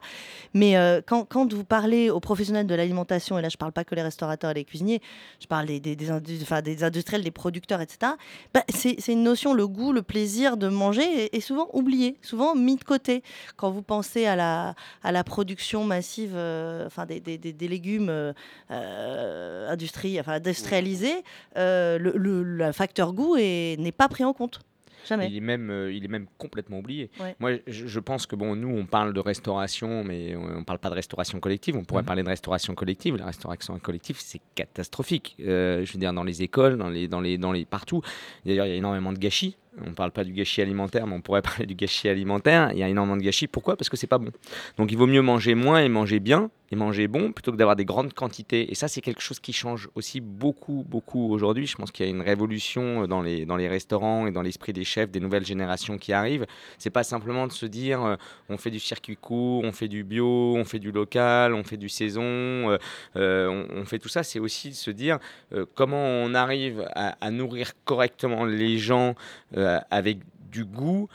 Mais 0.54 0.76
euh, 0.76 1.00
quand, 1.04 1.52
vous 1.52 1.64
parlez 1.64 2.10
aux 2.10 2.20
professionnels 2.20 2.66
de 2.66 2.74
l'alimentation, 2.74 3.38
et 3.38 3.42
là 3.42 3.48
je 3.48 3.56
parle 3.56 3.72
pas 3.72 3.84
que 3.84 3.94
les 3.94 4.02
restaurateurs 4.02 4.50
et 4.50 4.54
les 4.54 4.64
cuisiniers, 4.64 5.00
je 5.40 5.46
parle 5.46 5.66
des, 5.66 6.82
industriels, 6.82 7.22
des 7.22 7.30
producteurs, 7.30 7.80
etc. 7.80 8.12
bah, 8.54 8.62
c'est, 8.68 8.96
une 9.08 9.22
notion, 9.22 9.54
le 9.54 9.66
goût, 9.66 9.92
le 9.92 10.02
plaisir 10.02 10.56
de 10.56 10.68
manger 10.68 11.34
est, 11.34 11.40
souvent 11.40 11.68
oublié, 11.72 12.16
souvent 12.22 12.54
mis 12.54 12.76
de 12.76 12.84
côté. 12.84 13.22
Quand 13.56 13.70
vous 13.70 13.82
pensez 13.82 14.26
à 14.26 14.36
la, 14.36 15.24
production 15.24 15.84
massive 15.84 16.32
euh, 16.34 16.86
enfin, 16.86 17.06
des, 17.06 17.68
légumes 17.68 18.08
euh, 18.08 18.32
euh, 18.70 19.70
industrie, 19.70 20.18
industrialisés, 20.26 21.24
le, 21.56 22.70
facteur 22.72 23.12
goût 23.12 23.36
est- 23.36 23.76
n'est 23.78 23.92
pas 23.92 24.08
pris 24.08 24.24
en 24.24 24.32
compte. 24.32 24.60
Jamais. 25.08 25.28
Il 25.28 25.36
est 25.36 25.40
même, 25.40 25.70
euh, 25.70 25.92
il 25.92 26.04
est 26.04 26.08
même 26.08 26.26
complètement 26.38 26.78
oublié. 26.78 27.10
Ouais. 27.20 27.34
Moi, 27.40 27.52
je, 27.66 27.86
je 27.86 28.00
pense 28.00 28.26
que 28.26 28.36
bon, 28.36 28.54
nous, 28.56 28.68
on 28.68 28.86
parle 28.86 29.12
de 29.12 29.20
restauration, 29.20 30.04
mais 30.04 30.36
on 30.36 30.58
ne 30.60 30.64
parle 30.64 30.78
pas 30.78 30.90
de 30.90 30.94
restauration 30.94 31.40
collective. 31.40 31.76
On 31.76 31.84
pourrait 31.84 32.02
Mhm. 32.02 32.06
parler 32.06 32.22
de 32.22 32.28
restauration 32.28 32.74
collective. 32.74 33.16
La 33.16 33.26
restauration 33.26 33.78
collective, 33.78 34.16
c'est 34.18 34.40
catastrophique. 34.54 35.36
Euh, 35.40 35.84
je 35.84 35.92
veux 35.92 35.98
dire, 35.98 36.12
dans 36.12 36.24
les 36.24 36.42
écoles, 36.42 36.76
dans 36.76 36.88
les, 36.88 37.08
dans 37.08 37.20
les, 37.20 37.38
dans 37.38 37.52
les 37.52 37.64
partout. 37.64 38.02
D'ailleurs, 38.46 38.66
il 38.66 38.70
y 38.70 38.72
a 38.72 38.76
énormément 38.76 39.12
de 39.12 39.18
gâchis. 39.18 39.56
On 39.84 39.90
ne 39.90 39.94
parle 39.94 40.10
pas 40.10 40.24
du 40.24 40.32
gâchis 40.32 40.60
alimentaire, 40.62 41.06
mais 41.06 41.14
on 41.14 41.20
pourrait 41.20 41.42
parler 41.42 41.66
du 41.66 41.74
gâchis 41.74 42.08
alimentaire. 42.08 42.70
Il 42.72 42.78
y 42.78 42.82
a 42.82 42.88
énormément 42.88 43.16
de 43.16 43.22
gâchis. 43.22 43.46
Pourquoi? 43.46 43.76
Parce 43.76 43.88
que 43.88 43.96
c'est 43.96 44.06
pas 44.06 44.18
bon. 44.18 44.30
Donc, 44.76 44.90
il 44.92 44.98
vaut 44.98 45.06
mieux 45.06 45.22
manger 45.22 45.54
moins 45.54 45.80
et 45.80 45.88
manger 45.88 46.20
bien 46.20 46.50
et 46.70 46.76
manger 46.76 47.08
bon 47.08 47.32
plutôt 47.32 47.52
que 47.52 47.56
d'avoir 47.56 47.76
des 47.76 47.84
grandes 47.84 48.12
quantités. 48.12 48.70
Et 48.70 48.74
ça, 48.74 48.88
c'est 48.88 49.00
quelque 49.00 49.20
chose 49.20 49.40
qui 49.40 49.52
change 49.52 49.88
aussi 49.94 50.20
beaucoup, 50.20 50.84
beaucoup 50.88 51.30
aujourd'hui. 51.32 51.66
Je 51.66 51.76
pense 51.76 51.90
qu'il 51.90 52.06
y 52.06 52.08
a 52.08 52.12
une 52.12 52.22
révolution 52.22 53.06
dans 53.06 53.22
les, 53.22 53.44
dans 53.44 53.56
les 53.56 53.68
restaurants 53.68 54.26
et 54.26 54.30
dans 54.30 54.42
l'esprit 54.42 54.72
des 54.72 54.84
chefs, 54.84 55.10
des 55.10 55.20
nouvelles 55.20 55.44
générations 55.44 55.98
qui 55.98 56.12
arrivent. 56.12 56.46
C'est 56.78 56.90
pas 56.90 57.02
simplement 57.02 57.46
de 57.46 57.52
se 57.52 57.66
dire 57.66 58.02
euh, 58.02 58.16
on 58.48 58.56
fait 58.56 58.70
du 58.70 58.80
circuit 58.80 59.16
court, 59.16 59.64
on 59.64 59.72
fait 59.72 59.88
du 59.88 60.04
bio, 60.04 60.54
on 60.56 60.64
fait 60.64 60.78
du 60.78 60.92
local, 60.92 61.54
on 61.54 61.64
fait 61.64 61.76
du 61.76 61.88
saison, 61.88 62.22
euh, 62.22 62.78
euh, 63.16 63.66
on, 63.70 63.84
fait 63.84 63.98
tout 63.98 64.08
ça. 64.08 64.22
C'est 64.22 64.38
aussi 64.38 64.70
de 64.70 64.74
se 64.74 64.90
dire 64.90 65.18
euh, 65.52 65.66
comment 65.74 66.04
on 66.04 66.34
arrive 66.34 66.86
à, 66.94 67.16
à 67.20 67.30
nourrir 67.30 67.72
correctement 67.84 68.44
les 68.44 68.78
gens 68.78 69.14
euh, 69.56 69.80
avec 69.90 70.18
du 70.50 70.64
goût. 70.64 71.08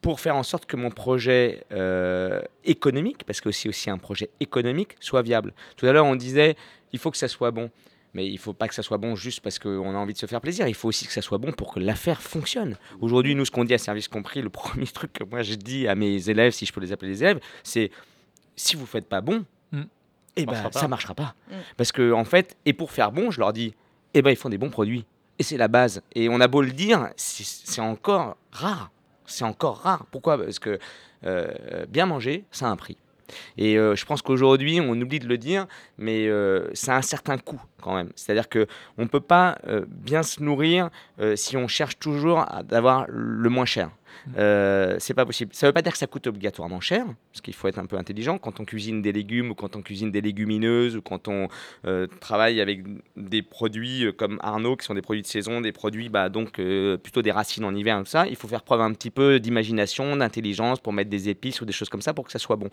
Pour 0.00 0.20
faire 0.20 0.36
en 0.36 0.42
sorte 0.42 0.66
que 0.66 0.76
mon 0.76 0.90
projet 0.90 1.64
euh, 1.72 2.40
économique, 2.64 3.24
parce 3.24 3.40
que 3.40 3.50
c'est 3.50 3.68
aussi 3.68 3.90
un 3.90 3.98
projet 3.98 4.30
économique, 4.40 4.96
soit 5.00 5.22
viable. 5.22 5.52
Tout 5.76 5.86
à 5.86 5.92
l'heure, 5.92 6.06
on 6.06 6.16
disait, 6.16 6.56
il 6.92 6.98
faut 6.98 7.10
que 7.10 7.16
ça 7.16 7.28
soit 7.28 7.50
bon. 7.50 7.70
Mais 8.14 8.26
il 8.26 8.34
ne 8.34 8.38
faut 8.38 8.54
pas 8.54 8.68
que 8.68 8.74
ça 8.74 8.82
soit 8.82 8.96
bon 8.96 9.16
juste 9.16 9.40
parce 9.40 9.58
qu'on 9.58 9.94
a 9.94 9.98
envie 9.98 10.14
de 10.14 10.18
se 10.18 10.24
faire 10.24 10.40
plaisir. 10.40 10.66
Il 10.66 10.74
faut 10.74 10.88
aussi 10.88 11.06
que 11.06 11.12
ça 11.12 11.20
soit 11.20 11.36
bon 11.36 11.52
pour 11.52 11.74
que 11.74 11.78
l'affaire 11.78 12.22
fonctionne. 12.22 12.76
Aujourd'hui, 13.00 13.34
nous, 13.34 13.44
ce 13.44 13.50
qu'on 13.50 13.64
dit 13.64 13.74
à 13.74 13.78
Service 13.78 14.08
Compris, 14.08 14.40
le 14.40 14.48
premier 14.50 14.86
truc 14.86 15.12
que 15.12 15.24
moi 15.24 15.42
je 15.42 15.54
dis 15.54 15.86
à 15.86 15.94
mes 15.94 16.30
élèves, 16.30 16.52
si 16.52 16.64
je 16.64 16.72
peux 16.72 16.80
les 16.80 16.90
appeler 16.90 17.10
les 17.10 17.22
élèves, 17.22 17.40
c'est 17.62 17.90
si 18.56 18.76
vous 18.76 18.82
ne 18.82 18.86
faites 18.86 19.08
pas 19.08 19.20
bon, 19.20 19.44
Mm. 19.72 19.82
eh 20.36 20.46
ben, 20.46 20.70
ça 20.72 20.82
ne 20.82 20.88
marchera 20.88 21.14
pas. 21.14 21.34
Mm. 21.50 21.54
Parce 21.76 21.92
que, 21.92 22.12
en 22.12 22.24
fait, 22.24 22.56
et 22.64 22.72
pour 22.72 22.90
faire 22.90 23.12
bon, 23.12 23.30
je 23.30 23.40
leur 23.40 23.52
dis, 23.52 23.74
eh 24.14 24.22
ben, 24.22 24.30
ils 24.30 24.36
font 24.36 24.48
des 24.48 24.58
bons 24.58 24.70
produits. 24.70 25.04
Et 25.38 25.42
c'est 25.42 25.56
la 25.56 25.68
base. 25.68 26.02
Et 26.14 26.28
on 26.28 26.40
a 26.40 26.48
beau 26.48 26.62
le 26.62 26.72
dire, 26.72 27.10
c'est 27.16 27.80
encore 27.80 28.36
rare. 28.50 28.90
C'est 29.28 29.44
encore 29.44 29.78
rare. 29.78 30.06
Pourquoi? 30.10 30.36
Parce 30.38 30.58
que 30.58 30.78
euh, 31.24 31.86
bien 31.88 32.06
manger, 32.06 32.44
ça 32.50 32.66
a 32.66 32.70
un 32.70 32.76
prix. 32.76 32.96
Et 33.56 33.78
euh, 33.78 33.94
je 33.94 34.04
pense 34.04 34.22
qu'aujourd'hui, 34.22 34.80
on 34.80 34.92
oublie 35.00 35.18
de 35.18 35.28
le 35.28 35.38
dire, 35.38 35.66
mais 35.98 36.26
euh, 36.26 36.68
ça 36.74 36.94
a 36.94 36.98
un 36.98 37.02
certain 37.02 37.38
coût 37.38 37.60
quand 37.80 37.94
même. 37.94 38.10
C'est-à-dire 38.16 38.48
qu'on 38.48 38.66
ne 39.02 39.06
peut 39.06 39.20
pas 39.20 39.58
euh, 39.66 39.84
bien 39.88 40.22
se 40.22 40.42
nourrir 40.42 40.90
si 41.34 41.56
on 41.56 41.68
cherche 41.68 41.98
toujours 41.98 42.40
à 42.40 42.62
d'avoir 42.62 43.06
le 43.08 43.48
moins 43.48 43.64
cher. 43.64 43.90
Euh, 44.36 44.96
c'est 44.98 45.14
pas 45.14 45.24
possible. 45.26 45.52
Ça 45.54 45.66
veut 45.66 45.72
pas 45.72 45.82
dire 45.82 45.92
que 45.92 45.98
ça 45.98 46.06
coûte 46.06 46.26
obligatoirement 46.26 46.80
cher, 46.80 47.04
parce 47.32 47.40
qu'il 47.40 47.54
faut 47.54 47.68
être 47.68 47.78
un 47.78 47.86
peu 47.86 47.96
intelligent 47.96 48.38
quand 48.38 48.60
on 48.60 48.64
cuisine 48.64 49.02
des 49.02 49.12
légumes 49.12 49.50
ou 49.50 49.54
quand 49.54 49.76
on 49.76 49.82
cuisine 49.82 50.10
des 50.10 50.20
légumineuses 50.20 50.96
ou 50.96 51.02
quand 51.02 51.28
on 51.28 51.48
euh, 51.86 52.06
travaille 52.20 52.60
avec 52.60 52.82
des 53.16 53.42
produits 53.42 54.04
euh, 54.06 54.12
comme 54.12 54.38
Arnaud 54.42 54.76
qui 54.76 54.84
sont 54.86 54.94
des 54.94 55.02
produits 55.02 55.22
de 55.22 55.26
saison, 55.26 55.60
des 55.60 55.72
produits 55.72 56.08
bah, 56.08 56.28
donc 56.28 56.60
plutôt 57.02 57.22
des 57.22 57.30
racines 57.32 57.64
en 57.64 57.74
hiver, 57.74 57.98
tout 58.00 58.06
ça. 58.10 58.26
Il 58.26 58.36
faut 58.36 58.48
faire 58.48 58.62
preuve 58.62 58.80
un 58.80 58.92
petit 58.92 59.10
peu 59.10 59.40
d'imagination, 59.40 60.16
d'intelligence 60.16 60.80
pour 60.80 60.92
mettre 60.92 61.10
des 61.10 61.28
épices 61.28 61.60
ou 61.60 61.64
des 61.64 61.72
choses 61.72 61.88
comme 61.88 62.02
ça 62.02 62.14
pour 62.14 62.24
que 62.24 62.32
ça 62.32 62.38
soit 62.38 62.56
bon. 62.56 62.68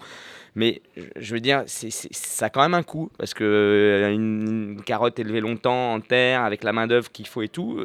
Mais 0.56 0.82
je- 1.17 1.34
veux 1.34 1.39
dire, 1.41 1.63
c'est- 1.67 1.91
ça 1.91 2.45
a 2.45 2.50
quand 2.50 2.62
même 2.62 2.74
un 2.74 2.84
coût 2.84 3.12
parce 3.17 3.34
que 3.34 4.12
une, 4.13 4.82
carotte 4.86 5.19
élevée 5.19 5.41
longtemps 5.41 5.93
en 5.93 6.00
terre 6.00 6.43
avec 6.43 6.63
la 6.63 6.71
main 6.71 6.88
d'œuvre 6.88 7.12
qu'il 7.12 7.28
faut 7.28 7.41
et 7.41 7.50
tout, 7.50 7.80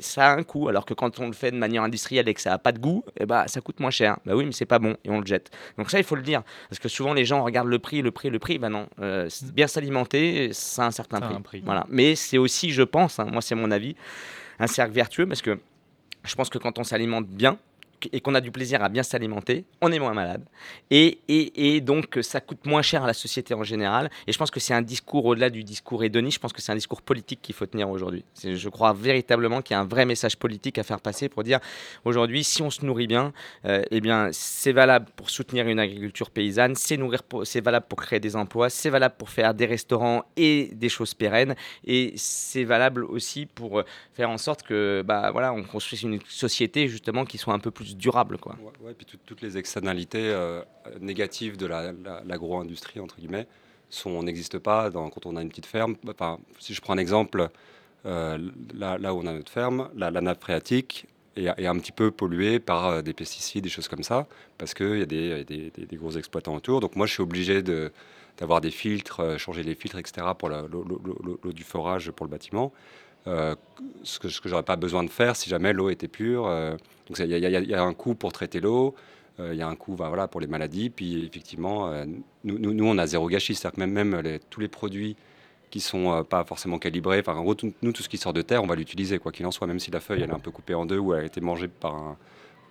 ça 0.00 0.30
a 0.32 0.36
un 0.36 0.42
coût. 0.42 0.68
Alors 0.68 0.84
que 0.84 0.94
quand 0.94 1.18
on 1.20 1.26
le 1.26 1.32
fait 1.32 1.50
de 1.50 1.56
manière 1.56 1.82
industrielle 1.82 2.28
et 2.28 2.34
que 2.34 2.40
ça 2.40 2.52
a 2.52 2.58
pas 2.58 2.72
de 2.72 2.78
goût, 2.78 2.91
eh 3.18 3.26
ben, 3.26 3.46
ça 3.46 3.60
coûte 3.60 3.80
moins 3.80 3.90
cher. 3.90 4.18
Bah 4.24 4.34
oui, 4.34 4.44
mais 4.44 4.52
c'est 4.52 4.66
pas 4.66 4.78
bon 4.78 4.96
et 5.04 5.10
on 5.10 5.20
le 5.20 5.26
jette. 5.26 5.50
Donc 5.78 5.90
ça, 5.90 5.98
il 5.98 6.04
faut 6.04 6.16
le 6.16 6.22
dire 6.22 6.42
parce 6.68 6.78
que 6.78 6.88
souvent 6.88 7.14
les 7.14 7.24
gens 7.24 7.42
regardent 7.44 7.68
le 7.68 7.78
prix, 7.78 8.02
le 8.02 8.10
prix, 8.10 8.30
le 8.30 8.38
prix. 8.38 8.58
Ben 8.58 8.70
non, 8.70 8.86
euh, 9.00 9.28
bien 9.52 9.66
s'alimenter, 9.66 10.52
ça 10.52 10.84
a 10.84 10.86
un 10.86 10.90
certain 10.90 11.22
un 11.22 11.40
prix. 11.40 11.62
Voilà. 11.64 11.86
Mais 11.88 12.14
c'est 12.14 12.38
aussi, 12.38 12.70
je 12.70 12.82
pense, 12.82 13.18
hein, 13.18 13.26
moi 13.30 13.42
c'est 13.42 13.54
mon 13.54 13.70
avis, 13.70 13.96
un 14.58 14.66
cercle 14.66 14.92
vertueux 14.92 15.26
parce 15.26 15.42
que 15.42 15.58
je 16.24 16.34
pense 16.34 16.48
que 16.48 16.58
quand 16.58 16.78
on 16.78 16.84
s'alimente 16.84 17.26
bien 17.26 17.58
et 18.12 18.20
qu'on 18.20 18.34
a 18.34 18.40
du 18.40 18.50
plaisir 18.50 18.82
à 18.82 18.88
bien 18.88 19.02
s'alimenter, 19.02 19.64
on 19.80 19.92
est 19.92 19.98
moins 19.98 20.14
malade. 20.14 20.44
Et, 20.90 21.20
et, 21.28 21.80
donc, 21.80 22.18
ça 22.22 22.40
coûte 22.40 22.66
moins 22.66 22.82
cher 22.82 23.04
à 23.04 23.06
la 23.06 23.14
société 23.14 23.54
en 23.54 23.64
général. 23.64 24.10
Et 24.26 24.32
je 24.32 24.38
pense 24.38 24.50
que 24.50 24.60
c'est 24.60 24.74
un 24.74 24.82
discours, 24.82 25.24
au-delà 25.26 25.50
du 25.50 25.64
discours 25.64 26.04
hédoniste, 26.04 26.36
je 26.36 26.40
pense 26.40 26.52
que 26.52 26.62
c'est 26.62 26.72
un 26.72 26.76
discours 26.76 27.02
politique 27.02 27.40
qu'il 27.42 27.54
faut 27.54 27.66
tenir 27.66 27.88
aujourd'hui. 27.90 28.24
Je 28.42 28.68
crois 28.68 28.92
véritablement 28.92 29.62
qu'il 29.62 29.74
y 29.74 29.76
a 29.76 29.80
un 29.80 29.86
vrai 29.86 30.04
message 30.04 30.36
politique 30.36 30.78
à 30.78 30.82
faire 30.82 31.00
passer 31.00 31.28
pour 31.28 31.42
dire, 31.44 31.60
aujourd'hui, 32.04 32.44
si 32.44 32.62
on 32.62 32.70
se 32.70 32.84
nourrit 32.84 33.06
bien, 33.06 33.32
euh, 33.64 33.82
eh 33.90 34.00
bien, 34.00 34.28
c'est 34.32 34.72
valable 34.72 35.06
pour 35.16 35.30
soutenir 35.30 35.66
une 35.68 35.78
agriculture 35.78 36.30
paysanne, 36.30 36.74
c'est 36.74 36.96
valable 37.60 37.86
pour 37.88 38.00
créer 38.00 38.20
des 38.20 38.36
emplois, 38.36 38.70
c'est 38.70 38.90
valable 38.90 39.14
pour 39.18 39.30
faire 39.30 39.54
des 39.54 39.66
restaurants 39.66 40.24
et 40.36 40.70
des 40.72 40.88
choses 40.88 41.14
pérennes, 41.14 41.54
et 41.84 42.12
c'est 42.16 42.64
valable 42.64 43.04
aussi 43.04 43.46
pour 43.46 43.80
euh, 43.80 43.84
faire 44.14 44.30
en 44.30 44.38
sorte 44.38 44.62
que, 44.62 45.02
bah, 45.06 45.30
voilà, 45.30 45.52
on 45.52 45.62
construise 45.62 46.02
une 46.02 46.18
société 46.28 46.88
justement 46.88 47.24
qui 47.24 47.38
soit 47.38 47.54
un 47.54 47.58
peu 47.58 47.70
plus 47.70 47.91
durable, 47.96 48.38
quoi. 48.38 48.56
Ouais, 48.80 48.94
puis 48.94 49.06
tout- 49.06 49.18
toutes 49.24 49.40
les 49.42 49.56
externalités 49.58 50.30
euh, 50.30 50.62
négatives 51.00 51.56
de 51.56 51.66
la- 51.66 51.92
la- 51.92 52.22
l'agro-industrie, 52.26 53.00
entre 53.00 53.16
guillemets, 53.18 53.46
sont- 53.90 54.22
n'existent 54.22 54.58
pas 54.58 54.90
quand 54.90 55.26
on 55.26 55.36
a 55.36 55.42
une 55.42 55.48
petite 55.48 55.66
ferme. 55.66 55.96
Enfin, 56.08 56.38
si 56.58 56.74
je 56.74 56.80
prends 56.80 56.94
un 56.94 56.98
exemple, 56.98 57.48
euh, 58.06 58.38
là, 58.74 59.14
où 59.14 59.18
on 59.18 59.26
a 59.26 59.32
notre 59.32 59.52
ferme, 59.52 59.90
la, 59.94 60.10
nappe 60.10 60.40
phréatique 60.42 61.06
est, 61.36 61.66
un 61.66 61.78
petit 61.78 61.92
peu 61.92 62.10
polluée 62.10 62.58
par 62.58 62.86
euh, 62.86 63.02
des 63.02 63.12
pesticides, 63.12 63.64
des 63.64 63.70
choses 63.70 63.88
comme 63.88 64.02
ça, 64.02 64.26
parce 64.58 64.74
qu'il 64.74 64.98
y 64.98 65.02
a 65.02 65.06
des, 65.06 65.44
des- 65.44 65.96
gros 65.96 66.12
exploitants 66.12 66.54
autour. 66.54 66.80
Donc 66.80 66.96
moi, 66.96 67.06
je 67.06 67.12
suis 67.12 67.22
obligé 67.22 67.62
d'avoir 67.62 68.60
des 68.60 68.70
filtres, 68.70 69.38
changer 69.38 69.62
les 69.62 69.74
filtres, 69.74 69.98
etc., 69.98 70.34
pour 70.38 70.48
l'eau 70.48 71.52
du 71.52 71.62
forage 71.64 72.10
pour 72.10 72.26
le 72.26 72.30
bâtiment. 72.30 72.72
Euh, 73.28 73.54
ce 74.02 74.18
que, 74.18 74.28
ce 74.28 74.40
que 74.40 74.48
j'aurais 74.48 74.62
pas 74.64 74.76
besoin 74.76 75.04
de 75.04 75.10
faire 75.10 75.36
si 75.36 75.48
jamais 75.48 75.72
l'eau 75.72 75.90
était 75.90 76.08
pure. 76.08 76.46
euh, 76.46 76.76
il 77.18 77.26
y, 77.26 77.74
a- 77.74 77.82
un 77.82 77.94
coût 77.94 78.14
pour 78.14 78.32
traiter 78.32 78.60
l'eau, 78.60 78.94
euh, 79.38 79.50
il 79.52 79.58
y 79.58 79.62
a 79.62 79.68
un 79.68 79.76
coût 79.76 79.94
ben, 79.94 80.08
voilà, 80.08 80.26
pour 80.28 80.40
les 80.40 80.46
maladies. 80.46 80.88
Puis 80.90 81.24
effectivement, 81.26 81.92
nous, 82.44 82.58
nous, 82.58 82.72
nous, 82.74 82.84
on 82.86 82.98
a 82.98 83.06
zéro 83.06 83.28
gâchis. 83.28 83.54
C'est-à-dire 83.54 83.76
que 83.76 83.80
même, 83.90 84.08
même 84.08 84.38
tous 84.50 84.60
les 84.60 84.68
produits 84.68 85.16
qui 85.70 85.80
sont 85.80 86.24
pas 86.24 86.44
forcément 86.44 86.78
calibrés, 86.78 87.20
enfin, 87.20 87.34
en 87.34 87.42
gros, 87.42 87.54
tout- 87.54 87.72
nous, 87.82 87.92
tout 87.92 88.02
ce 88.02 88.08
qui 88.08 88.18
sort 88.18 88.32
de 88.32 88.42
terre, 88.42 88.62
on 88.62 88.66
va 88.66 88.74
l'utiliser, 88.76 89.18
quoi 89.18 89.30
qu'il 89.32 89.46
en 89.46 89.50
soit. 89.50 89.66
Même 89.66 89.78
si 89.80 89.90
la 89.90 90.00
feuille 90.00 90.22
elle 90.22 90.30
est 90.30 90.34
un 90.34 90.38
peu 90.38 90.50
coupée 90.50 90.74
en 90.74 90.84
deux 90.86 90.98
ou 90.98 91.14
elle 91.14 91.22
a 91.22 91.26
été 91.26 91.40
mangée 91.40 91.68
par, 91.68 91.94
un- 91.94 92.16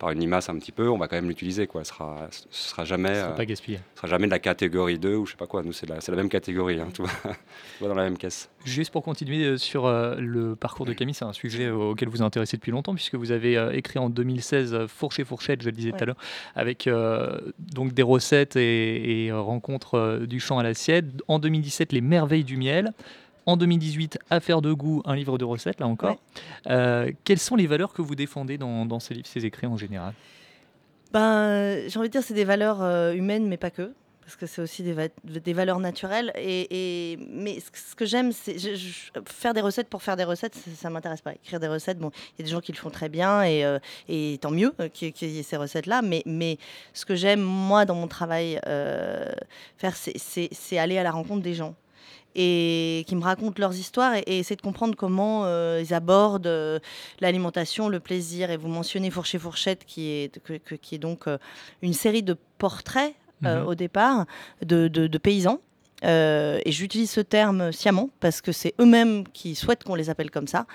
par 0.02 0.10
une 0.10 0.20
limace 0.20 0.50
un 0.50 0.58
petit 0.58 0.72
peu, 0.72 0.90
on 0.90 0.98
va 0.98 1.08
quand 1.08 1.16
même 1.16 1.28
l'utiliser. 1.28 1.68
quoi. 1.68 1.84
Ce 1.84 1.94
sera, 1.94 2.28
ce 2.32 2.70
sera 2.70 2.86
jamais... 2.86 3.14
Sera 3.14 3.30
euh, 3.30 3.36
pas 3.36 3.46
gaspillé. 3.46 3.78
ce 3.94 3.98
sera 3.98 4.08
jamais 4.08 4.26
de 4.26 4.32
la 4.32 4.40
catégorie 4.40 4.98
2 4.98 5.16
ou 5.16 5.28
je 5.28 5.32
sais 5.32 5.38
pas 5.38 5.46
quoi. 5.46 5.62
Nous, 5.62 5.74
c'est 5.74 5.88
la, 5.88 6.02
c'est 6.02 6.12
la 6.12 6.18
même 6.18 6.28
catégorie. 6.28 6.80
Hein, 6.80 6.88
tout, 6.92 7.04
va, 7.04 7.12
tout 7.12 7.84
va 7.84 7.88
dans 7.88 7.94
la 7.94 8.06
même 8.06 8.18
caisse. 8.18 8.50
Juste 8.66 8.92
pour 8.92 9.04
continuer 9.04 9.44
euh, 9.44 9.58
sur 9.58 9.86
euh, 9.86 10.16
le 10.18 10.56
parcours 10.56 10.88
de 10.88 10.94
Camille, 10.94 11.14
c'est 11.14 11.24
un 11.24 11.34
sujet 11.34 11.70
auquel 11.70 12.10
vous 12.10 12.18
vous 12.18 12.24
intéressez 12.24 12.58
depuis 12.58 12.72
longtemps, 12.72 12.96
puisque 12.96 13.14
vous 13.14 13.32
avez 13.32 13.70
écrit 13.74 14.00
en 14.00 14.10
2016 14.10 14.74
euh, 14.74 14.88
Fourche 14.88 15.20
et 15.20 15.24
Fourchette, 15.24 15.62
je 15.62 15.68
le 15.68 15.72
disais 15.72 15.92
tout 15.92 16.02
à 16.02 16.06
l'heure, 16.06 16.18
avec 16.56 16.88
euh, 16.88 17.40
donc 17.60 17.94
des 17.94 18.02
recettes 18.02 18.56
et, 18.56 19.26
et, 19.26 19.32
rencontres 19.32 20.26
du 20.28 20.40
champ 20.40 20.58
à 20.58 20.64
l'assiette. 20.64 21.06
En 21.28 21.38
2017, 21.38 21.94
Les 21.94 22.02
Merveilles 22.02 22.44
du 22.44 22.58
miel. 22.58 22.92
En 23.46 23.58
2018, 23.58 24.20
Affaires 24.30 24.62
de 24.62 24.72
goût, 24.72 25.02
un 25.06 25.16
livre 25.16 25.38
de 25.38 25.46
recettes, 25.46 25.80
là 25.80 25.88
encore. 25.88 26.18
Euh, 26.68 27.12
quelles 27.24 27.40
sont 27.40 27.56
les 27.56 27.66
valeurs 27.68 27.92
que 27.94 28.02
vous 28.02 28.16
défendez 28.16 28.58
dans, 28.58 28.86
dans 28.86 29.00
ces 29.00 29.14
livres, 29.16 29.28
ces 29.28 29.46
écrits 29.46 29.68
en 29.68 29.78
général? 29.78 30.14
Ben, 31.12 31.90
j'ai 31.90 32.00
envie 32.00 32.08
de 32.08 32.12
dire 32.14 32.24
c'est 32.24 32.34
des 32.34 32.46
valeurs 32.46 32.82
euh, 32.82 33.14
humaines, 33.14 33.48
mais 33.48 33.58
pas 33.58 33.72
que. 33.72 33.94
Parce 34.22 34.36
que 34.36 34.46
c'est 34.46 34.62
aussi 34.62 34.82
des, 34.84 34.94
va- 34.94 35.08
des 35.26 35.52
valeurs 35.54 35.80
naturelles. 35.80 36.32
Et, 36.38 36.68
et- 37.14 37.18
mais 37.30 37.60
ce 37.60 37.70
que- 37.72 37.78
ce 37.80 37.96
que 37.96 38.06
j'aime, 38.06 38.32
c'est 38.32 38.56
faire 39.26 39.54
des 39.54 39.60
recettes 39.60 39.90
pour 39.90 40.04
faire 40.04 40.16
des 40.16 40.24
recettes, 40.24 40.56
ça, 40.56 40.72
ça 40.78 40.90
m'intéresse 40.90 41.22
pas. 41.22 41.34
Écrire 41.34 41.60
des 41.60 41.68
recettes, 41.68 41.98
bon, 41.98 42.12
il 42.38 42.40
y 42.40 42.42
a 42.44 42.46
des 42.46 42.52
gens 42.52 42.62
qui 42.62 42.72
le 42.72 42.78
font 42.78 42.92
très 42.92 43.10
bien 43.10 43.44
et, 43.44 43.66
euh, 43.66 43.80
et 44.08 44.38
tant 44.40 44.52
mieux 44.52 44.74
qu'il 44.94 45.08
y 45.08 45.10
ait- 45.10 45.12
qu'il 45.12 45.30
y 45.32 45.40
ait 45.40 45.44
ces 45.44 45.58
recettes-là. 45.58 46.02
Mais, 46.02 46.22
mais 46.26 46.60
ce 46.94 47.06
que 47.06 47.16
j'aime, 47.16 47.42
moi, 47.42 47.84
dans 47.86 47.96
mon 47.96 48.08
travail, 48.08 48.62
faire, 49.78 49.96
c'est 49.98 50.78
aller 50.78 50.98
à 51.00 51.04
la 51.04 51.12
rencontre 51.12 51.42
des 51.42 51.56
gens 51.56 51.76
et 52.36 53.04
qui 53.08 53.16
me 53.16 53.24
racontent 53.24 53.56
leurs 53.60 53.76
histoires 53.76 54.16
et, 54.16 54.20
et 54.28 54.40
essayer 54.40 54.56
de 54.56 54.62
comprendre 54.62 54.96
comment 54.96 55.44
euh, 55.46 55.82
ils 55.84 55.94
abordent 55.94 56.48
euh, 56.48 56.80
l'alimentation, 57.20 57.90
le 57.90 58.00
plaisir. 58.00 58.52
Et 58.52 58.58
vous 58.58 58.70
mentionnez 58.70 59.10
Fourcher 59.12 59.38
Fourchette, 59.40 59.84
qui 59.86 60.08
est, 60.10 60.40
que- 60.42 60.58
que- 60.58 60.76
qui 60.76 60.96
est 60.96 61.00
donc 61.00 61.28
euh, 61.28 61.38
une 61.82 61.94
série 61.94 62.24
de 62.24 62.36
portraits 62.58 63.14
Mhm. 63.44 63.66
au 63.66 63.74
départ 63.74 64.28
de, 64.64 64.88
de- 64.88 65.08
de 65.08 65.18
paysans. 65.18 65.60
Euh, 66.04 66.60
et 66.66 66.72
j'utilise 66.72 67.12
ce 67.12 67.22
terme 67.22 67.72
sciemment 67.72 68.10
parce 68.20 68.42
que 68.42 68.52
c'est 68.52 68.74
eux-mêmes 68.80 69.28
qui 69.34 69.56
souhaitent 69.56 69.84
qu'on 69.84 69.96
les 69.96 70.10
appelle 70.10 70.32
comme 70.32 70.48
ça. 70.48 70.66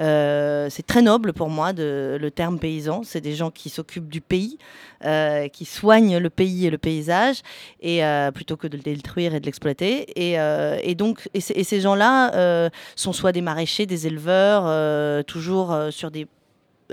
Euh, 0.00 0.68
c'est 0.70 0.86
très 0.86 1.02
noble 1.02 1.32
pour 1.32 1.48
moi 1.48 1.72
le 1.76 2.28
terme 2.28 2.58
paysan. 2.58 3.02
C'est 3.02 3.20
des 3.20 3.34
gens 3.34 3.50
qui 3.50 3.68
s'occupent 3.68 4.08
du 4.08 4.20
pays, 4.20 4.58
euh, 5.04 5.48
qui 5.48 5.64
soignent 5.64 6.18
le 6.18 6.30
pays 6.30 6.66
et 6.66 6.70
le 6.70 6.78
paysage, 6.78 7.42
et 7.80 8.00
plutôt 8.34 8.56
que 8.56 8.66
de 8.66 8.76
le 8.76 8.82
détruire 8.82 9.34
et 9.34 9.40
de 9.40 9.46
l'exploiter. 9.46 10.06
Et, 10.16 10.94
donc, 10.94 11.28
ces- 11.38 11.80
gens-là 11.80 12.70
sont 12.94 13.12
soit 13.12 13.32
des 13.32 13.42
maraîchers, 13.42 13.86
des 13.86 14.06
éleveurs, 14.06 15.24
toujours 15.24 15.76
sur 15.90 16.10
des 16.10 16.26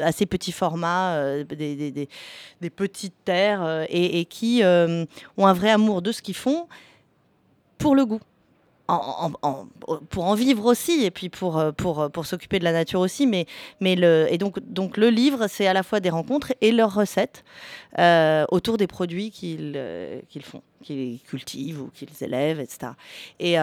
assez 0.01 0.25
petits 0.25 0.51
formats, 0.51 1.43
des, 1.43 2.07
petites 2.75 3.13
terres, 3.23 3.85
et, 3.89 4.25
qui 4.25 4.61
ont 4.63 5.47
un 5.47 5.53
vrai 5.53 5.69
amour 5.69 6.01
de 6.01 6.11
ce 6.11 6.21
qu'ils 6.21 6.35
font 6.35 6.67
pour 7.83 7.95
le 7.95 8.05
goût. 8.05 8.21
Pour 10.09 10.25
en 10.25 10.35
vivre 10.35 10.65
aussi 10.65 11.03
et 11.03 11.11
puis 11.11 11.29
pour, 11.29 11.57
euh, 11.57 11.71
pour, 11.71 12.01
euh, 12.01 12.09
pour 12.09 12.25
s'occuper 12.25 12.59
de 12.59 12.63
la 12.63 12.73
nature 12.73 12.99
aussi 12.99 13.25
mais, 13.25 13.45
mais 13.79 13.95
le, 13.95 14.27
et 14.29 14.37
donc, 14.37 14.59
donc 14.59 14.97
le 14.97 15.09
livre 15.09 15.47
c'est 15.47 15.67
à 15.67 15.73
la 15.73 15.83
fois 15.83 15.99
des 16.01 16.09
rencontres 16.09 16.53
et 16.59 16.71
leurs 16.71 16.93
recettes 16.93 17.43
euh, 17.97 18.45
autour 18.51 18.77
des 18.77 18.87
produits 18.87 19.31
qu'ils 19.31 19.73
font 20.43 20.61
qu'ils 20.81 21.21
cultivent 21.21 21.81
ou 21.81 21.89
qu'ils 21.93 22.09
élèvent 22.21 22.59
etc 22.59 22.91
et, 23.39 23.57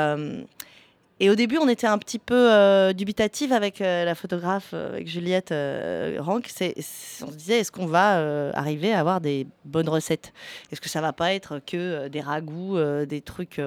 et 1.22 1.28
au 1.28 1.34
début, 1.34 1.58
on 1.58 1.68
était 1.68 1.86
un 1.86 1.98
petit 1.98 2.18
peu 2.18 2.50
euh, 2.50 2.94
dubitatif 2.94 3.52
avec 3.52 3.82
euh, 3.82 4.06
la 4.06 4.14
photographe, 4.14 4.70
euh, 4.72 4.94
avec 4.94 5.06
Juliette 5.06 5.52
euh, 5.52 6.16
Rank. 6.18 6.50
On 6.58 7.30
se 7.30 7.36
disait, 7.36 7.58
est-ce 7.58 7.70
qu'on 7.70 7.86
va 7.86 8.50
arriver 8.54 8.94
à 8.94 9.00
avoir 9.00 9.20
des 9.20 9.46
bonnes 9.66 9.90
recettes? 9.90 10.32
Est-ce 10.72 10.80
que 10.80 10.88
ça 10.88 11.02
va 11.02 11.12
pas 11.12 11.34
être 11.34 11.60
que 11.66 12.08
des 12.08 12.22
ragoûts, 12.22 12.78
des 13.04 13.20
trucs, 13.20 13.60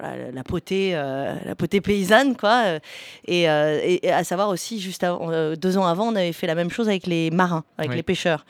voilà, 0.00 0.30
la 0.32 0.42
potée, 0.44 0.92
euh, 0.94 1.34
la 1.44 1.54
potée 1.54 1.80
paysanne, 1.80 2.36
quoi. 2.36 2.62
euh, 2.64 2.78
Et, 3.26 3.48
euh, 3.50 3.78
et- 3.82 4.06
et 4.06 4.12
à 4.12 4.24
savoir 4.24 4.48
aussi, 4.48 4.80
juste 4.80 5.04
avant- 5.04 5.30
euh, 5.30 5.54
deux 5.56 5.76
ans 5.78 5.84
avant, 5.86 6.08
on 6.08 6.16
avait 6.16 6.32
fait 6.32 6.46
la 6.46 6.54
même 6.54 6.70
chose 6.70 6.88
avec 6.88 7.06
les 7.06 7.30
marins, 7.30 7.64
avec 7.78 7.90
Oui. 7.90 7.96
les 7.96 8.02
pêcheurs. 8.02 8.44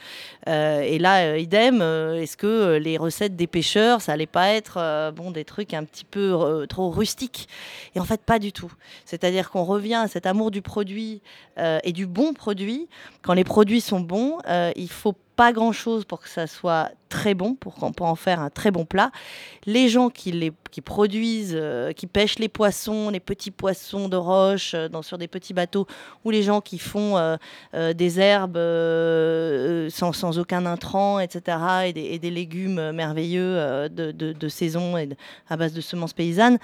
Et 0.46 0.98
là, 0.98 1.36
idem, 1.36 1.82
est-ce 1.82 2.36
que 2.36 2.76
les 2.76 2.96
recettes 2.96 3.36
des 3.36 3.46
pêcheurs, 3.46 4.00
ça 4.00 4.12
allait 4.12 4.26
pas 4.26 4.48
être 4.50 5.12
bon 5.14 5.30
des 5.30 5.44
trucs 5.44 5.74
un 5.74 5.84
petit 5.84 6.04
peu 6.04 6.66
trop 6.68 6.90
rustiques? 6.90 7.48
Et 7.94 8.00
en 8.00 8.04
fait, 8.04 8.20
pas 8.22 8.38
du 8.38 8.52
tout. 8.52 8.72
C'est-à-dire 9.04 9.50
qu'on 9.50 9.64
revient 9.64 9.94
à 9.94 10.08
cet 10.08 10.26
amour 10.26 10.50
du 10.50 10.62
produit 10.62 11.20
et 11.84 11.92
du 11.92 12.06
bon 12.06 12.32
produit. 12.32 12.88
Quand 13.22 13.34
les 13.34 13.44
produits 13.44 13.80
sont 13.80 14.00
bons, 14.00 14.38
il 14.76 14.88
faut 14.90 15.14
pas 15.40 15.54
grand-chose 15.54 16.04
pour 16.04 16.20
que 16.20 16.28
ça 16.28 16.46
soit 16.46 16.90
très 17.08 17.32
bon, 17.32 17.54
pour, 17.54 17.74
qu'on- 17.74 17.92
pour 17.92 18.08
en 18.08 18.14
faire 18.14 18.40
un 18.40 18.50
très 18.50 18.70
bon 18.70 18.84
plat. 18.84 19.10
Les 19.64 19.88
gens 19.88 20.10
qui, 20.10 20.32
les, 20.32 20.52
qui 20.70 20.82
produisent, 20.82 21.56
euh, 21.58 21.92
qui 21.92 22.06
pêchent 22.06 22.38
les 22.38 22.50
poissons, 22.50 23.08
les 23.08 23.20
petits 23.20 23.50
poissons 23.50 24.10
de 24.10 24.18
roche 24.18 24.74
euh, 24.74 24.90
dans, 24.90 25.00
sur 25.00 25.16
des 25.16 25.28
petits 25.28 25.54
bateaux, 25.54 25.86
ou 26.26 26.30
les 26.30 26.42
gens 26.42 26.60
qui 26.60 26.78
font 26.78 27.16
euh, 27.16 27.38
des 27.94 28.20
herbes 28.20 28.58
sans, 29.90 30.12
sans 30.12 30.38
aucun 30.38 30.66
intrant, 30.66 31.20
etc., 31.20 31.56
et 31.86 32.18
des, 32.18 32.30
légumes 32.30 32.92
merveilleux 32.92 33.88
de, 33.88 34.48
saison 34.50 34.98
et 34.98 35.08
à 35.48 35.56
base 35.56 35.72
de 35.72 35.80
semences 35.80 36.12
paysannes, 36.12 36.58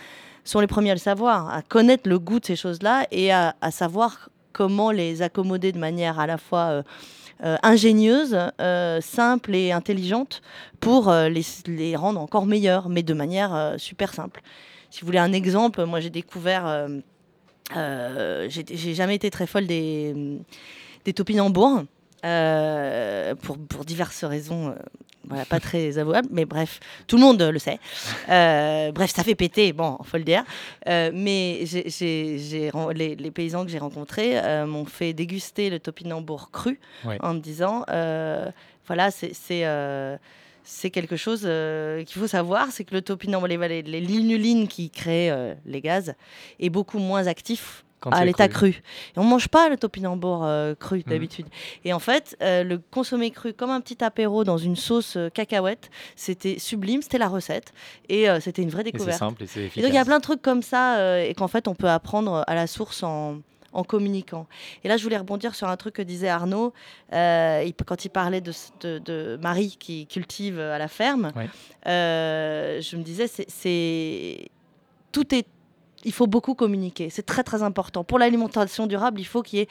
sont 0.44 0.60
les 0.60 0.66
premiers 0.66 0.90
à 0.90 0.94
le 0.94 1.00
savoir, 1.00 1.48
à 1.48 1.62
connaître 1.62 2.10
le 2.10 2.18
goût 2.18 2.40
de 2.40 2.44
ces 2.44 2.56
choses-là 2.56 3.06
et 3.10 3.32
à, 3.32 3.54
savoir 3.70 4.28
comment 4.52 4.90
les 4.90 5.22
accommoder 5.22 5.72
de 5.72 5.78
manière 5.78 6.20
à 6.20 6.26
la 6.26 6.36
fois 6.36 6.82
ingénieuse, 7.40 8.36
euh, 8.60 9.00
simple 9.00 9.54
et 9.54 9.72
intelligente 9.72 10.42
pour 10.80 11.08
euh, 11.08 11.28
les, 11.28 11.96
rendre 11.96 12.20
encore 12.20 12.46
meilleurs, 12.46 12.88
mais 12.88 13.02
de 13.02 13.14
manière 13.14 13.54
euh, 13.54 13.78
super 13.78 14.14
simple. 14.14 14.42
Si 14.90 15.00
vous 15.00 15.06
voulez 15.06 15.18
un 15.18 15.32
exemple, 15.32 15.84
moi 15.84 16.00
j'ai 16.00 16.10
découvert, 16.10 16.66
euh, 16.66 16.88
euh, 17.76 18.46
j'ai 18.48 18.64
j'ai 18.68 18.94
jamais 18.94 19.16
été 19.16 19.30
très 19.30 19.46
folle 19.46 19.66
des, 19.66 20.38
des 21.04 21.12
topinambours, 21.12 21.84
euh, 22.26 23.34
pour, 23.36 23.56
pour 23.58 23.84
diverses 23.84 24.24
raisons. 24.24 24.68
euh, 24.70 24.74
voilà, 25.28 25.44
pas 25.44 25.58
très 25.58 25.98
avouable, 25.98 26.28
mais 26.30 26.44
bref, 26.44 26.78
tout 27.08 27.16
le 27.16 27.22
monde 27.22 27.42
le 27.42 27.58
sait. 27.58 27.80
Euh, 28.28 28.92
bref, 28.92 29.10
ça 29.12 29.24
fait 29.24 29.34
péter, 29.34 29.72
bon, 29.72 29.98
faut 30.04 30.18
le 30.18 30.22
dire. 30.22 30.44
Mais 30.86 31.64
les, 32.94 33.16
les 33.16 33.30
paysans 33.32 33.64
que 33.64 33.70
j'ai 33.72 33.78
rencontrés 33.80 34.40
m'ont 34.66 34.84
fait 34.84 35.12
déguster 35.14 35.68
le 35.68 35.80
topinambour 35.80 36.50
cru 36.52 36.78
Ouais. 37.04 37.18
en 37.22 37.34
me 37.34 37.40
disant, 37.40 37.84
voilà, 38.86 39.10
c'est 39.10 40.90
quelque 40.90 41.16
chose 41.16 41.42
euh, 41.44 42.02
qu'il 42.04 42.20
faut 42.20 42.26
savoir, 42.26 42.70
c'est 42.70 42.84
que 42.84 42.94
le 42.94 43.02
topinambour, 43.02 43.48
les, 43.48 43.82
les, 43.82 44.00
qui 44.66 44.90
créent 44.90 45.30
euh, 45.30 45.54
les 45.64 45.80
gaz, 45.80 46.14
est 46.60 46.70
beaucoup 46.70 46.98
moins 46.98 47.26
actif 47.26 47.84
Quand 48.10 48.16
à 48.16 48.24
l'état 48.24 48.48
cru. 48.48 48.72
cru. 48.72 48.82
Et 49.16 49.18
on 49.18 49.24
mange 49.24 49.48
pas 49.48 49.68
le 49.68 49.76
topinambour 49.76 50.44
euh, 50.44 50.74
cru 50.74 50.98
Mhm. 50.98 51.02
d'habitude. 51.06 51.46
Et 51.84 51.92
en 51.92 51.98
fait, 51.98 52.36
euh, 52.42 52.62
le 52.64 52.78
consommer 52.78 53.30
cru 53.30 53.52
comme 53.52 53.70
un 53.70 53.80
petit 53.80 54.02
apéro 54.04 54.44
dans 54.44 54.58
une 54.58 54.76
sauce 54.76 55.16
euh, 55.16 55.28
cacahuète, 55.28 55.90
c'était 56.14 56.58
sublime, 56.58 57.02
c'était 57.02 57.18
la 57.18 57.28
recette. 57.28 57.72
Et 58.08 58.26
c'était 58.40 58.62
une 58.62 58.70
vraie 58.70 58.82
Et 58.82 58.86
c'est 58.86 58.92
découverte. 58.92 59.18
simple 59.18 59.42
et 59.42 59.46
c'est 59.46 59.60
Et 59.60 59.64
efficace. 59.66 59.82
donc 59.84 59.92
il 59.92 59.96
y 59.96 59.98
a 60.00 60.04
plein 60.04 60.18
de 60.18 60.22
trucs 60.22 60.42
comme 60.42 60.62
ça 60.62 61.20
et 61.22 61.34
qu'en 61.34 61.48
fait 61.48 61.68
on 61.68 61.74
peut 61.74 61.88
apprendre 61.88 62.44
à 62.46 62.54
la 62.54 62.66
source 62.66 63.02
en, 63.02 63.38
en 63.72 63.84
communiquant. 63.84 64.46
Et 64.84 64.88
là 64.88 64.96
je 64.96 65.02
voulais 65.02 65.18
rebondir 65.18 65.54
sur 65.54 65.68
un 65.68 65.76
truc 65.76 65.94
que 65.94 66.02
disait 66.02 66.28
Arnaud 66.28 66.72
euh, 67.12 67.62
il- 67.66 67.74
quand 67.84 68.04
il 68.04 68.08
parlait 68.10 68.40
de, 68.40 68.50
s- 68.50 68.72
de- 68.80 68.98
de 68.98 69.38
Marie 69.42 69.76
qui 69.78 70.06
cultive 70.06 70.58
à 70.60 70.78
la 70.78 70.88
ferme. 70.88 71.32
Ouais. 71.36 71.48
Euh, 71.86 72.80
je 72.80 72.96
me 72.96 73.02
disais 73.02 73.26
c'est 73.26 74.48
tout 75.12 75.34
est 75.34 75.46
il 76.06 76.12
faut 76.12 76.28
beaucoup 76.28 76.54
communiquer. 76.54 77.10
C'est 77.10 77.26
très 77.26 77.42
très 77.42 77.62
important. 77.62 78.04
Pour 78.04 78.18
l'alimentation 78.18 78.86
durable, 78.86 79.20
il 79.20 79.24
faut 79.24 79.42
qu'il 79.42 79.58
y 79.58 79.62
ait 79.62 79.68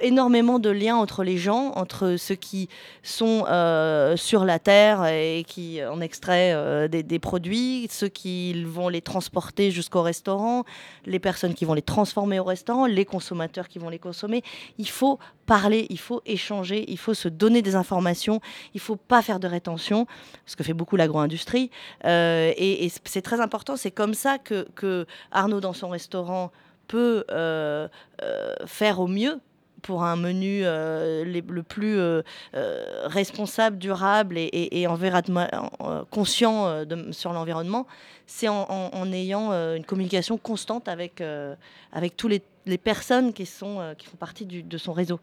énormément 0.00 0.58
de 0.58 0.70
liens 0.70 0.96
entre 0.96 1.24
les 1.24 1.38
gens, 1.38 1.72
entre 1.74 2.16
ceux 2.16 2.34
qui 2.34 2.68
sont 3.02 3.44
euh, 3.48 4.16
sur 4.16 4.44
la 4.44 4.58
terre 4.58 5.04
et 5.06 5.44
qui 5.46 5.84
en 5.84 6.00
extraient 6.00 6.52
euh, 6.54 6.88
des, 6.88 7.18
produits, 7.18 7.86
ceux 7.90 8.08
qui 8.08 8.64
vont 8.64 8.88
les 8.88 9.00
transporter 9.02 9.70
jusqu'au 9.70 10.02
restaurant, 10.02 10.64
les 11.06 11.18
personnes 11.18 11.54
qui 11.54 11.64
vont 11.64 11.74
les 11.74 11.82
transformer 11.82 12.38
au 12.38 12.44
restaurant, 12.44 12.86
les 12.86 13.04
consommateurs 13.04 13.68
qui 13.68 13.78
vont 13.78 13.88
les 13.88 13.98
consommer. 13.98 14.42
Il 14.78 14.88
faut 14.88 15.18
parler, 15.46 15.86
il 15.90 15.98
faut 15.98 16.22
échanger, 16.26 16.84
il 16.88 16.98
faut 16.98 17.14
se 17.14 17.28
donner 17.28 17.62
des 17.62 17.74
informations, 17.74 18.40
il 18.74 18.80
faut 18.80 18.96
pas 18.96 19.22
faire 19.22 19.40
de 19.40 19.48
rétention, 19.48 20.06
ce 20.46 20.56
que 20.56 20.64
fait 20.64 20.74
beaucoup 20.74 20.96
l'agro-industrie. 20.96 21.70
Euh, 22.04 22.52
et 22.56 22.90
c'est 23.04 23.22
très 23.22 23.40
important, 23.40 23.76
c'est 23.76 23.90
comme 23.90 24.14
ça 24.14 24.38
que, 24.38 24.66
que 24.74 25.06
Arnaud, 25.30 25.60
dans 25.60 25.72
son 25.72 25.88
restaurant, 25.88 26.50
peut 26.88 27.24
faire 28.66 29.00
au 29.00 29.06
mieux 29.06 29.40
pour 29.82 30.04
un 30.04 30.16
menu 30.16 30.62
euh, 30.64 31.24
les- 31.24 31.42
le 31.46 31.62
plus 31.62 31.98
euh, 31.98 32.22
euh, 32.54 32.84
responsable, 33.06 33.78
durable 33.78 34.38
et, 34.38 34.48
et, 34.52 34.80
conscient 36.10 36.84
de- 36.84 37.12
sur 37.12 37.32
l'environnement, 37.32 37.86
c'est 38.26 38.48
en, 38.48 38.62
en- 38.70 38.90
en 38.94 39.12
ayant 39.12 39.50
une 39.74 39.84
communication 39.84 40.38
constante 40.38 40.88
avec, 40.88 41.22
avec 41.92 42.16
tous 42.16 42.28
les, 42.28 42.42
les 42.66 42.78
personnes 42.78 43.32
qui, 43.32 43.44
sont, 43.44 43.94
qui 43.98 44.06
font 44.06 44.16
partie 44.16 44.46
du- 44.46 44.62
de 44.62 44.78
son 44.78 44.92
réseau. 44.92 45.20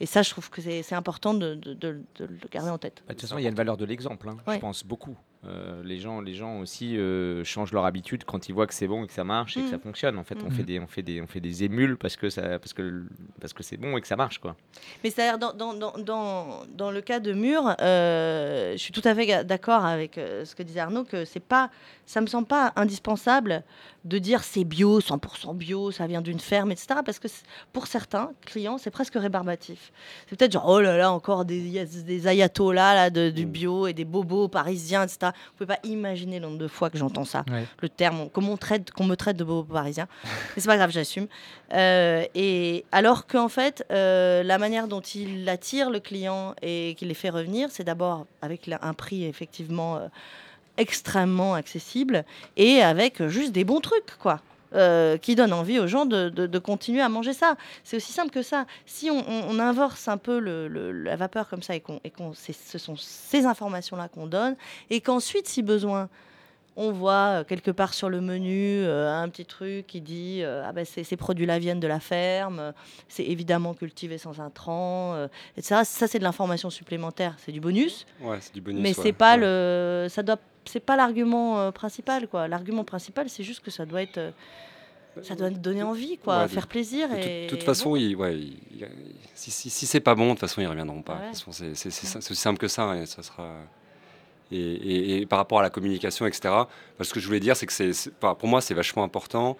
Et 0.00 0.06
ça, 0.06 0.22
je 0.22 0.30
trouve 0.30 0.48
que 0.48 0.60
c'est 0.62 0.94
important 0.94 1.34
de, 1.34 1.54
de- 1.56 1.74
de- 1.74 2.00
de 2.16 2.24
le 2.26 2.48
garder 2.52 2.70
en 2.70 2.78
tête. 2.78 3.02
Bah, 3.08 3.14
De 3.14 3.18
toute 3.18 3.22
façon, 3.22 3.38
il 3.38 3.42
y 3.42 3.46
a 3.46 3.50
une 3.50 3.56
valeur 3.56 3.76
de 3.76 3.84
l'exemple, 3.84 4.28
hein, 4.28 4.36
Ouais. 4.46 4.54
je 4.56 4.60
pense 4.60 4.84
beaucoup. 4.84 5.16
Euh, 5.46 5.82
les, 5.84 5.98
gens, 5.98 6.20
les 6.20 6.34
gens 6.34 6.58
aussi 6.58 6.96
euh, 6.98 7.44
changent 7.44 7.70
leur 7.72 7.84
habitude 7.84 8.24
quand 8.24 8.48
ils 8.48 8.52
voient 8.52 8.66
que 8.66 8.74
c'est 8.74 8.88
bon 8.88 9.04
et 9.04 9.06
que 9.06 9.12
ça 9.12 9.22
marche 9.22 9.56
et 9.56 9.62
que 9.62 9.68
ça 9.68 9.76
Mm. 9.76 9.80
fonctionne. 9.80 10.18
En 10.18 10.24
fait, 10.24 10.36
on, 10.44 10.48
Mm. 10.48 10.52
fait 10.52 10.62
des, 10.64 10.80
on, 10.80 10.86
fait 10.88 11.02
des, 11.02 11.22
on 11.22 11.28
fait 11.28 11.38
des 11.40 11.62
émules 11.62 11.96
parce 11.96 12.16
que, 12.16 12.28
ça, 12.28 12.58
parce 12.58 12.72
que, 12.72 13.04
parce 13.40 13.52
que 13.52 13.62
c'est 13.62 13.76
bon 13.76 13.96
et 13.96 14.00
que 14.00 14.08
ça 14.08 14.16
marche. 14.16 14.38
Quoi. 14.38 14.56
Mais 15.04 15.10
c'est-à-dire, 15.10 15.38
dans, 15.38 15.52
dans, 15.52 15.74
dans, 15.74 15.92
dans, 15.96 16.62
dans 16.76 16.90
le 16.90 17.00
cas 17.02 17.20
de 17.20 17.32
Mur, 17.32 17.72
euh, 17.80 18.72
je 18.72 18.78
suis 18.78 18.92
tout 18.92 19.02
à 19.04 19.14
fait 19.14 19.44
d'accord 19.44 19.84
avec 19.84 20.14
ce 20.16 20.54
que 20.56 20.62
disait 20.64 20.80
Arnaud, 20.80 21.04
que 21.04 21.24
c'est 21.24 21.38
pas, 21.38 21.70
ça 22.04 22.20
me 22.20 22.26
semble 22.26 22.48
pas 22.48 22.72
indispensable 22.74 23.62
de 24.04 24.18
dire 24.18 24.42
c'est 24.42 24.64
bio, 24.64 25.00
100% 25.00 25.54
bio, 25.54 25.90
ça 25.90 26.06
vient 26.06 26.22
d'une 26.22 26.40
ferme, 26.40 26.72
etc. 26.72 27.00
Parce 27.04 27.18
que 27.18 27.28
pour 27.72 27.86
certains 27.86 28.30
clients, 28.46 28.78
c'est 28.78 28.90
presque 28.90 29.14
rébarbatif. 29.14 29.92
C'est 30.28 30.36
peut-être 30.36 30.52
genre, 30.52 30.66
oh 30.68 30.80
là 30.80 30.96
là, 30.96 31.12
encore 31.12 31.44
des, 31.44 31.84
des 31.84 32.26
ayatollahs 32.26 32.94
là, 32.94 33.10
de, 33.10 33.30
du 33.30 33.44
bio 33.46 33.86
et 33.86 33.92
des 33.92 34.04
bobos 34.06 34.48
parisiens, 34.48 35.02
etc. 35.04 35.32
Vous 35.50 35.64
pouvez 35.64 35.74
pas 35.76 35.80
imaginer 35.84 36.38
le 36.40 36.46
nombre 36.46 36.58
de 36.58 36.68
fois 36.68 36.90
que 36.90 36.98
j'entends 36.98 37.24
ça 37.24 37.44
Ouais. 37.50 37.64
le 37.80 37.88
terme, 37.88 38.28
qu'on 38.30 38.56
traite, 38.56 38.90
qu'on 38.90 39.04
me 39.04 39.14
traite 39.16 39.36
de 39.36 39.44
bobo 39.44 39.72
parisien. 39.72 40.06
Mais 40.56 40.62
c'est 40.62 40.66
pas 40.68 40.76
grave, 40.76 40.90
j'assume. 40.90 41.26
Euh, 41.72 42.24
et 42.34 42.84
alors 42.92 43.26
qu'en 43.26 43.48
fait, 43.48 43.84
euh, 43.90 44.42
la 44.42 44.58
manière 44.58 44.88
dont 44.88 45.00
il 45.00 45.48
attire 45.48 45.90
le 45.90 46.00
client 46.00 46.54
et 46.62 46.94
qu'il 46.98 47.08
les 47.08 47.14
fait 47.14 47.30
revenir, 47.30 47.68
c'est 47.70 47.84
d'abord 47.84 48.26
avec 48.42 48.68
un 48.82 48.94
prix 48.94 49.24
effectivement 49.24 49.96
euh, 49.96 50.08
extrêmement 50.76 51.54
accessible 51.54 52.24
et 52.56 52.82
avec 52.82 53.26
juste 53.26 53.52
des 53.52 53.64
bons 53.64 53.80
trucs, 53.80 54.16
quoi. 54.18 54.40
Euh, 54.74 55.16
qui 55.16 55.34
donnent 55.34 55.52
envie 55.52 55.78
aux 55.78 55.86
gens 55.86 56.06
de, 56.06 56.28
de- 56.28 56.46
continuer 56.58 57.00
à 57.00 57.08
manger 57.08 57.32
ça. 57.32 57.56
C'est 57.84 57.96
aussi 57.96 58.12
simple 58.12 58.30
que 58.30 58.42
ça. 58.42 58.66
Si 58.86 59.10
on, 59.10 59.16
on- 59.28 59.50
inverse 59.58 60.08
un 60.08 60.18
peu 60.18 60.38
le- 60.38 60.68
le- 60.68 60.92
la 60.92 61.16
vapeur 61.16 61.48
comme 61.48 61.62
ça 61.62 61.74
et 61.74 61.80
qu'on, 61.80 62.00
et 62.04 62.10
qu'on- 62.10 62.32
ce 62.34 62.78
sont 62.78 62.96
ces 62.96 63.46
informations-là 63.46 64.08
qu'on 64.08 64.26
donne, 64.26 64.56
et 64.90 65.00
qu'ensuite, 65.00 65.48
si 65.48 65.62
besoin, 65.62 66.08
on 66.80 66.92
voit 66.92 67.40
euh, 67.40 67.44
quelque 67.44 67.72
part 67.72 67.92
sur 67.92 68.08
le 68.08 68.20
menu 68.20 68.78
euh, 68.84 69.12
un 69.12 69.28
petit 69.28 69.44
truc 69.44 69.86
qui 69.88 70.00
dit 70.00 70.42
euh, 70.42 70.62
ah 70.64 70.72
ben 70.72 70.84
ces, 70.84 71.02
ces 71.02 71.16
produits-là 71.16 71.58
viennent 71.58 71.80
de 71.80 71.88
la 71.88 71.98
ferme, 71.98 72.72
c'est 73.08 73.24
évidemment 73.24 73.74
cultivé 73.74 74.16
sans 74.16 74.40
intrants, 74.40 75.26
etc. 75.56 75.80
Ça 75.84 76.06
c'est 76.06 76.18
de 76.20 76.24
l'information 76.24 76.70
supplémentaire, 76.70 77.34
c'est 77.38 77.52
du 77.52 77.60
bonus, 77.60 78.06
Ouais, 78.22 78.38
c'est 78.40 78.54
du 78.54 78.60
bonus. 78.60 78.80
mais 78.80 78.96
ouais. 78.96 79.02
c'est 79.02 79.12
pas 79.12 79.34
Ouais. 79.34 79.40
le, 79.42 80.06
ça 80.08 80.22
doit, 80.22 80.38
c'est 80.64 80.80
pas 80.80 80.96
l'argument 80.96 81.72
principal 81.72 82.28
quoi. 82.28 82.46
L'argument 82.48 82.84
principal 82.84 83.28
c'est 83.28 83.42
juste 83.42 83.60
que 83.60 83.70
ça 83.72 83.84
doit 83.84 84.02
être, 84.02 84.32
ça 85.22 85.34
doit 85.34 85.50
donner 85.50 85.82
envie 85.82 86.16
quoi, 86.18 86.42
Ouais, 86.42 86.48
faire 86.48 86.68
plaisir 86.68 87.08
De 87.08 87.48
toute- 87.48 87.64
façon, 87.64 87.90
ouais, 87.90 88.40
si, 89.34 89.50
si, 89.50 89.68
si 89.68 89.86
c'est 89.86 90.00
pas 90.00 90.14
bon, 90.14 90.26
de 90.26 90.30
toute 90.30 90.40
façon, 90.40 90.60
ils 90.60 90.66
reviendront 90.66 91.02
pas. 91.02 91.14
Ouais. 91.14 91.54
C'est 91.74 91.88
aussi 91.88 92.34
simple 92.36 92.58
que 92.58 92.68
ça. 92.68 92.94
Et, 92.96 93.06
ça 93.06 93.22
sera... 93.22 93.48
et, 94.50 95.26
par 95.26 95.38
rapport 95.38 95.60
à 95.60 95.62
la 95.62 95.70
communication, 95.70 96.26
etc., 96.26 96.40
parce 96.96 97.10
ce 97.10 97.14
que 97.14 97.20
je 97.20 97.26
voulais 97.26 97.40
dire, 97.40 97.56
c'est 97.56 97.66
que 97.66 97.72
c'est, 97.72 97.92
c'est- 97.92 98.12
pour 98.14 98.48
moi, 98.48 98.60
c'est 98.60 98.74
vachement 98.74 99.04
important. 99.04 99.56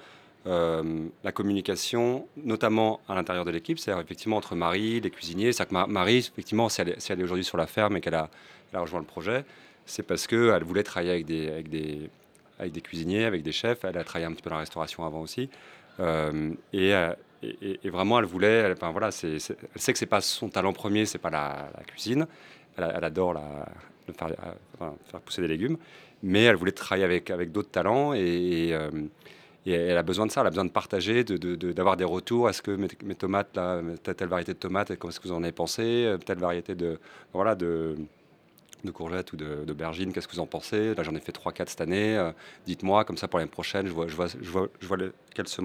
euh, 0.47 1.07
la 1.25 1.33
communication, 1.33 2.27
notamment 2.37 3.01
à 3.09 3.15
l'intérieur 3.15 3.45
de 3.45 3.51
l'équipe, 3.51 3.79
c'est-à-dire 3.79 4.03
effectivement 4.03 4.37
entre 4.37 4.55
Marie, 4.55 4.99
les 5.01 5.11
cuisiniers. 5.11 5.53
C'est-à-dire 5.53 5.69
que 5.69 5.75
Ma- 5.75 5.87
Marie, 5.87 6.19
effectivement, 6.19 6.69
si 6.71 6.81
elle, 6.81 6.91
est- 6.91 7.23
aujourd'hui 7.23 7.45
sur 7.45 7.59
la 7.59 7.67
ferme 7.67 7.97
et 7.97 8.01
qu'elle 8.01 8.15
a, 8.15 8.31
rejoint 8.73 9.01
le 9.01 9.05
projet, 9.05 9.45
c'est 9.85 10.05
parce 10.05 10.27
qu'elle 10.27 10.63
voulait 10.65 10.85
travailler 10.85 11.11
avec 11.11 11.27
des, 11.27 12.81
cuisiniers, 12.83 13.25
avec 13.25 13.43
des 13.43 13.53
chefs. 13.53 13.85
Elle 13.85 13.99
a 13.99 14.05
travaillé 14.05 14.27
un 14.27 14.33
petit 14.33 14.43
peu 14.43 14.49
dans 14.49 14.57
la 14.57 14.61
restauration 14.61 15.05
avant 15.05 15.21
aussi. 15.21 15.51
Euh, 16.01 16.53
et, 16.73 16.95
euh, 16.95 17.13
et- 17.43 17.91
vraiment, 17.91 18.19
elle 18.19 18.25
voulait. 18.25 18.49
Elle, 18.49 18.77
voilà, 18.81 19.11
c'est, 19.11 19.39
c'est- 19.41 19.57
elle 19.75 19.81
sait 19.81 19.93
que 19.93 19.99
c'est 19.99 20.07
pas 20.07 20.21
son 20.23 20.49
talent 20.49 20.73
premier, 20.73 21.05
c'est 21.05 21.19
pas 21.19 21.31
la, 21.31 21.69
cuisine. 21.87 22.27
Elle 22.77 23.05
adore 23.05 23.35
la, 23.35 23.67
faire, 24.15 24.29
euh, 24.83 24.91
faire 25.11 25.21
pousser 25.21 25.43
des 25.43 25.49
légumes, 25.49 25.77
mais 26.23 26.45
elle 26.45 26.57
voulait 26.57 26.73
travailler 26.73 27.05
avec, 27.05 27.31
avec 27.31 27.53
d'autres 27.53 27.71
talents 27.71 28.15
et, 28.15 28.19
et, 28.69 28.75
euh, 28.75 28.91
elle 29.67 29.97
a 29.99 30.03
besoin 30.03 30.27
de 30.27 30.31
ça. 30.31 30.41
Elle 30.41 30.47
a 30.47 30.51
besoin 30.51 30.65
de 30.65 30.71
partager, 30.71 31.25
de, 31.25 31.37
de- 31.37 31.55
de- 31.57 31.73
d'avoir 31.73 31.97
des 31.97 32.05
retours. 32.05 32.49
Est-ce 32.49 32.63
que 32.63 32.71
mes, 32.71 32.89
tomates, 33.15 33.55
là, 33.57 33.81
telle, 34.03 34.29
variété 34.29 34.55
de 34.55 34.59
tomates, 34.59 34.97
comment 34.97 35.11
est-ce 35.11 35.21
que 35.21 35.29
vous 35.29 35.35
en 35.35 35.43
avez 35.43 35.53
pensé? 35.53 36.15
Telle 36.25 36.39
variété 36.39 36.75
de, 36.75 36.99
voilà, 37.35 37.55
de, 37.55 37.97
de 38.85 38.91
courgettes 38.93 39.33
ou 39.33 39.37
de- 39.37 39.65
d'aubergines, 39.67 40.13
qu'est-ce 40.13 40.29
que 40.29 40.35
vous 40.35 40.41
en 40.41 40.47
pensez? 40.47 40.95
Là, 40.95 41.03
j'en 41.03 41.15
ai 41.15 41.21
fait 41.21 41.33
3-4 41.33 41.69
cette 41.71 41.81
année. 41.81 42.17
euh, 42.17 42.31
Dites-moi, 42.67 43.05
comme 43.05 43.17
ça, 43.17 43.27
pour 43.29 43.39
l'année 43.41 43.51
prochaine, 43.51 43.87
je 43.89 43.93
vois, 43.93 44.07
je 44.09 44.15
vois, 44.15 44.27
je 44.29 44.51
vois, 44.51 44.69
je 44.81 44.87
vois 44.87 44.97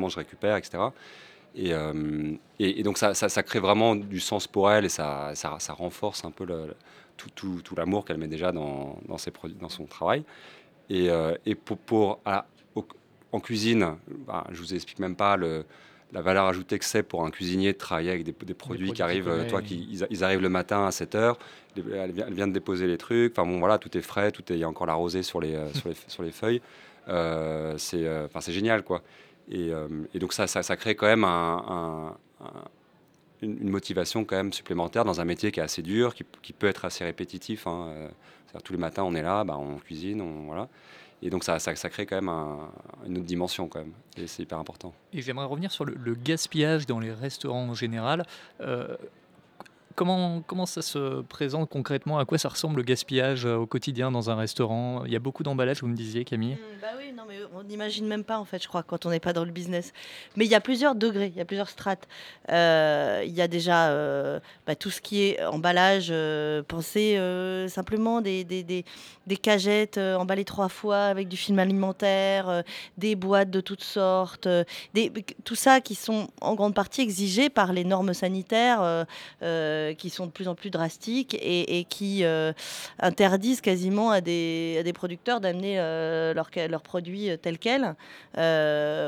je 0.10 0.18
récupère, 0.18 0.58
etc. 0.58 0.94
Et, 1.56 1.74
et, 2.60 2.84
donc 2.84 2.98
ça, 2.98 3.14
ça, 3.14 3.30
crée 3.44 3.60
vraiment 3.60 3.96
du 3.96 4.20
sens 4.20 4.48
pour 4.48 4.72
elle 4.72 4.86
et 4.86 4.90
ça, 4.90 5.32
ça, 5.36 5.58
renforce 5.74 6.26
un 6.26 6.32
peu 6.32 6.46
le- 6.46 6.74
tout, 7.18 7.30
tout, 7.36 7.62
tout 7.64 7.76
l'amour 7.76 8.06
qu'elle 8.06 8.18
met 8.18 8.28
déjà 8.28 8.52
dans, 8.52 9.00
dans, 9.08 9.18
ses 9.18 9.32
produits, 9.32 9.58
dans 9.60 9.70
son 9.70 9.86
travail. 9.86 10.24
Et, 10.90 11.10
euh, 11.10 11.36
et 11.46 11.56
pour, 11.56 11.78
pour- 11.78 12.20
à- 12.26 12.46
au- 12.76 12.86
en 13.32 13.40
cuisine, 13.40 13.96
bah, 14.28 14.46
je 14.52 14.60
vous 14.60 14.74
explique 14.74 15.00
même 15.00 15.16
pas 15.16 15.38
le, 15.38 15.66
la 16.12 16.22
valeur 16.22 16.46
ajoutée 16.46 16.78
que 16.78 16.86
c'est 16.86 17.02
pour 17.04 17.26
un 17.26 17.32
cuisinier 17.32 17.74
de 17.74 17.78
travailler 17.78 18.12
avec 18.12 18.24
des, 18.24 18.32
des 18.32 18.54
produits 18.54 18.54
produits 18.56 18.92
qui 18.94 19.02
arrivent, 19.02 19.28
euh, 19.28 19.50
toi, 19.50 19.62
qui, 19.62 19.88
ils, 19.92 20.06
ils 20.10 20.24
arrivent 20.24 20.42
le 20.42 20.50
matin 20.50 20.86
à 20.86 20.92
7 20.92 21.16
heures, 21.16 21.40
elle 21.76 22.12
vient, 22.12 22.26
elle 22.28 22.34
vient 22.34 22.48
de 22.48 22.54
déposer 22.54 22.86
les 22.86 22.98
trucs, 22.98 23.32
enfin 23.38 23.48
bon 23.50 23.58
voilà, 23.60 23.78
tout 23.80 23.96
est 23.98 24.02
frais, 24.02 24.32
tout 24.32 24.44
est, 24.52 24.56
il 24.56 24.60
y 24.60 24.64
a 24.64 24.70
encore 24.70 24.86
la 24.86 24.94
rosée 24.94 25.24
sur 25.24 25.40
les, 25.42 25.56
euh, 25.56 25.72
sur 25.74 25.90
les, 25.90 25.96
sur 26.08 26.22
les 26.24 26.32
feuilles, 26.32 26.62
Euh, 27.10 27.74
c'est 27.78 28.08
enfin, 28.26 28.40
c'est 28.42 28.54
génial 28.54 28.84
quoi. 28.84 29.02
Et, 29.52 29.72
et 30.14 30.20
donc 30.20 30.32
ça, 30.34 30.48
ça, 30.48 30.64
ça 30.64 30.78
crée 30.78 30.96
quand 30.96 31.08
même 31.08 31.24
un- 31.26 31.66
un- 32.42 32.46
un- 32.46 32.64
une, 33.44 33.70
motivation 33.70 34.26
quand 34.26 34.36
même 34.36 34.54
supplémentaire 34.54 35.06
dans 35.06 35.22
un 35.22 35.26
métier 35.26 35.52
qui 35.52 35.60
est 35.60 35.64
assez 35.64 35.82
dur, 35.82 36.14
qui, 36.16 36.54
peut 36.54 36.68
être 36.68 36.86
assez 36.86 37.04
répétitif. 37.04 37.68
hein, 37.68 37.88
euh, 37.90 38.10
tous 38.64 38.74
les 38.74 38.80
matins 38.80 39.04
on 39.04 39.16
est 39.16 39.22
là, 39.22 39.44
bah, 39.44 39.58
on 39.58 39.78
cuisine, 39.78 40.22
on, 40.22 40.46
voilà. 40.46 40.68
Et 41.22 41.30
donc 41.30 41.44
ça, 41.44 41.58
ça, 41.58 41.74
crée 41.90 42.06
quand 42.06 42.18
même 42.18 42.30
un- 42.30 42.70
une 43.06 43.18
autre 43.18 43.26
dimension 43.26 43.68
quand 43.68 43.80
même. 43.80 43.94
Et 44.18 44.28
c'est 44.28 44.44
hyper 44.44 44.60
important. 44.60 44.94
Et 45.14 45.22
j'aimerais 45.22 45.46
revenir 45.46 45.72
sur 45.72 45.86
le, 45.86 45.96
le 45.96 46.16
gaspillage 46.16 46.86
dans 46.86 47.00
les 47.00 47.14
restaurants 47.14 47.70
en 47.70 47.74
général. 47.74 48.26
Euh, 48.60 48.98
comment, 49.96 50.66
ça 50.66 50.82
se 50.82 51.22
présente 51.22 51.70
concrètement? 51.70 52.20
À 52.20 52.26
quoi 52.26 52.38
ça 52.38 52.50
ressemble 52.50 52.78
le 52.78 52.84
gaspillage 52.84 53.46
euh, 53.46 53.56
au 53.56 53.66
quotidien 53.66 54.12
dans 54.12 54.30
un 54.30 54.36
restaurant? 54.36 55.04
Il 55.06 55.12
y 55.12 55.16
a 55.16 55.20
beaucoup 55.20 55.44
d'emballages, 55.44 55.82
vous 55.82 55.88
me 55.88 55.96
disiez, 55.96 56.26
Camille. 56.26 56.56
Mm, 56.56 56.82
Bah 56.82 56.88
oui, 56.98 57.14
non, 57.16 57.24
mais 57.28 57.38
on 57.54 57.64
n'imagine 57.64 58.08
même 58.08 58.24
pas, 58.24 58.40
en 58.40 58.46
fait, 58.46 58.62
je 58.62 58.68
crois, 58.68 58.84
quand 58.84 59.06
on 59.06 59.10
n'est 59.10 59.20
pas 59.20 59.34
dans 59.34 59.46
le 59.46 59.52
business. 59.52 59.94
Mais 60.36 60.46
il 60.46 60.52
y 60.52 60.56
a 60.56 60.62
plusieurs 60.62 60.96
degrés, 60.96 61.28
il 61.28 61.38
y 61.38 61.42
a 61.42 61.46
plusieurs 61.46 61.70
strates. 61.70 62.08
Euh, 62.50 63.24
Il 63.26 63.34
y 63.34 63.42
a 63.42 63.48
déjà 63.48 63.90
euh, 63.90 64.40
bah, 64.66 64.76
tout 64.76 64.90
ce 64.90 65.02
qui 65.02 65.22
est 65.22 65.44
emballage. 65.46 66.10
euh, 66.12 66.64
pensez 66.68 67.18
simplement 67.70 68.22
des, 68.22 68.86
cagettes 69.42 69.98
emballées 69.98 70.46
trois 70.46 70.70
fois 70.70 71.06
avec 71.06 71.28
du 71.28 71.38
film 71.38 71.60
alimentaire, 71.60 72.64
des 72.98 73.16
boîtes 73.16 73.50
de 73.50 73.62
toutes 73.62 73.84
sortes, 73.84 74.48
des, 74.94 75.12
tout 75.44 75.56
ça 75.56 75.82
qui 75.82 75.96
sont 75.96 76.28
en 76.42 76.56
grande 76.56 76.74
partie 76.74 77.02
exigés 77.02 77.50
par 77.50 77.74
les 77.74 77.84
normes 77.84 78.14
sanitaires 78.14 79.06
euh, 79.84 79.94
qui 79.94 80.10
sont 80.10 80.26
de 80.26 80.32
plus 80.32 80.48
en 80.48 80.56
plus 80.56 80.70
drastiques 80.70 81.34
et, 81.36 81.80
et 81.80 81.84
qui 81.84 82.24
euh, 82.24 82.52
interdisent 83.00 83.62
quasiment 83.62 84.12
à 84.12 84.22
des, 84.22 84.78
à 84.80 84.84
des 84.84 84.94
producteurs 84.94 85.40
d'amener 85.40 85.76
euh, 85.80 86.34
leurs 86.34 86.82
produits 86.82 87.30
tels 87.42 87.58
quels. 87.60 87.96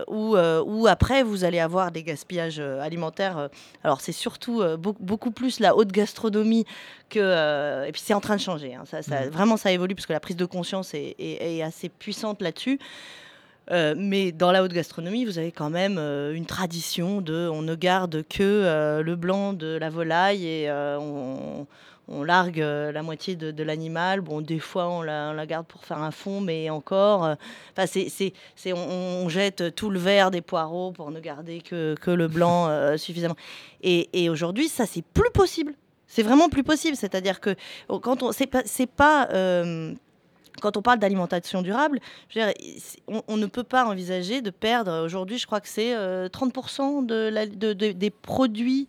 Ou, 0.08 0.36
ou 0.38 0.88
après, 0.88 1.24
vous 1.24 1.44
allez 1.44 1.60
avoir 1.60 1.92
des 1.92 2.04
gaspillages 2.04 2.60
alimentaires. 2.60 3.50
Alors, 3.84 4.02
c'est 4.02 4.12
surtout 4.12 4.64
beaucoup, 4.78 5.04
beaucoup 5.04 5.32
plus 5.32 5.60
la 5.60 5.76
haute 5.76 5.92
gastronomie 5.92 6.66
que. 7.10 7.86
et 7.88 7.92
puis, 7.92 8.02
c'est 8.04 8.14
en 8.14 8.22
train 8.22 8.36
de 8.36 8.42
changer. 8.42 8.76
hein. 8.76 8.84
Ça, 8.86 9.02
ça- 9.02 9.30
Vraiment, 9.30 9.58
ça 9.58 9.72
évolue 9.72 9.96
parce 9.96 10.06
que 10.06 10.14
la 10.14 10.20
prise 10.20 10.36
de 10.38 10.46
conscience 10.46 10.94
est, 10.94 11.16
est- 11.20 11.58
est 11.58 11.62
assez 11.64 11.90
puissante 11.90 12.42
là-dessus. 12.42 12.80
Euh, 13.72 13.96
mais 13.98 14.32
dans 14.32 14.52
la 14.52 14.64
haute 14.64 14.74
gastronomie, 14.74 15.26
vous 15.26 15.40
avez 15.40 15.52
quand 15.52 15.70
même 15.70 15.98
euh, 15.98 16.34
une 16.34 16.46
tradition 16.46 17.22
de 17.22 17.50
on 17.52 17.62
ne 17.62 17.76
garde 17.76 18.24
que 18.28 18.44
euh, 18.44 19.02
le 19.02 19.16
blanc 19.16 19.54
de 19.54 19.78
la 19.78 19.90
volaille 19.90 20.46
et 20.46 20.72
on, 20.72 21.66
largue 22.08 22.60
la 22.60 23.02
moitié 23.02 23.36
de, 23.36 23.64
l'animal. 23.64 24.22
Bon, 24.22 24.42
des 24.42 24.60
fois, 24.60 24.90
on 24.90 25.02
la, 25.02 25.46
garde 25.48 25.66
pour 25.66 25.84
faire 25.86 25.98
un 25.98 26.12
fond, 26.12 26.40
mais 26.40 26.70
encore. 26.70 27.36
c'est, 27.88 28.10
c'est, 28.10 28.34
c'est- 28.56 28.74
on, 28.74 29.28
jette 29.28 29.74
tout 29.76 29.90
le 29.90 30.00
verre 30.00 30.30
des 30.30 30.42
poireaux 30.42 30.92
pour 30.92 31.10
ne 31.10 31.20
garder 31.20 31.62
que, 31.62 31.96
que 31.96 32.12
le 32.12 32.28
blanc 32.28 32.70
suffisamment. 32.98 33.36
Et, 33.82 34.30
aujourd'hui, 34.30 34.68
ça, 34.68 34.86
c'est 34.86 35.04
plus 35.04 35.32
possible. 35.32 35.74
C'est 36.08 36.24
vraiment 36.24 36.50
plus 36.50 36.64
possible. 36.64 36.96
C'est-à-dire 36.96 37.40
que 37.40 37.56
oh, 37.90 38.00
quand 38.00 38.22
on, 38.22 38.32
c'est 38.32 38.46
pas, 38.88 39.28
quand 40.62 40.78
on 40.78 40.82
parle 40.82 41.00
d'alimentation 41.00 41.62
durable, 41.62 42.00
je 42.30 42.40
veux 42.40 42.46
dire, 42.46 42.54
c'est- 42.80 43.00
on, 43.08 43.22
on 43.28 43.38
ne 43.38 43.46
peut 43.46 43.64
pas 43.64 43.86
envisager 43.86 44.42
de 44.42 44.50
perdre. 44.50 45.04
Aujourd'hui, 45.04 45.38
je 45.38 45.46
crois 45.46 45.62
que 45.62 45.68
c'est 45.68 45.94
euh, 45.96 46.28
30% 46.30 47.06
de 47.06 47.30
la- 47.32 47.46
de- 47.46 47.74
de- 47.74 47.92
des 47.92 48.10
produits 48.10 48.88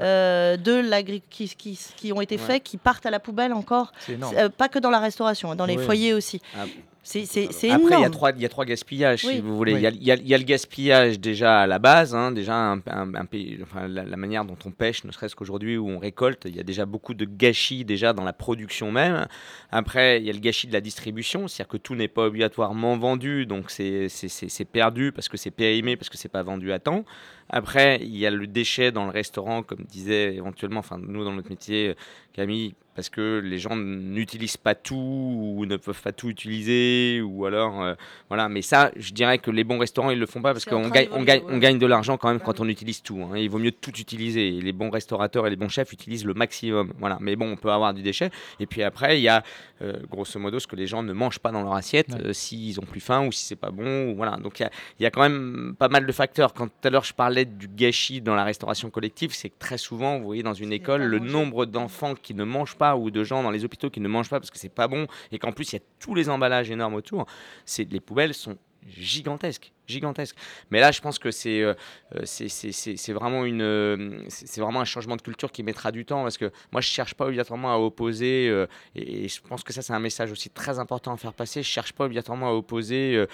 euh, 0.00 0.56
de 0.56 1.18
qui, 1.28 1.48
qui, 1.48 1.78
qui 1.96 2.12
ont 2.12 2.20
été 2.20 2.36
Ouais. 2.36 2.42
faits 2.42 2.62
qui 2.62 2.76
partent 2.78 3.04
à 3.06 3.10
la 3.10 3.18
poubelle 3.20 3.52
encore. 3.52 3.92
Euh, 4.08 4.48
pas 4.48 4.68
que 4.68 4.78
dans 4.78 4.88
la 4.90 5.00
restauration, 5.00 5.54
dans 5.56 5.66
les 5.66 5.76
Oui. 5.76 5.84
foyers 5.84 6.14
aussi. 6.14 6.40
Ah, 6.56 6.64
C'est 7.02 7.22
Après, 7.70 7.96
il 7.98 8.02
y, 8.02 8.04
a 8.04 8.10
trois, 8.10 8.30
il 8.36 8.42
y 8.42 8.44
a 8.44 8.48
trois 8.50 8.66
gaspillages, 8.66 9.24
Oui. 9.24 9.36
si 9.36 9.40
vous 9.40 9.56
voulez. 9.56 9.72
Oui. 9.72 9.78
Il 9.80 9.82
y 9.82 9.86
a- 9.86 9.90
il 9.90 10.02
y, 10.04 10.10
a- 10.12 10.16
il 10.16 10.28
y 10.28 10.34
a 10.34 10.38
le 10.38 10.44
gaspillage 10.44 11.18
déjà 11.18 11.60
à 11.62 11.66
la 11.66 11.78
base, 11.78 12.14
hein, 12.14 12.30
déjà 12.30 12.54
un, 12.54 12.78
un- 12.86 13.14
un 13.14 13.24
pays- 13.24 13.58
enfin, 13.62 13.88
la, 13.88 14.04
la 14.04 14.16
manière 14.18 14.44
dont 14.44 14.56
on 14.66 14.70
pêche, 14.70 15.04
ne 15.04 15.10
serait-ce 15.10 15.34
qu'aujourd'hui 15.34 15.78
où 15.78 15.88
on 15.88 15.98
récolte, 15.98 16.42
il 16.44 16.54
y 16.54 16.60
a 16.60 16.62
déjà 16.62 16.84
beaucoup 16.84 17.14
de 17.14 17.24
gâchis 17.24 17.84
déjà 17.86 18.12
dans 18.12 18.22
la 18.24 18.34
production 18.34 18.92
même. 18.92 19.26
Après, 19.70 20.18
il 20.20 20.26
y 20.26 20.30
a 20.30 20.32
le 20.34 20.38
gâchis 20.40 20.66
de 20.66 20.72
la 20.74 20.82
distribution, 20.82 21.48
c'est-à-dire 21.48 21.68
que 21.68 21.78
tout 21.78 21.94
n'est 21.94 22.06
pas 22.08 22.26
obligatoirement 22.26 22.98
vendu, 22.98 23.46
donc 23.46 23.70
c'est 23.70 24.08
c'est- 24.10 24.28
c'est- 24.28 24.50
c'est 24.50 24.64
perdu 24.66 25.10
parce 25.10 25.28
que 25.28 25.38
c'est 25.38 25.50
périmé, 25.50 25.96
parce 25.96 26.10
que 26.10 26.18
c'est 26.18 26.28
pas 26.28 26.42
vendu 26.42 26.70
à 26.70 26.78
temps. 26.80 27.04
Après, 27.52 27.98
il 28.02 28.16
y 28.16 28.26
a 28.26 28.30
le 28.30 28.46
déchet 28.46 28.92
dans 28.92 29.06
le 29.06 29.10
restaurant, 29.10 29.64
comme 29.64 29.84
disait 29.90 30.34
éventuellement, 30.36 30.78
enfin 30.80 30.98
nous 31.04 31.24
dans 31.24 31.32
notre 31.32 31.50
métier, 31.50 31.96
Camille, 32.32 32.74
parce 32.94 33.08
que 33.08 33.40
les 33.44 33.58
gens 33.58 33.76
n'utilisent 33.76 34.56
pas 34.56 34.74
tout 34.74 34.94
ou 34.96 35.64
ne 35.66 35.76
peuvent 35.76 36.00
pas 36.00 36.12
tout 36.12 36.28
utiliser, 36.28 37.22
ou 37.22 37.44
alors 37.46 37.82
euh, 37.82 37.94
voilà. 38.28 38.48
Mais 38.48 38.62
ça, 38.62 38.90
je 38.96 39.12
dirais 39.12 39.38
que 39.38 39.50
les 39.50 39.64
bons 39.64 39.78
restaurants 39.78 40.10
ils 40.10 40.18
le 40.18 40.26
font 40.26 40.42
pas 40.42 40.52
parce 40.52 40.64
qu'on 40.64 40.88
gagne, 40.88 41.08
on 41.12 41.22
gagne, 41.22 41.42
on 41.48 41.58
gagne 41.58 41.78
de 41.78 41.86
l'argent 41.86 42.16
quand 42.18 42.28
même 42.28 42.40
quand 42.40 42.60
on 42.60 42.68
utilise 42.68 43.02
tout. 43.02 43.20
hein. 43.22 43.36
Il 43.36 43.48
vaut 43.50 43.58
mieux 43.58 43.72
tout 43.72 43.90
utiliser. 43.98 44.56
Et 44.56 44.60
les 44.60 44.72
bons 44.72 44.90
restaurateurs 44.90 45.46
et 45.46 45.50
les 45.50 45.56
bons 45.56 45.68
chefs 45.68 45.92
utilisent 45.92 46.24
le 46.24 46.34
maximum. 46.34 46.92
Voilà. 46.98 47.18
Mais 47.20 47.36
bon, 47.36 47.50
on 47.52 47.56
peut 47.56 47.70
avoir 47.72 47.94
du 47.94 48.02
déchet. 48.02 48.30
Et 48.58 48.66
puis 48.66 48.82
après, 48.82 49.18
il 49.18 49.22
y 49.22 49.28
a 49.28 49.42
euh, 49.82 49.94
grosso 50.10 50.38
modo 50.38 50.58
ce 50.58 50.66
que 50.66 50.76
les 50.76 50.86
gens 50.86 51.02
ne 51.02 51.12
mangent 51.12 51.38
pas 51.38 51.52
dans 51.52 51.62
leur 51.62 51.74
assiette 51.74 52.08
Ouais. 52.10 52.26
euh, 52.26 52.32
s'ils 52.32 52.78
ont 52.80 52.84
plus 52.84 53.00
faim 53.00 53.26
ou 53.26 53.32
si 53.32 53.44
c'est 53.44 53.56
pas 53.56 53.70
bon. 53.70 54.10
Ou 54.10 54.16
voilà. 54.16 54.36
Donc 54.36 54.60
il 54.60 54.62
y 54.64 54.66
a- 54.66 54.70
il 54.98 55.02
y 55.02 55.06
a 55.06 55.10
quand 55.10 55.22
même 55.22 55.74
pas 55.78 55.88
mal 55.88 56.06
de 56.06 56.12
facteurs. 56.12 56.52
Quand 56.54 56.66
tout 56.68 56.88
à 56.88 56.90
l'heure 56.90 57.04
je 57.04 57.14
parlais 57.14 57.44
du 57.44 57.66
gâchis 57.68 58.20
dans 58.20 58.34
la 58.34 58.44
restauration 58.44 58.90
collective, 58.90 59.32
c'est 59.32 59.48
que 59.48 59.58
très 59.58 59.78
souvent, 59.78 60.18
vous 60.18 60.24
voyez, 60.24 60.42
dans 60.42 60.54
une 60.54 60.72
école, 60.72 61.02
le 61.02 61.18
nombre 61.18 61.64
d'enfants 61.66 62.14
qui 62.22 62.34
ne 62.34 62.44
mangent 62.44 62.76
pas 62.76 62.96
ou 62.96 63.10
de 63.10 63.24
gens 63.24 63.42
dans 63.42 63.50
les 63.50 63.64
hôpitaux 63.64 63.90
qui 63.90 64.00
ne 64.00 64.08
mangent 64.08 64.30
pas 64.30 64.40
parce 64.40 64.50
que 64.50 64.58
c'est 64.58 64.68
pas 64.68 64.88
bon 64.88 65.06
et 65.32 65.38
qu'en 65.38 65.52
plus 65.52 65.72
il 65.72 65.76
y 65.76 65.78
a 65.78 65.82
tous 65.98 66.14
les 66.14 66.28
emballages 66.28 66.70
énormes 66.70 66.94
autour, 66.94 67.26
c'est 67.64 67.90
les 67.90 68.00
poubelles 68.00 68.34
sont 68.34 68.56
gigantesques, 68.86 69.72
gigantesques. 69.90 70.36
Mais 70.70 70.80
là, 70.80 70.90
je 70.90 71.00
pense 71.00 71.18
que 71.18 71.30
c'est 71.30 71.60
euh, 71.62 71.74
euh, 72.16 72.24
vraiment 73.12 73.44
euh, 73.44 74.20
vraiment 74.56 74.80
un 74.80 74.84
changement 74.84 75.16
de 75.16 75.22
culture 75.22 75.52
qui 75.52 75.62
mettra 75.62 75.92
du 75.92 76.04
temps 76.04 76.22
parce 76.22 76.38
que 76.38 76.50
moi 76.72 76.80
je 76.80 76.88
cherche 76.88 77.14
pas 77.14 77.26
obligatoirement 77.26 77.72
à 77.72 77.78
opposer 77.78 78.48
euh, 78.48 78.66
et, 78.94 79.28
je 79.28 79.40
pense 79.42 79.62
que 79.62 79.72
ça 79.72 79.82
c'est 79.82 79.92
un 79.92 79.98
message 80.00 80.30
aussi 80.32 80.50
très 80.50 80.78
important 80.78 81.12
à 81.12 81.16
faire 81.16 81.32
passer. 81.34 81.62
Je 81.62 81.68
cherche 81.68 81.92
pas 81.92 82.04
obligatoirement 82.04 82.48
à 82.48 82.52
opposer 82.52 83.24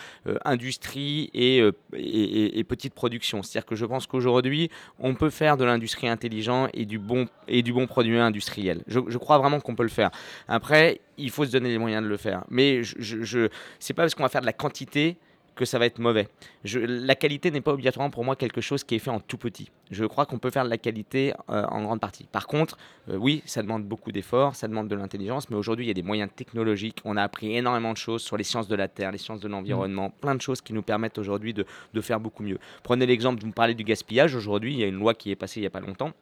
industrie 0.44 1.30
et, 1.34 1.59
et, 1.59 1.64
et- 1.94 2.59
et 2.59 2.64
petite 2.64 2.94
production. 2.94 3.42
C'est-à-dire 3.42 3.66
que 3.66 3.76
je 3.76 3.84
pense 3.86 4.07
qu'aujourd'hui 4.07 4.70
on 4.98 5.14
peut 5.14 5.30
faire 5.30 5.57
de 5.57 5.64
l'industrie 5.64 6.09
intelligent 6.09 6.68
et 6.74 6.84
du 6.84 6.98
bon 6.98 7.26
et 7.48 7.62
du 7.62 7.72
bon 7.72 7.86
produit 7.86 8.18
industriel. 8.18 8.82
Je, 8.86 9.00
je 9.09 9.18
crois 9.18 9.38
vraiment 9.38 9.61
qu'on 9.61 9.74
peut 9.74 9.82
le 9.82 9.88
faire. 9.88 10.11
Après, 10.48 11.00
il 11.18 11.30
faut 11.30 11.44
se 11.44 11.50
donner 11.50 11.70
les 11.70 11.78
moyens 11.78 12.02
de 12.02 12.09
le 12.09 12.16
faire. 12.16 12.44
Mais 12.50 12.82
je, 12.82 12.94
je, 12.98 13.22
je- 13.22 13.48
c'est 13.78 13.94
pas 13.94 14.02
parce 14.02 14.14
qu'on 14.14 14.22
va 14.22 14.28
faire 14.28 14.40
de 14.40 14.46
la 14.46 14.52
quantité 14.52 15.16
que 15.57 15.64
ça 15.64 15.78
va 15.78 15.86
être 15.86 15.98
mauvais. 15.98 16.28
Je, 16.64 16.78
la 16.78 17.16
qualité 17.16 17.50
n'est 17.50 17.61
pas 17.61 17.72
obligatoirement 17.72 18.11
pour 18.11 18.24
moi 18.24 18.36
quelque 18.36 18.61
chose 18.61 18.84
qui 18.84 18.94
est 18.94 18.98
fait 19.00 19.11
en 19.11 19.20
tout 19.20 19.38
petit. 19.38 19.70
Je 19.90 20.04
crois 20.04 20.26
qu'on 20.26 20.38
peut 20.38 20.50
faire 20.50 20.64
de 20.64 20.70
la 20.70 20.78
qualité 20.78 21.32
euh, 21.50 21.64
en 21.64 21.82
grande 21.82 22.00
partie. 22.00 22.24
Par 22.30 22.46
contre, 22.46 22.76
euh, 23.09 23.16
oui, 23.16 23.42
ça 23.46 23.62
demande 23.62 23.84
beaucoup 23.84 24.12
d'efforts, 24.12 24.54
ça 24.54 24.68
demande 24.68 24.88
de 24.88 24.94
l'intelligence, 24.94 25.48
mais 25.50 25.57
aujourd'hui, 25.57 25.86
il 25.86 25.88
y 25.88 25.90
a 25.90 25.94
des 25.94 26.02
moyens 26.02 26.30
technologiques. 26.34 27.00
On 27.04 27.16
a 27.16 27.22
appris 27.22 27.57
énormément 27.57 27.92
de 27.92 27.96
choses 27.96 28.22
sur 28.22 28.36
les 28.36 28.44
sciences 28.44 28.68
de 28.68 28.76
la 28.76 28.88
Terre, 28.88 29.11
les 29.11 29.18
sciences 29.18 29.40
de 29.40 29.48
l'environnement, 29.48 30.11
plein 30.11 30.34
de 30.34 30.42
choses 30.42 30.61
qui 30.61 30.72
nous 30.72 30.82
permettent 30.82 31.18
aujourd'hui 31.18 31.54
de, 31.54 31.64
de 31.94 32.00
faire 32.00 32.20
beaucoup 32.20 32.42
mieux. 32.42 32.59
Prenez 32.82 33.07
l'exemple, 33.07 33.40
vous 33.40 33.48
me 33.48 33.52
parlez 33.52 33.74
du 33.74 33.84
gaspillage. 33.84 34.34
Aujourd'hui, 34.34 34.74
il 34.74 34.80
y 34.80 34.84
a 34.84 34.86
une 34.86 34.98
loi 34.98 35.14
qui 35.14 35.30
est 35.30 35.36
passée 35.36 35.61
il 35.61 35.62
n'y 35.62 35.68
a 35.68 35.70
pas 35.70 35.80
longtemps 35.80 36.12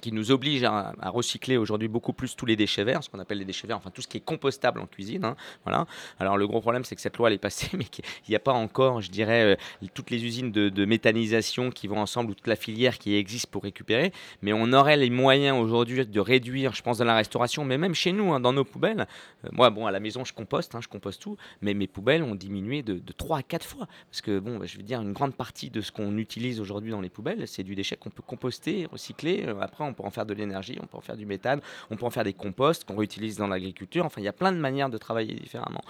qui 0.00 0.12
nous 0.12 0.30
oblige 0.30 0.64
à, 0.64 0.94
recycler 1.04 1.56
aujourd'hui 1.56 1.88
beaucoup 1.88 2.12
plus 2.12 2.36
tous 2.36 2.46
les 2.46 2.56
déchets 2.56 2.84
verts, 2.84 3.02
ce 3.02 3.08
qu'on 3.08 3.18
appelle 3.18 3.38
les 3.38 3.44
déchets 3.44 3.66
verts, 3.66 3.76
enfin 3.76 3.90
tout 3.90 4.02
ce 4.02 4.08
qui 4.08 4.16
est 4.16 4.24
compostable 4.24 4.80
en 4.80 4.86
cuisine. 4.86 5.24
hein, 5.24 5.36
voilà. 5.64 5.86
Alors 6.18 6.36
le 6.36 6.46
gros 6.46 6.60
problème, 6.60 6.84
c'est 6.84 6.96
que 6.96 7.00
cette 7.00 7.16
loi 7.16 7.28
elle 7.28 7.34
est 7.34 7.38
passée, 7.38 7.68
mais 7.76 7.84
qu'il 7.84 8.04
n'y 8.28 8.36
a 8.36 8.40
pas 8.40 8.52
encore, 8.52 9.00
je 9.00 9.10
dirais, 9.10 9.56
euh, 9.82 9.86
toutes 9.94 10.10
les 10.10 10.24
usines 10.24 10.50
de, 10.50 10.68
de 10.68 10.84
méthanisation 10.84 11.70
qui 11.70 11.86
vont 11.86 11.98
ensemble 11.98 12.30
ou 12.30 12.34
toute 12.34 12.46
la 12.46 12.56
filière 12.56 12.98
qui 12.98 13.14
existe 13.14 13.46
pour 13.46 13.62
récupérer. 13.62 14.12
Mais 14.42 14.52
on 14.52 14.72
aurait 14.72 14.96
les 14.96 15.10
moyens 15.10 15.58
aujourd'hui 15.58 16.04
de 16.04 16.20
réduire, 16.20 16.74
je 16.74 16.82
pense, 16.82 16.98
dans 16.98 17.04
la 17.04 17.16
restauration, 17.16 17.64
mais 17.64 17.78
même 17.78 17.94
chez 17.94 18.12
nous, 18.12 18.32
hein, 18.32 18.40
dans 18.40 18.52
nos 18.52 18.64
poubelles. 18.64 19.06
Euh, 19.44 19.48
moi, 19.52 19.70
bon, 19.70 19.86
à 19.86 19.90
la 19.90 20.00
maison, 20.00 20.24
je 20.24 20.32
composte, 20.32 20.74
hein, 20.74 20.80
je 20.82 20.88
composte 20.88 21.22
tout, 21.22 21.36
mais 21.62 21.74
mes 21.74 21.86
poubelles 21.86 22.22
ont 22.22 22.34
diminué 22.34 22.82
de, 22.82 22.94
de 22.94 23.12
3 23.12 23.38
à 23.38 23.42
4 23.42 23.64
fois. 23.64 23.86
Parce 24.10 24.20
que, 24.20 24.38
bon, 24.38 24.64
je 24.64 24.76
veux 24.76 24.82
dire, 24.82 25.00
une 25.00 25.12
grande 25.12 25.34
partie 25.34 25.70
de 25.70 25.80
ce 25.80 25.92
qu'on 25.92 26.16
utilise 26.18 26.60
aujourd'hui 26.60 26.90
dans 26.90 27.00
les 27.00 27.08
poubelles, 27.08 27.46
c'est 27.46 27.62
du 27.62 27.74
déchet 27.74 27.96
qu'on 27.96 28.10
peut 28.10 28.22
composter, 28.22 28.86
recycler. 28.90 29.44
Euh, 29.46 29.60
Après, 29.60 29.75
on 29.84 29.94
peut 29.94 30.04
en 30.04 30.10
faire 30.10 30.26
de 30.26 30.34
l'énergie, 30.34 30.78
on 30.82 30.86
peut 30.86 30.96
en 30.96 31.00
faire 31.00 31.16
du 31.16 31.26
méthane, 31.26 31.60
on 31.90 31.96
peut 31.96 32.06
en 32.06 32.10
faire 32.10 32.24
des 32.24 32.32
composts 32.32 32.84
qu'on 32.84 32.96
réutilise 32.96 33.36
dans 33.36 33.46
l'agriculture. 33.46 34.04
Enfin, 34.04 34.20
il 34.20 34.24
y 34.24 34.28
a 34.28 34.32
plein 34.32 34.52
de 34.52 34.58
manières 34.58 34.88
de 34.88 34.98
travailler 34.98 35.34
différemment. 35.34 35.82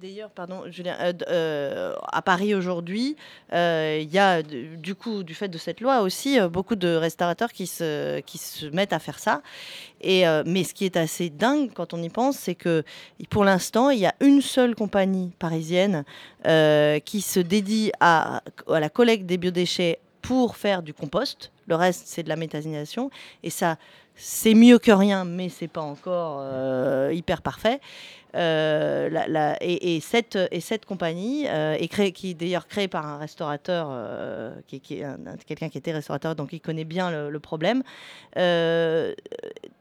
D'ailleurs, 0.00 0.30
pardon, 0.30 0.62
Julien, 0.70 0.96
euh, 1.00 1.12
euh, 1.28 1.94
à 2.12 2.22
Paris 2.22 2.54
aujourd'hui, 2.54 3.16
euh, 3.52 3.98
il 4.00 4.12
y 4.12 4.18
a 4.18 4.42
du 4.42 4.94
coup, 4.94 5.24
du 5.24 5.34
fait 5.34 5.48
de 5.48 5.58
cette 5.58 5.80
loi 5.80 6.02
aussi, 6.02 6.38
beaucoup 6.50 6.76
de 6.76 6.88
restaurateurs 6.88 7.52
qui 7.52 7.66
se, 7.66 8.20
qui 8.20 8.38
se 8.38 8.66
mettent 8.66 8.92
à 8.92 9.00
faire 9.00 9.18
ça. 9.18 9.42
Et, 10.00 10.24
mais 10.46 10.62
ce 10.62 10.74
qui 10.74 10.84
est 10.84 10.96
assez 10.96 11.28
dingue 11.28 11.72
quand 11.74 11.92
on 11.92 12.02
y 12.02 12.08
pense, 12.08 12.36
c'est 12.36 12.54
que 12.54 12.84
pour 13.30 13.44
l'instant, 13.44 13.90
il 13.90 13.98
y 13.98 14.06
a 14.06 14.14
une 14.20 14.40
seule 14.40 14.76
compagnie 14.76 15.32
parisienne 15.38 16.04
qui 16.44 17.20
se 17.20 17.40
dédie 17.40 17.90
à, 17.98 18.42
à 18.68 18.80
la 18.80 18.88
collecte 18.88 19.26
des 19.26 19.38
biodéchets 19.38 19.98
pour 20.22 20.56
faire 20.56 20.82
du 20.82 20.94
compost. 20.94 21.50
Le 21.68 21.74
reste, 21.74 22.04
c'est 22.06 22.22
de 22.22 22.28
la 22.28 22.36
méthanisation. 22.36 23.10
Et 23.42 23.50
ça, 23.50 23.76
c'est 24.14 24.54
mieux 24.54 24.78
que 24.78 24.90
rien, 24.90 25.24
mais 25.24 25.48
c'est 25.48 25.68
pas 25.68 25.80
encore 25.80 26.38
euh, 26.40 27.12
hyper 27.14 27.42
parfait. 27.42 27.80
Euh, 28.34 29.54
et, 29.60 29.96
et 29.96 30.00
cette, 30.00 30.38
et 30.50 30.60
cette 30.60 30.84
compagnie, 30.84 31.46
euh, 31.48 31.76
qui 31.86 32.30
est 32.30 32.34
d'ailleurs 32.34 32.66
créée 32.66 32.88
par 32.88 33.06
un 33.06 33.18
restaurateur, 33.18 33.88
euh, 33.90 34.54
qui, 34.66 34.80
quelqu'un 34.80 35.68
qui 35.68 35.78
était 35.78 35.92
restaurateur, 35.92 36.34
donc 36.34 36.52
il 36.52 36.60
connaît 36.60 36.84
bien 36.84 37.10
le, 37.10 37.38
problème, 37.40 37.82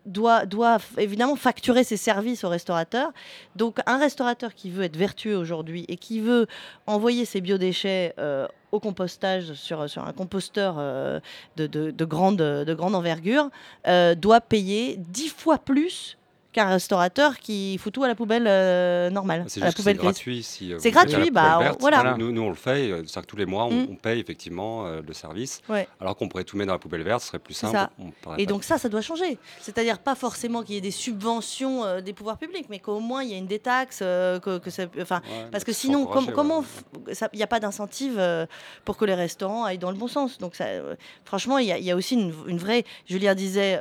doit, 0.06 0.78
évidemment 0.98 1.36
facturer 1.36 1.84
ses 1.84 1.98
services 1.98 2.44
aux 2.44 2.50
restaurateurs. 2.50 3.12
Donc 3.56 3.80
un 3.86 3.98
restaurateur 3.98 4.54
qui 4.54 4.70
veut 4.70 4.84
être 4.84 4.98
vertueux 4.98 5.36
aujourd'hui 5.38 5.86
et 5.88 5.98
qui 5.98 6.20
veut 6.20 6.48
envoyer 6.86 7.26
ses 7.26 7.42
biodéchets 7.42 8.14
au 8.72 8.80
compostage 8.80 9.54
sur, 9.54 9.82
un 9.82 10.14
composteur 10.14 10.76
de, 11.58 11.68
de- 11.68 11.92
de 11.92 12.06
grande, 12.06 12.38
de 12.38 12.74
grande 12.74 12.96
envergure, 12.96 13.50
doit 13.86 14.42
payer 14.42 14.96
dix 14.98 15.30
fois 15.30 15.58
plus 15.58 16.17
qu'un 16.58 16.70
restaurateur 16.70 17.38
qui 17.38 17.78
fout 17.78 17.94
tout 17.94 18.04
à 18.04 18.08
la 18.08 18.16
poubelle 18.16 18.46
euh, 18.48 19.12
normale, 19.12 19.46
C'est 19.48 19.60
gratuit. 19.94 20.42
Si, 20.42 20.74
euh, 20.74 20.78
C'est 20.80 20.90
gratuit, 20.90 21.30
bah, 21.30 21.60
verte. 21.60 21.78
voilà. 21.80 22.16
Nous, 22.18 22.32
nous, 22.32 22.42
on 22.42 22.50
le 22.50 22.56
fait. 22.56 22.90
euh, 22.92 22.98
C'est-à-dire 23.06 23.22
que 23.22 23.28
tous 23.28 23.36
les 23.38 23.46
mois, 23.46 23.66
on, 23.66 23.72
Mm. 23.72 23.88
on 23.92 23.96
paye 23.96 24.20
effectivement 24.20 24.88
euh, 24.88 25.02
le 25.06 25.14
service. 25.14 25.62
Ouais. 25.70 25.88
Alors 26.02 26.16
qu'on 26.16 26.28
pourrait 26.28 26.46
tout 26.46 26.58
mettre 26.58 26.68
dans 26.70 26.74
la 26.74 26.80
poubelle 26.80 27.04
verte, 27.04 27.22
ce 27.22 27.28
serait 27.28 27.38
plus 27.40 27.54
simple. 27.54 27.78
Et 28.40 28.48
donc 28.48 28.64
ça, 28.64 28.80
ça 28.80 28.90
doit 28.90 29.02
changer. 29.02 29.38
C'est-à-dire 29.62 30.00
pas 30.00 30.16
forcément 30.16 30.64
qu'il 30.64 30.74
y 30.74 30.78
ait 30.80 30.82
des 30.82 30.90
subventions 30.90 31.84
euh, 31.86 32.02
des 32.02 32.14
pouvoirs 32.14 32.38
publics, 32.40 32.66
mais 32.70 32.80
qu'au 32.80 33.00
moins 33.00 33.22
il 33.24 33.30
y 33.30 33.34
ait 33.34 33.38
une 33.38 33.46
détaxe, 33.48 34.00
que, 34.00 34.58
que 34.58 34.70
ça, 34.72 34.84
Ouais, 34.96 35.20
parce 35.52 35.64
que 35.64 35.74
sinon, 35.74 36.06
com- 36.08 36.28
comment 36.34 36.60
ouais. 37.06 37.14
il 37.34 37.38
n'y 37.38 37.44
a 37.44 37.48
pas 37.48 37.60
d'incentive 37.60 38.20
pour 38.84 38.98
que 38.98 39.06
les 39.06 39.14
restaurants 39.14 39.64
aillent 39.66 39.78
dans 39.78 39.92
le 39.92 39.98
bon 39.98 40.08
sens. 40.08 40.40
Donc 40.40 40.56
ça, 40.56 40.66
franchement, 41.24 41.60
il 41.60 41.68
y, 41.68 41.72
a- 41.72 41.78
il 41.78 41.84
y 41.86 41.92
a 41.92 41.96
aussi 41.96 42.16
une, 42.16 42.34
une 42.48 42.58
vraie. 42.58 42.84
Julien 43.06 43.36
disait 43.36 43.80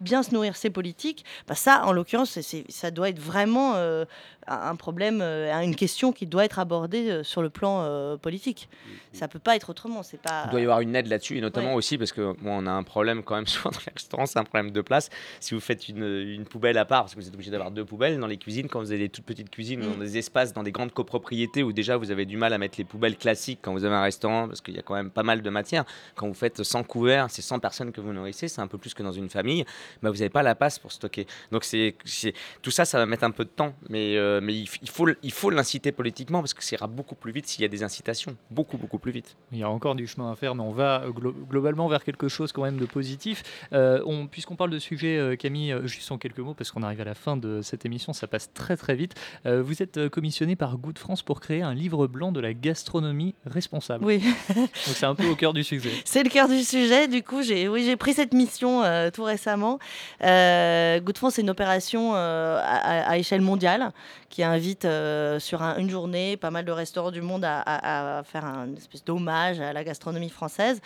bien 0.00 0.22
se 0.22 0.32
nourrir, 0.32 0.56
c'est 0.56 0.70
politique. 0.70 1.24
Bah, 1.46 1.54
ça, 1.54 1.82
en 1.84 1.92
l'occurrence, 1.98 2.30
c'est- 2.30 2.42
c'est- 2.42 2.64
ça 2.70 2.90
doit 2.90 3.08
être 3.10 3.18
vraiment 3.20 3.74
euh, 3.76 4.04
un 4.50 4.76
problème, 4.76 5.20
euh, 5.22 5.52
une 5.62 5.76
question 5.76 6.12
qui 6.12 6.26
doit 6.26 6.44
être 6.44 6.58
abordée 6.58 7.10
euh, 7.10 7.22
sur 7.24 7.42
le 7.42 7.50
plan 7.50 7.82
euh, 7.84 8.16
politique. 8.16 8.68
Ça 9.12 9.28
peut 9.28 9.38
pas 9.38 9.56
être 9.56 9.70
autrement. 9.70 10.02
C'est 10.02 10.20
pas. 10.20 10.44
Il 10.46 10.50
doit 10.50 10.60
y 10.60 10.64
avoir 10.64 10.80
une 10.80 10.94
aide 10.96 11.06
là-dessus, 11.08 11.38
et 11.38 11.40
notamment 11.40 11.70
Ouais. 11.70 11.74
aussi 11.76 11.98
parce 11.98 12.12
que 12.12 12.32
bon, 12.40 12.62
on 12.62 12.66
a 12.66 12.70
un 12.70 12.82
problème 12.82 13.22
quand 13.22 13.34
même 13.36 13.46
souvent 13.46 13.70
dans 13.70 13.78
les 13.86 13.92
restaurants, 13.92 14.26
c'est 14.26 14.38
un 14.38 14.44
problème 14.44 14.70
de 14.70 14.80
place. 14.80 15.10
Si 15.40 15.54
vous 15.54 15.60
faites 15.60 15.88
une, 15.88 16.04
une 16.04 16.44
poubelle 16.44 16.78
à 16.78 16.84
part, 16.84 17.02
parce 17.02 17.14
que 17.14 17.20
vous 17.20 17.28
êtes 17.28 17.34
obligé 17.34 17.50
d'avoir 17.50 17.70
deux 17.70 17.84
poubelles 17.84 18.18
dans 18.18 18.26
les 18.26 18.36
cuisines, 18.38 18.68
quand 18.68 18.80
vous 18.80 18.90
avez 18.92 19.00
des 19.00 19.08
toutes 19.08 19.24
petites 19.24 19.50
cuisines, 19.50 19.80
Mm. 19.80 19.92
dans 19.92 19.98
des 19.98 20.18
espaces, 20.18 20.52
dans 20.52 20.62
des 20.62 20.72
grandes 20.72 20.92
copropriétés 20.92 21.62
où 21.62 21.72
déjà 21.72 21.96
vous 21.96 22.10
avez 22.10 22.24
du 22.26 22.36
mal 22.36 22.52
à 22.52 22.58
mettre 22.58 22.76
les 22.78 22.84
poubelles 22.84 23.16
classiques 23.16 23.58
quand 23.62 23.72
vous 23.72 23.84
avez 23.84 23.94
un 23.94 24.02
restaurant, 24.02 24.46
parce 24.48 24.60
qu'il 24.60 24.74
y 24.74 24.78
a 24.78 24.82
quand 24.82 24.94
même 24.94 25.10
pas 25.10 25.22
mal 25.22 25.42
de 25.42 25.50
matière. 25.50 25.84
Quand 26.14 26.26
vous 26.28 26.34
faites 26.34 26.62
100 26.62 26.84
couverts, 26.84 27.26
c'est 27.30 27.42
100 27.42 27.58
personnes 27.58 27.92
que 27.92 28.00
vous 28.00 28.12
nourrissez, 28.12 28.48
c'est 28.48 28.60
un 28.60 28.66
peu 28.66 28.78
plus 28.78 28.94
que 28.94 29.02
dans 29.02 29.12
une 29.12 29.28
famille, 29.28 29.64
bah, 30.02 30.10
vous 30.10 30.16
n'avez 30.16 30.28
pas 30.30 30.42
la 30.42 30.54
place 30.54 30.78
pour 30.78 30.92
stocker. 30.92 31.26
Donc 31.52 31.64
c'est 31.64 31.94
c'est- 32.04 32.34
tout 32.62 32.70
ça, 32.70 32.84
ça 32.84 32.98
va 32.98 33.06
mettre 33.06 33.24
un 33.24 33.30
peu 33.30 33.44
de 33.44 33.50
temps, 33.50 33.74
mais, 33.88 34.16
euh, 34.16 34.37
mais 34.40 34.54
il, 34.54 34.66
faut, 34.66 35.06
il 35.22 35.32
faut 35.32 35.50
l'inciter 35.50 35.92
politiquement 35.92 36.40
parce 36.40 36.54
que 36.54 36.62
ça 36.64 36.76
ira 36.76 36.86
beaucoup 36.86 37.14
plus 37.14 37.32
vite 37.32 37.46
s'il 37.46 37.62
y 37.62 37.64
a 37.64 37.68
des 37.68 37.82
incitations, 37.82 38.36
beaucoup 38.50 38.76
beaucoup 38.76 38.98
plus 38.98 39.12
vite. 39.12 39.36
Il 39.52 39.58
y 39.58 39.62
a 39.62 39.70
encore 39.70 39.94
du 39.94 40.06
chemin 40.06 40.30
à 40.32 40.36
faire, 40.36 40.54
mais 40.54 40.62
on 40.62 40.72
va 40.72 41.02
euh, 41.04 41.10
glo- 41.10 41.34
globalement 41.48 41.88
vers 41.88 42.04
quelque 42.04 42.28
chose 42.28 42.52
quand 42.52 42.62
même 42.62 42.78
de 42.78 42.86
positif. 42.86 43.42
Euh, 43.72 44.02
on- 44.06 44.26
Puisqu'on 44.26 44.56
parle 44.56 44.70
de 44.70 44.78
sujet, 44.78 45.16
euh, 45.18 45.36
Camille, 45.36 45.72
euh, 45.72 45.86
juste 45.86 46.10
en 46.12 46.18
quelques 46.18 46.38
mots, 46.38 46.54
parce 46.54 46.70
qu'on 46.70 46.82
arrive 46.82 47.00
à 47.00 47.04
la 47.04 47.14
fin 47.14 47.36
de 47.36 47.62
cette 47.62 47.84
émission, 47.86 48.12
ça 48.12 48.26
passe 48.26 48.52
très 48.52 48.76
très 48.76 48.94
vite. 48.94 49.14
Euh, 49.46 49.62
vous 49.62 49.82
êtes 49.82 49.96
euh, 49.98 50.08
commissionné 50.08 50.56
par 50.56 50.76
Goût 50.78 50.92
de 50.92 50.98
France 50.98 51.22
pour 51.22 51.40
créer 51.40 51.62
un 51.62 51.74
livre 51.74 52.06
blanc 52.06 52.32
de 52.32 52.40
la 52.40 52.52
gastronomie 52.54 53.34
responsable. 53.46 54.04
Oui. 54.04 54.22
Donc 54.54 54.68
c'est 54.74 55.06
un 55.06 55.14
peu 55.14 55.26
au 55.26 55.34
cœur 55.36 55.52
du 55.52 55.64
sujet. 55.64 55.90
C'est 56.04 56.22
le 56.22 56.30
cœur 56.30 56.48
du 56.48 56.62
sujet. 56.62 57.08
Du 57.08 57.22
coup, 57.22 57.42
j'ai 57.42 57.68
oui, 57.68 57.84
j'ai 57.84 57.96
pris 57.96 58.14
cette 58.14 58.32
mission 58.34 58.82
euh, 58.82 59.10
tout 59.10 59.24
récemment. 59.24 59.78
Euh, 60.22 61.00
Good 61.00 61.16
France, 61.18 61.34
c'est 61.34 61.42
une 61.42 61.50
opération 61.50 62.12
euh, 62.14 62.58
à, 62.62 63.10
à 63.10 63.16
échelle 63.18 63.40
mondiale 63.40 63.92
qui 64.28 64.42
invite 64.42 64.84
euh, 64.84 65.38
sur 65.38 65.62
un- 65.62 65.76
une 65.78 65.88
journée 65.90 66.36
pas 66.36 66.50
mal 66.50 66.64
de 66.64 66.72
restaurants 66.72 67.10
du 67.10 67.22
monde 67.22 67.44
à, 67.44 68.22
faire 68.24 68.44
un 68.44 68.74
espèce 68.76 69.04
d'hommage 69.04 69.60
à 69.60 69.72
la 69.72 69.84
gastronomie 69.84 70.28
française. 70.28 70.80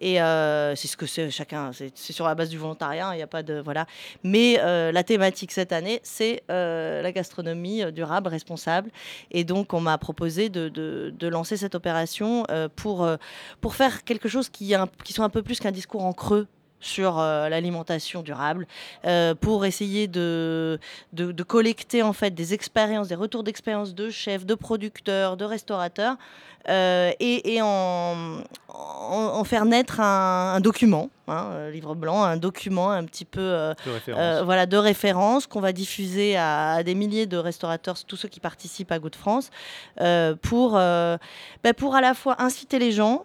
Et 0.00 0.20
euh, 0.20 0.74
c'est 0.76 0.88
ce 0.88 0.96
que 0.96 1.06
c'est 1.06 1.30
chacun. 1.30 1.70
C'est 1.72 2.12
sur 2.12 2.26
la 2.26 2.34
base 2.34 2.48
du 2.50 2.58
volontariat. 2.58 3.08
hein, 3.08 3.14
Il 3.14 3.16
n'y 3.16 3.22
a 3.22 3.26
pas 3.26 3.42
de 3.42 3.60
voilà. 3.60 3.86
Mais 4.24 4.58
euh, 4.60 4.92
la 4.92 5.02
thématique 5.04 5.52
cette 5.52 5.72
année, 5.72 6.00
c'est 6.02 6.42
la 6.48 7.12
gastronomie 7.12 7.90
durable, 7.92 8.28
responsable. 8.28 8.90
Et 9.30 9.44
donc, 9.44 9.72
on 9.74 9.80
m'a 9.80 9.96
proposé 9.98 10.48
de, 10.48 10.68
de- 10.68 11.28
lancer 11.28 11.56
cette 11.56 11.74
opération 11.74 12.44
pour 12.76 13.08
pour 13.60 13.74
faire 13.74 14.04
quelque 14.04 14.28
chose 14.28 14.48
qui, 14.50 14.74
qui 15.04 15.12
soit 15.12 15.24
un 15.24 15.30
peu 15.30 15.42
plus 15.42 15.58
qu'un 15.60 15.70
discours 15.70 16.04
en 16.04 16.12
creux 16.12 16.46
sur 16.82 17.18
euh, 17.18 17.48
l'alimentation 17.48 18.22
durable, 18.22 18.66
euh, 19.06 19.34
pour 19.34 19.64
essayer 19.64 20.08
de, 20.08 20.78
de, 21.12 21.32
de 21.32 21.42
collecter 21.42 22.02
en 22.02 22.12
fait 22.12 22.32
des 22.32 22.52
expériences, 22.52 23.08
des 23.08 23.14
retours 23.14 23.44
d'expérience 23.44 23.94
de 23.94 24.10
chefs, 24.10 24.44
de 24.44 24.54
producteurs, 24.54 25.36
de 25.38 25.44
restaurateurs, 25.44 26.16
euh, 26.68 27.10
et, 27.18 27.54
et 27.54 27.62
en, 27.62 28.14
en, 28.68 29.30
en 29.34 29.44
faire 29.44 29.64
naître 29.64 30.00
un, 30.00 30.54
un 30.54 30.60
document, 30.60 31.10
hein, 31.26 31.48
euh, 31.52 31.70
livre 31.70 31.94
blanc, 31.94 32.22
un 32.22 32.36
document 32.36 32.90
un 32.90 33.04
petit 33.04 33.24
peu 33.24 33.40
De 33.40 33.90
référence. 33.90 34.42
voilà, 34.44 34.66
de 34.66 34.76
référence 34.76 35.46
qu'on 35.48 35.60
va 35.60 35.72
diffuser 35.72 36.36
à, 36.36 36.74
à 36.74 36.82
des 36.82 36.94
milliers 36.94 37.26
de 37.26 37.36
restaurateurs, 37.36 37.96
tous 38.04 38.16
ceux 38.16 38.28
qui 38.28 38.38
participent 38.40 38.92
à 38.92 38.98
Goût 38.98 39.10
de 39.10 39.16
France, 39.16 39.50
pour, 40.42 40.72
bah, 40.72 41.74
pour 41.76 41.94
à 41.94 42.00
la 42.00 42.14
fois 42.14 42.40
inciter 42.40 42.78
les 42.78 42.92
gens, 42.92 43.24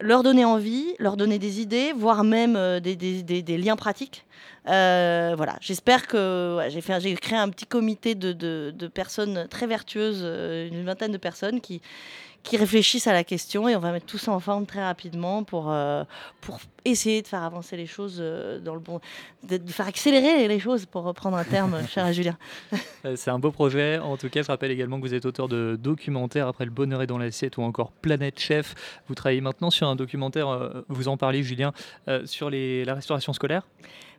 leur 0.00 0.22
donner 0.22 0.44
envie, 0.44 0.94
leur 0.98 1.16
donner 1.16 1.38
des 1.38 1.60
idées, 1.60 1.92
voire 1.92 2.24
même 2.24 2.56
euh, 2.56 2.80
des, 2.80 3.58
liens 3.58 3.76
pratiques. 3.76 4.24
Euh, 4.68 5.34
voilà, 5.36 5.56
j'espère 5.60 6.06
que 6.06 6.58
j'ai 6.68 7.14
créé 7.14 7.38
un 7.38 7.48
petit 7.48 7.66
comité 7.66 8.14
de 8.14 8.86
personnes 8.88 9.46
très 9.48 9.66
vertueuses, 9.66 10.20
euh, 10.22 10.68
une 10.68 10.84
vingtaine 10.84 11.12
de 11.12 11.18
personnes 11.18 11.60
qui 11.60 11.80
qui 12.48 12.56
réfléchissent 12.56 13.06
à 13.06 13.12
la 13.12 13.24
question 13.24 13.68
et 13.68 13.76
on 13.76 13.80
va 13.80 13.92
mettre 13.92 14.06
tout 14.06 14.18
ça 14.18 14.32
en 14.32 14.40
forme 14.40 14.64
très 14.64 14.82
rapidement 14.82 15.44
pour, 15.44 15.70
euh, 15.70 16.04
pour 16.40 16.58
essayer 16.84 17.20
de 17.20 17.26
faire 17.26 17.42
avancer 17.42 17.76
les 17.76 17.86
choses 17.86 18.18
euh, 18.20 18.58
dans 18.58 18.74
le 18.74 18.80
bon, 18.80 19.00
de, 19.42 19.60
faire 19.66 19.86
accélérer 19.86 20.48
les 20.48 20.58
choses 20.58 20.86
pour 20.86 21.02
reprendre 21.02 21.36
un 21.36 21.44
terme 21.44 21.86
cher 21.88 22.06
à 22.06 22.12
Julien. 22.12 22.36
Euh, 23.04 23.16
C'est 23.16 23.30
un 23.30 23.38
beau 23.38 23.50
projet. 23.50 23.98
En 23.98 24.16
tout 24.16 24.30
cas, 24.30 24.42
je 24.42 24.48
rappelle 24.48 24.70
également 24.70 24.96
que 24.98 25.06
vous 25.06 25.14
êtes 25.14 25.26
auteur 25.26 25.48
de 25.48 25.78
documentaires 25.80 26.48
après 26.48 26.64
Le 26.64 26.70
bonheur 26.70 27.02
est 27.02 27.06
dans 27.06 27.18
l'assiette 27.18 27.58
ou 27.58 27.62
encore 27.62 27.92
Planète 27.92 28.40
Chef. 28.40 28.74
Vous 29.08 29.14
travaillez 29.14 29.42
maintenant 29.42 29.70
sur 29.70 29.86
un 29.86 29.96
documentaire, 29.96 30.48
euh, 30.48 30.84
vous 30.88 31.08
en 31.08 31.16
parlez 31.16 31.42
Julien, 31.42 31.72
sur 32.24 32.50
les, 32.50 32.84
la 32.84 32.94
restauration 32.94 33.32
scolaire? 33.32 33.62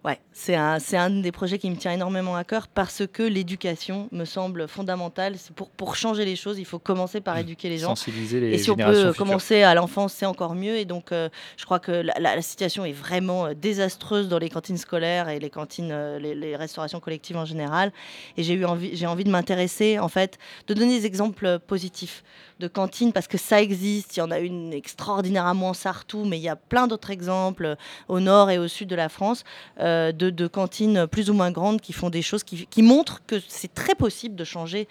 Ouais, 0.05 0.17
c'est 0.31 0.55
un, 0.55 0.77
un 0.93 1.09
des 1.09 1.31
projets 1.33 1.59
qui 1.59 1.69
me 1.69 1.75
tient 1.75 1.91
énormément 1.91 2.35
à 2.37 2.45
cœur 2.45 2.69
parce 2.69 3.03
que 3.05 3.21
l'éducation 3.21 4.07
me 4.13 4.23
semble 4.23 4.67
fondamentale. 4.69 5.35
Pour, 5.55 5.69
pour 5.71 5.95
changer 5.97 6.23
les 6.23 6.37
choses, 6.37 6.57
il 6.57 6.65
faut 6.65 6.79
commencer 6.79 7.19
par 7.19 7.37
éduquer 7.37 7.67
les 7.67 7.79
gens. 7.79 7.95
Sensibiliser 8.19 8.39
les 8.39 8.53
Et 8.55 8.57
si 8.57 8.69
on 8.71 8.75
peut 8.75 8.93
futures. 8.93 9.15
commencer 9.15 9.63
à 9.63 9.73
l'enfance, 9.73 10.13
c'est 10.13 10.25
encore 10.25 10.55
mieux. 10.55 10.75
Et 10.77 10.85
donc, 10.85 11.11
euh, 11.11 11.29
je 11.57 11.65
crois 11.65 11.79
que 11.79 11.91
la, 11.91 12.13
la- 12.19 12.35
la 12.35 12.41
situation 12.41 12.85
est 12.85 12.91
vraiment 12.91 13.45
euh, 13.47 13.53
désastreuse 13.53 14.27
dans 14.29 14.39
les 14.39 14.49
cantines 14.49 14.77
scolaires 14.77 15.29
et 15.29 15.39
les 15.39 15.49
cantines, 15.49 15.91
euh, 15.91 16.19
les, 16.19 16.35
les 16.35 16.55
restaurations 16.55 16.99
collectives 16.99 17.37
en 17.37 17.45
général. 17.45 17.91
Et 18.37 18.43
j'ai 18.43 18.53
eu 18.53 18.65
envie, 18.65 18.95
j'ai 18.95 19.07
envie 19.07 19.23
de 19.23 19.29
m'intéresser, 19.31 19.99
en 19.99 20.09
fait, 20.09 20.37
de 20.67 20.73
donner 20.73 20.99
des 20.99 21.05
exemples 21.05 21.59
positifs 21.59 22.23
de 22.59 22.67
cantines 22.67 23.13
parce 23.13 23.27
que 23.27 23.37
ça 23.37 23.61
existe. 23.61 24.17
Il 24.17 24.19
y 24.19 24.23
en 24.23 24.31
a 24.31 24.39
une 24.39 24.73
extraordinaire 24.73 25.45
à 25.45 25.53
Montsartou, 25.53 26.25
mais 26.25 26.37
il 26.37 26.43
y 26.43 26.49
a 26.49 26.55
plein 26.57 26.87
d'autres 26.87 27.09
exemples 27.11 27.75
au 28.09 28.19
nord 28.19 28.49
et 28.51 28.57
au 28.57 28.67
sud 28.67 28.89
de 28.89 28.95
la 28.95 29.07
France 29.09 29.43
euh, 29.79 30.11
de, 30.11 30.29
de 30.29 30.47
cantines 30.47 31.07
plus 31.07 31.29
ou 31.29 31.33
moins 31.33 31.51
grandes 31.51 31.79
qui 31.79 31.93
font 31.93 32.09
des 32.09 32.21
choses 32.21 32.43
qui, 32.43 32.67
qui 32.67 32.81
montrent 32.83 33.21
que 33.25 33.35
c'est 33.47 33.73
très 33.73 33.95
possible 33.95 34.35
de 34.35 34.43
changer, 34.43 34.87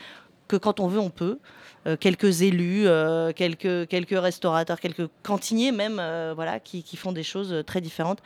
que 0.49 0.57
quand 0.57 0.81
on 0.81 0.89
veut, 0.89 0.99
on 0.99 1.11
peut. 1.11 1.39
Euh, 1.87 1.97
quelques 1.97 2.43
élus, 2.43 2.87
euh, 2.87 3.33
quelques, 3.33 3.87
quelques 3.89 4.19
restaurateurs, 4.19 4.81
quelques 4.81 5.09
cantiniers 5.23 5.73
même, 5.73 5.99
euh, 6.01 6.33
voilà, 6.35 6.59
qui, 6.59 6.83
qui 6.83 6.97
font 6.97 7.13
des 7.13 7.23
choses 7.23 7.63
très 7.67 7.81
différentes 7.81 8.19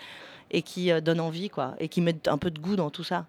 et 0.50 0.62
qui 0.62 0.90
donnent 1.02 1.20
envie, 1.20 1.48
quoi, 1.48 1.74
et 1.78 1.88
qui 1.88 2.00
mettent 2.00 2.28
un 2.28 2.38
peu 2.38 2.50
de 2.50 2.58
goût 2.58 2.76
dans 2.76 2.90
tout 2.90 3.04
ça. 3.04 3.26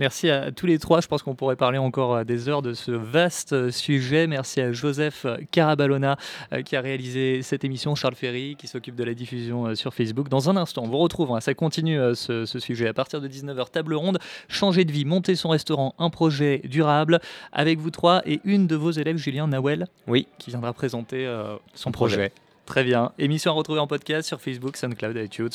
Merci 0.00 0.30
à 0.30 0.50
tous 0.50 0.64
les 0.64 0.78
trois. 0.78 1.02
Je 1.02 1.08
pense 1.08 1.22
qu'on 1.22 1.34
pourrait 1.34 1.56
parler 1.56 1.76
encore 1.76 2.14
euh, 2.14 2.24
des 2.24 2.48
heures 2.48 2.62
de 2.62 2.72
ce 2.72 2.90
vaste 2.90 3.52
euh, 3.52 3.70
sujet. 3.70 4.26
Merci 4.26 4.62
à 4.62 4.72
Joseph 4.72 5.26
euh, 5.26 5.36
qui 5.50 5.60
a 5.60 6.80
réalisé 6.80 7.42
cette 7.42 7.64
émission, 7.64 7.94
Charles 7.94 8.14
Ferry 8.14 8.56
qui 8.56 8.66
s'occupe 8.66 8.96
de 8.96 9.04
la 9.04 9.12
diffusion 9.12 9.74
sur 9.74 9.92
Facebook. 9.92 10.30
Dans 10.30 10.48
un 10.48 10.56
instant, 10.56 10.84
on 10.84 10.88
vous 10.88 10.96
retrouve, 10.96 11.32
hein, 11.32 11.40
ça 11.40 11.52
continue 11.52 11.98
ce, 12.14 12.46
ce 12.46 12.58
sujet. 12.58 12.88
À 12.88 12.94
partir 12.94 13.20
de 13.20 13.28
19h, 13.28 13.70
table 13.70 13.92
ronde, 13.92 14.18
changer 14.48 14.86
de 14.86 14.92
vie, 14.92 15.04
monter 15.04 15.34
son 15.34 15.50
restaurant, 15.50 15.94
un 15.98 16.08
projet 16.08 16.62
durable 16.64 17.20
avec 17.52 17.78
vous 17.78 17.90
trois 17.90 18.22
et 18.24 18.40
une 18.44 18.66
de 18.66 18.76
vos 18.76 18.92
élèves, 18.92 19.18
Julien 19.18 19.48
Nawel, 19.48 19.86
Oui. 20.06 20.26
qui 20.38 20.48
viendra 20.48 20.72
présenter 20.72 21.28
son 21.74 21.92
projet. 21.92 22.16
projet. 22.16 22.32
Très 22.70 22.84
bien. 22.84 23.10
Émission 23.18 23.50
à 23.50 23.54
retrouver 23.54 23.80
en 23.80 23.88
podcast 23.88 24.28
sur 24.28 24.40
Facebook, 24.40 24.76
SoundCloud, 24.76 25.16
iTunes 25.16 25.48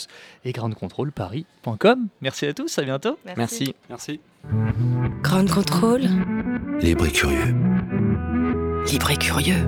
et 0.44 0.52
groundcontrolparis.com. 0.52 2.08
Merci 2.20 2.46
à 2.46 2.54
tous, 2.54 2.78
à 2.78 2.84
bientôt. 2.84 3.18
Merci. 3.38 3.74
Merci. 3.88 4.20
Ground 5.24 5.50
Control. 5.50 6.02
Libre 6.82 7.06
et 7.06 7.12
curieux. 7.12 7.56
Libre 8.92 9.12
et 9.12 9.16
curieux. 9.16 9.66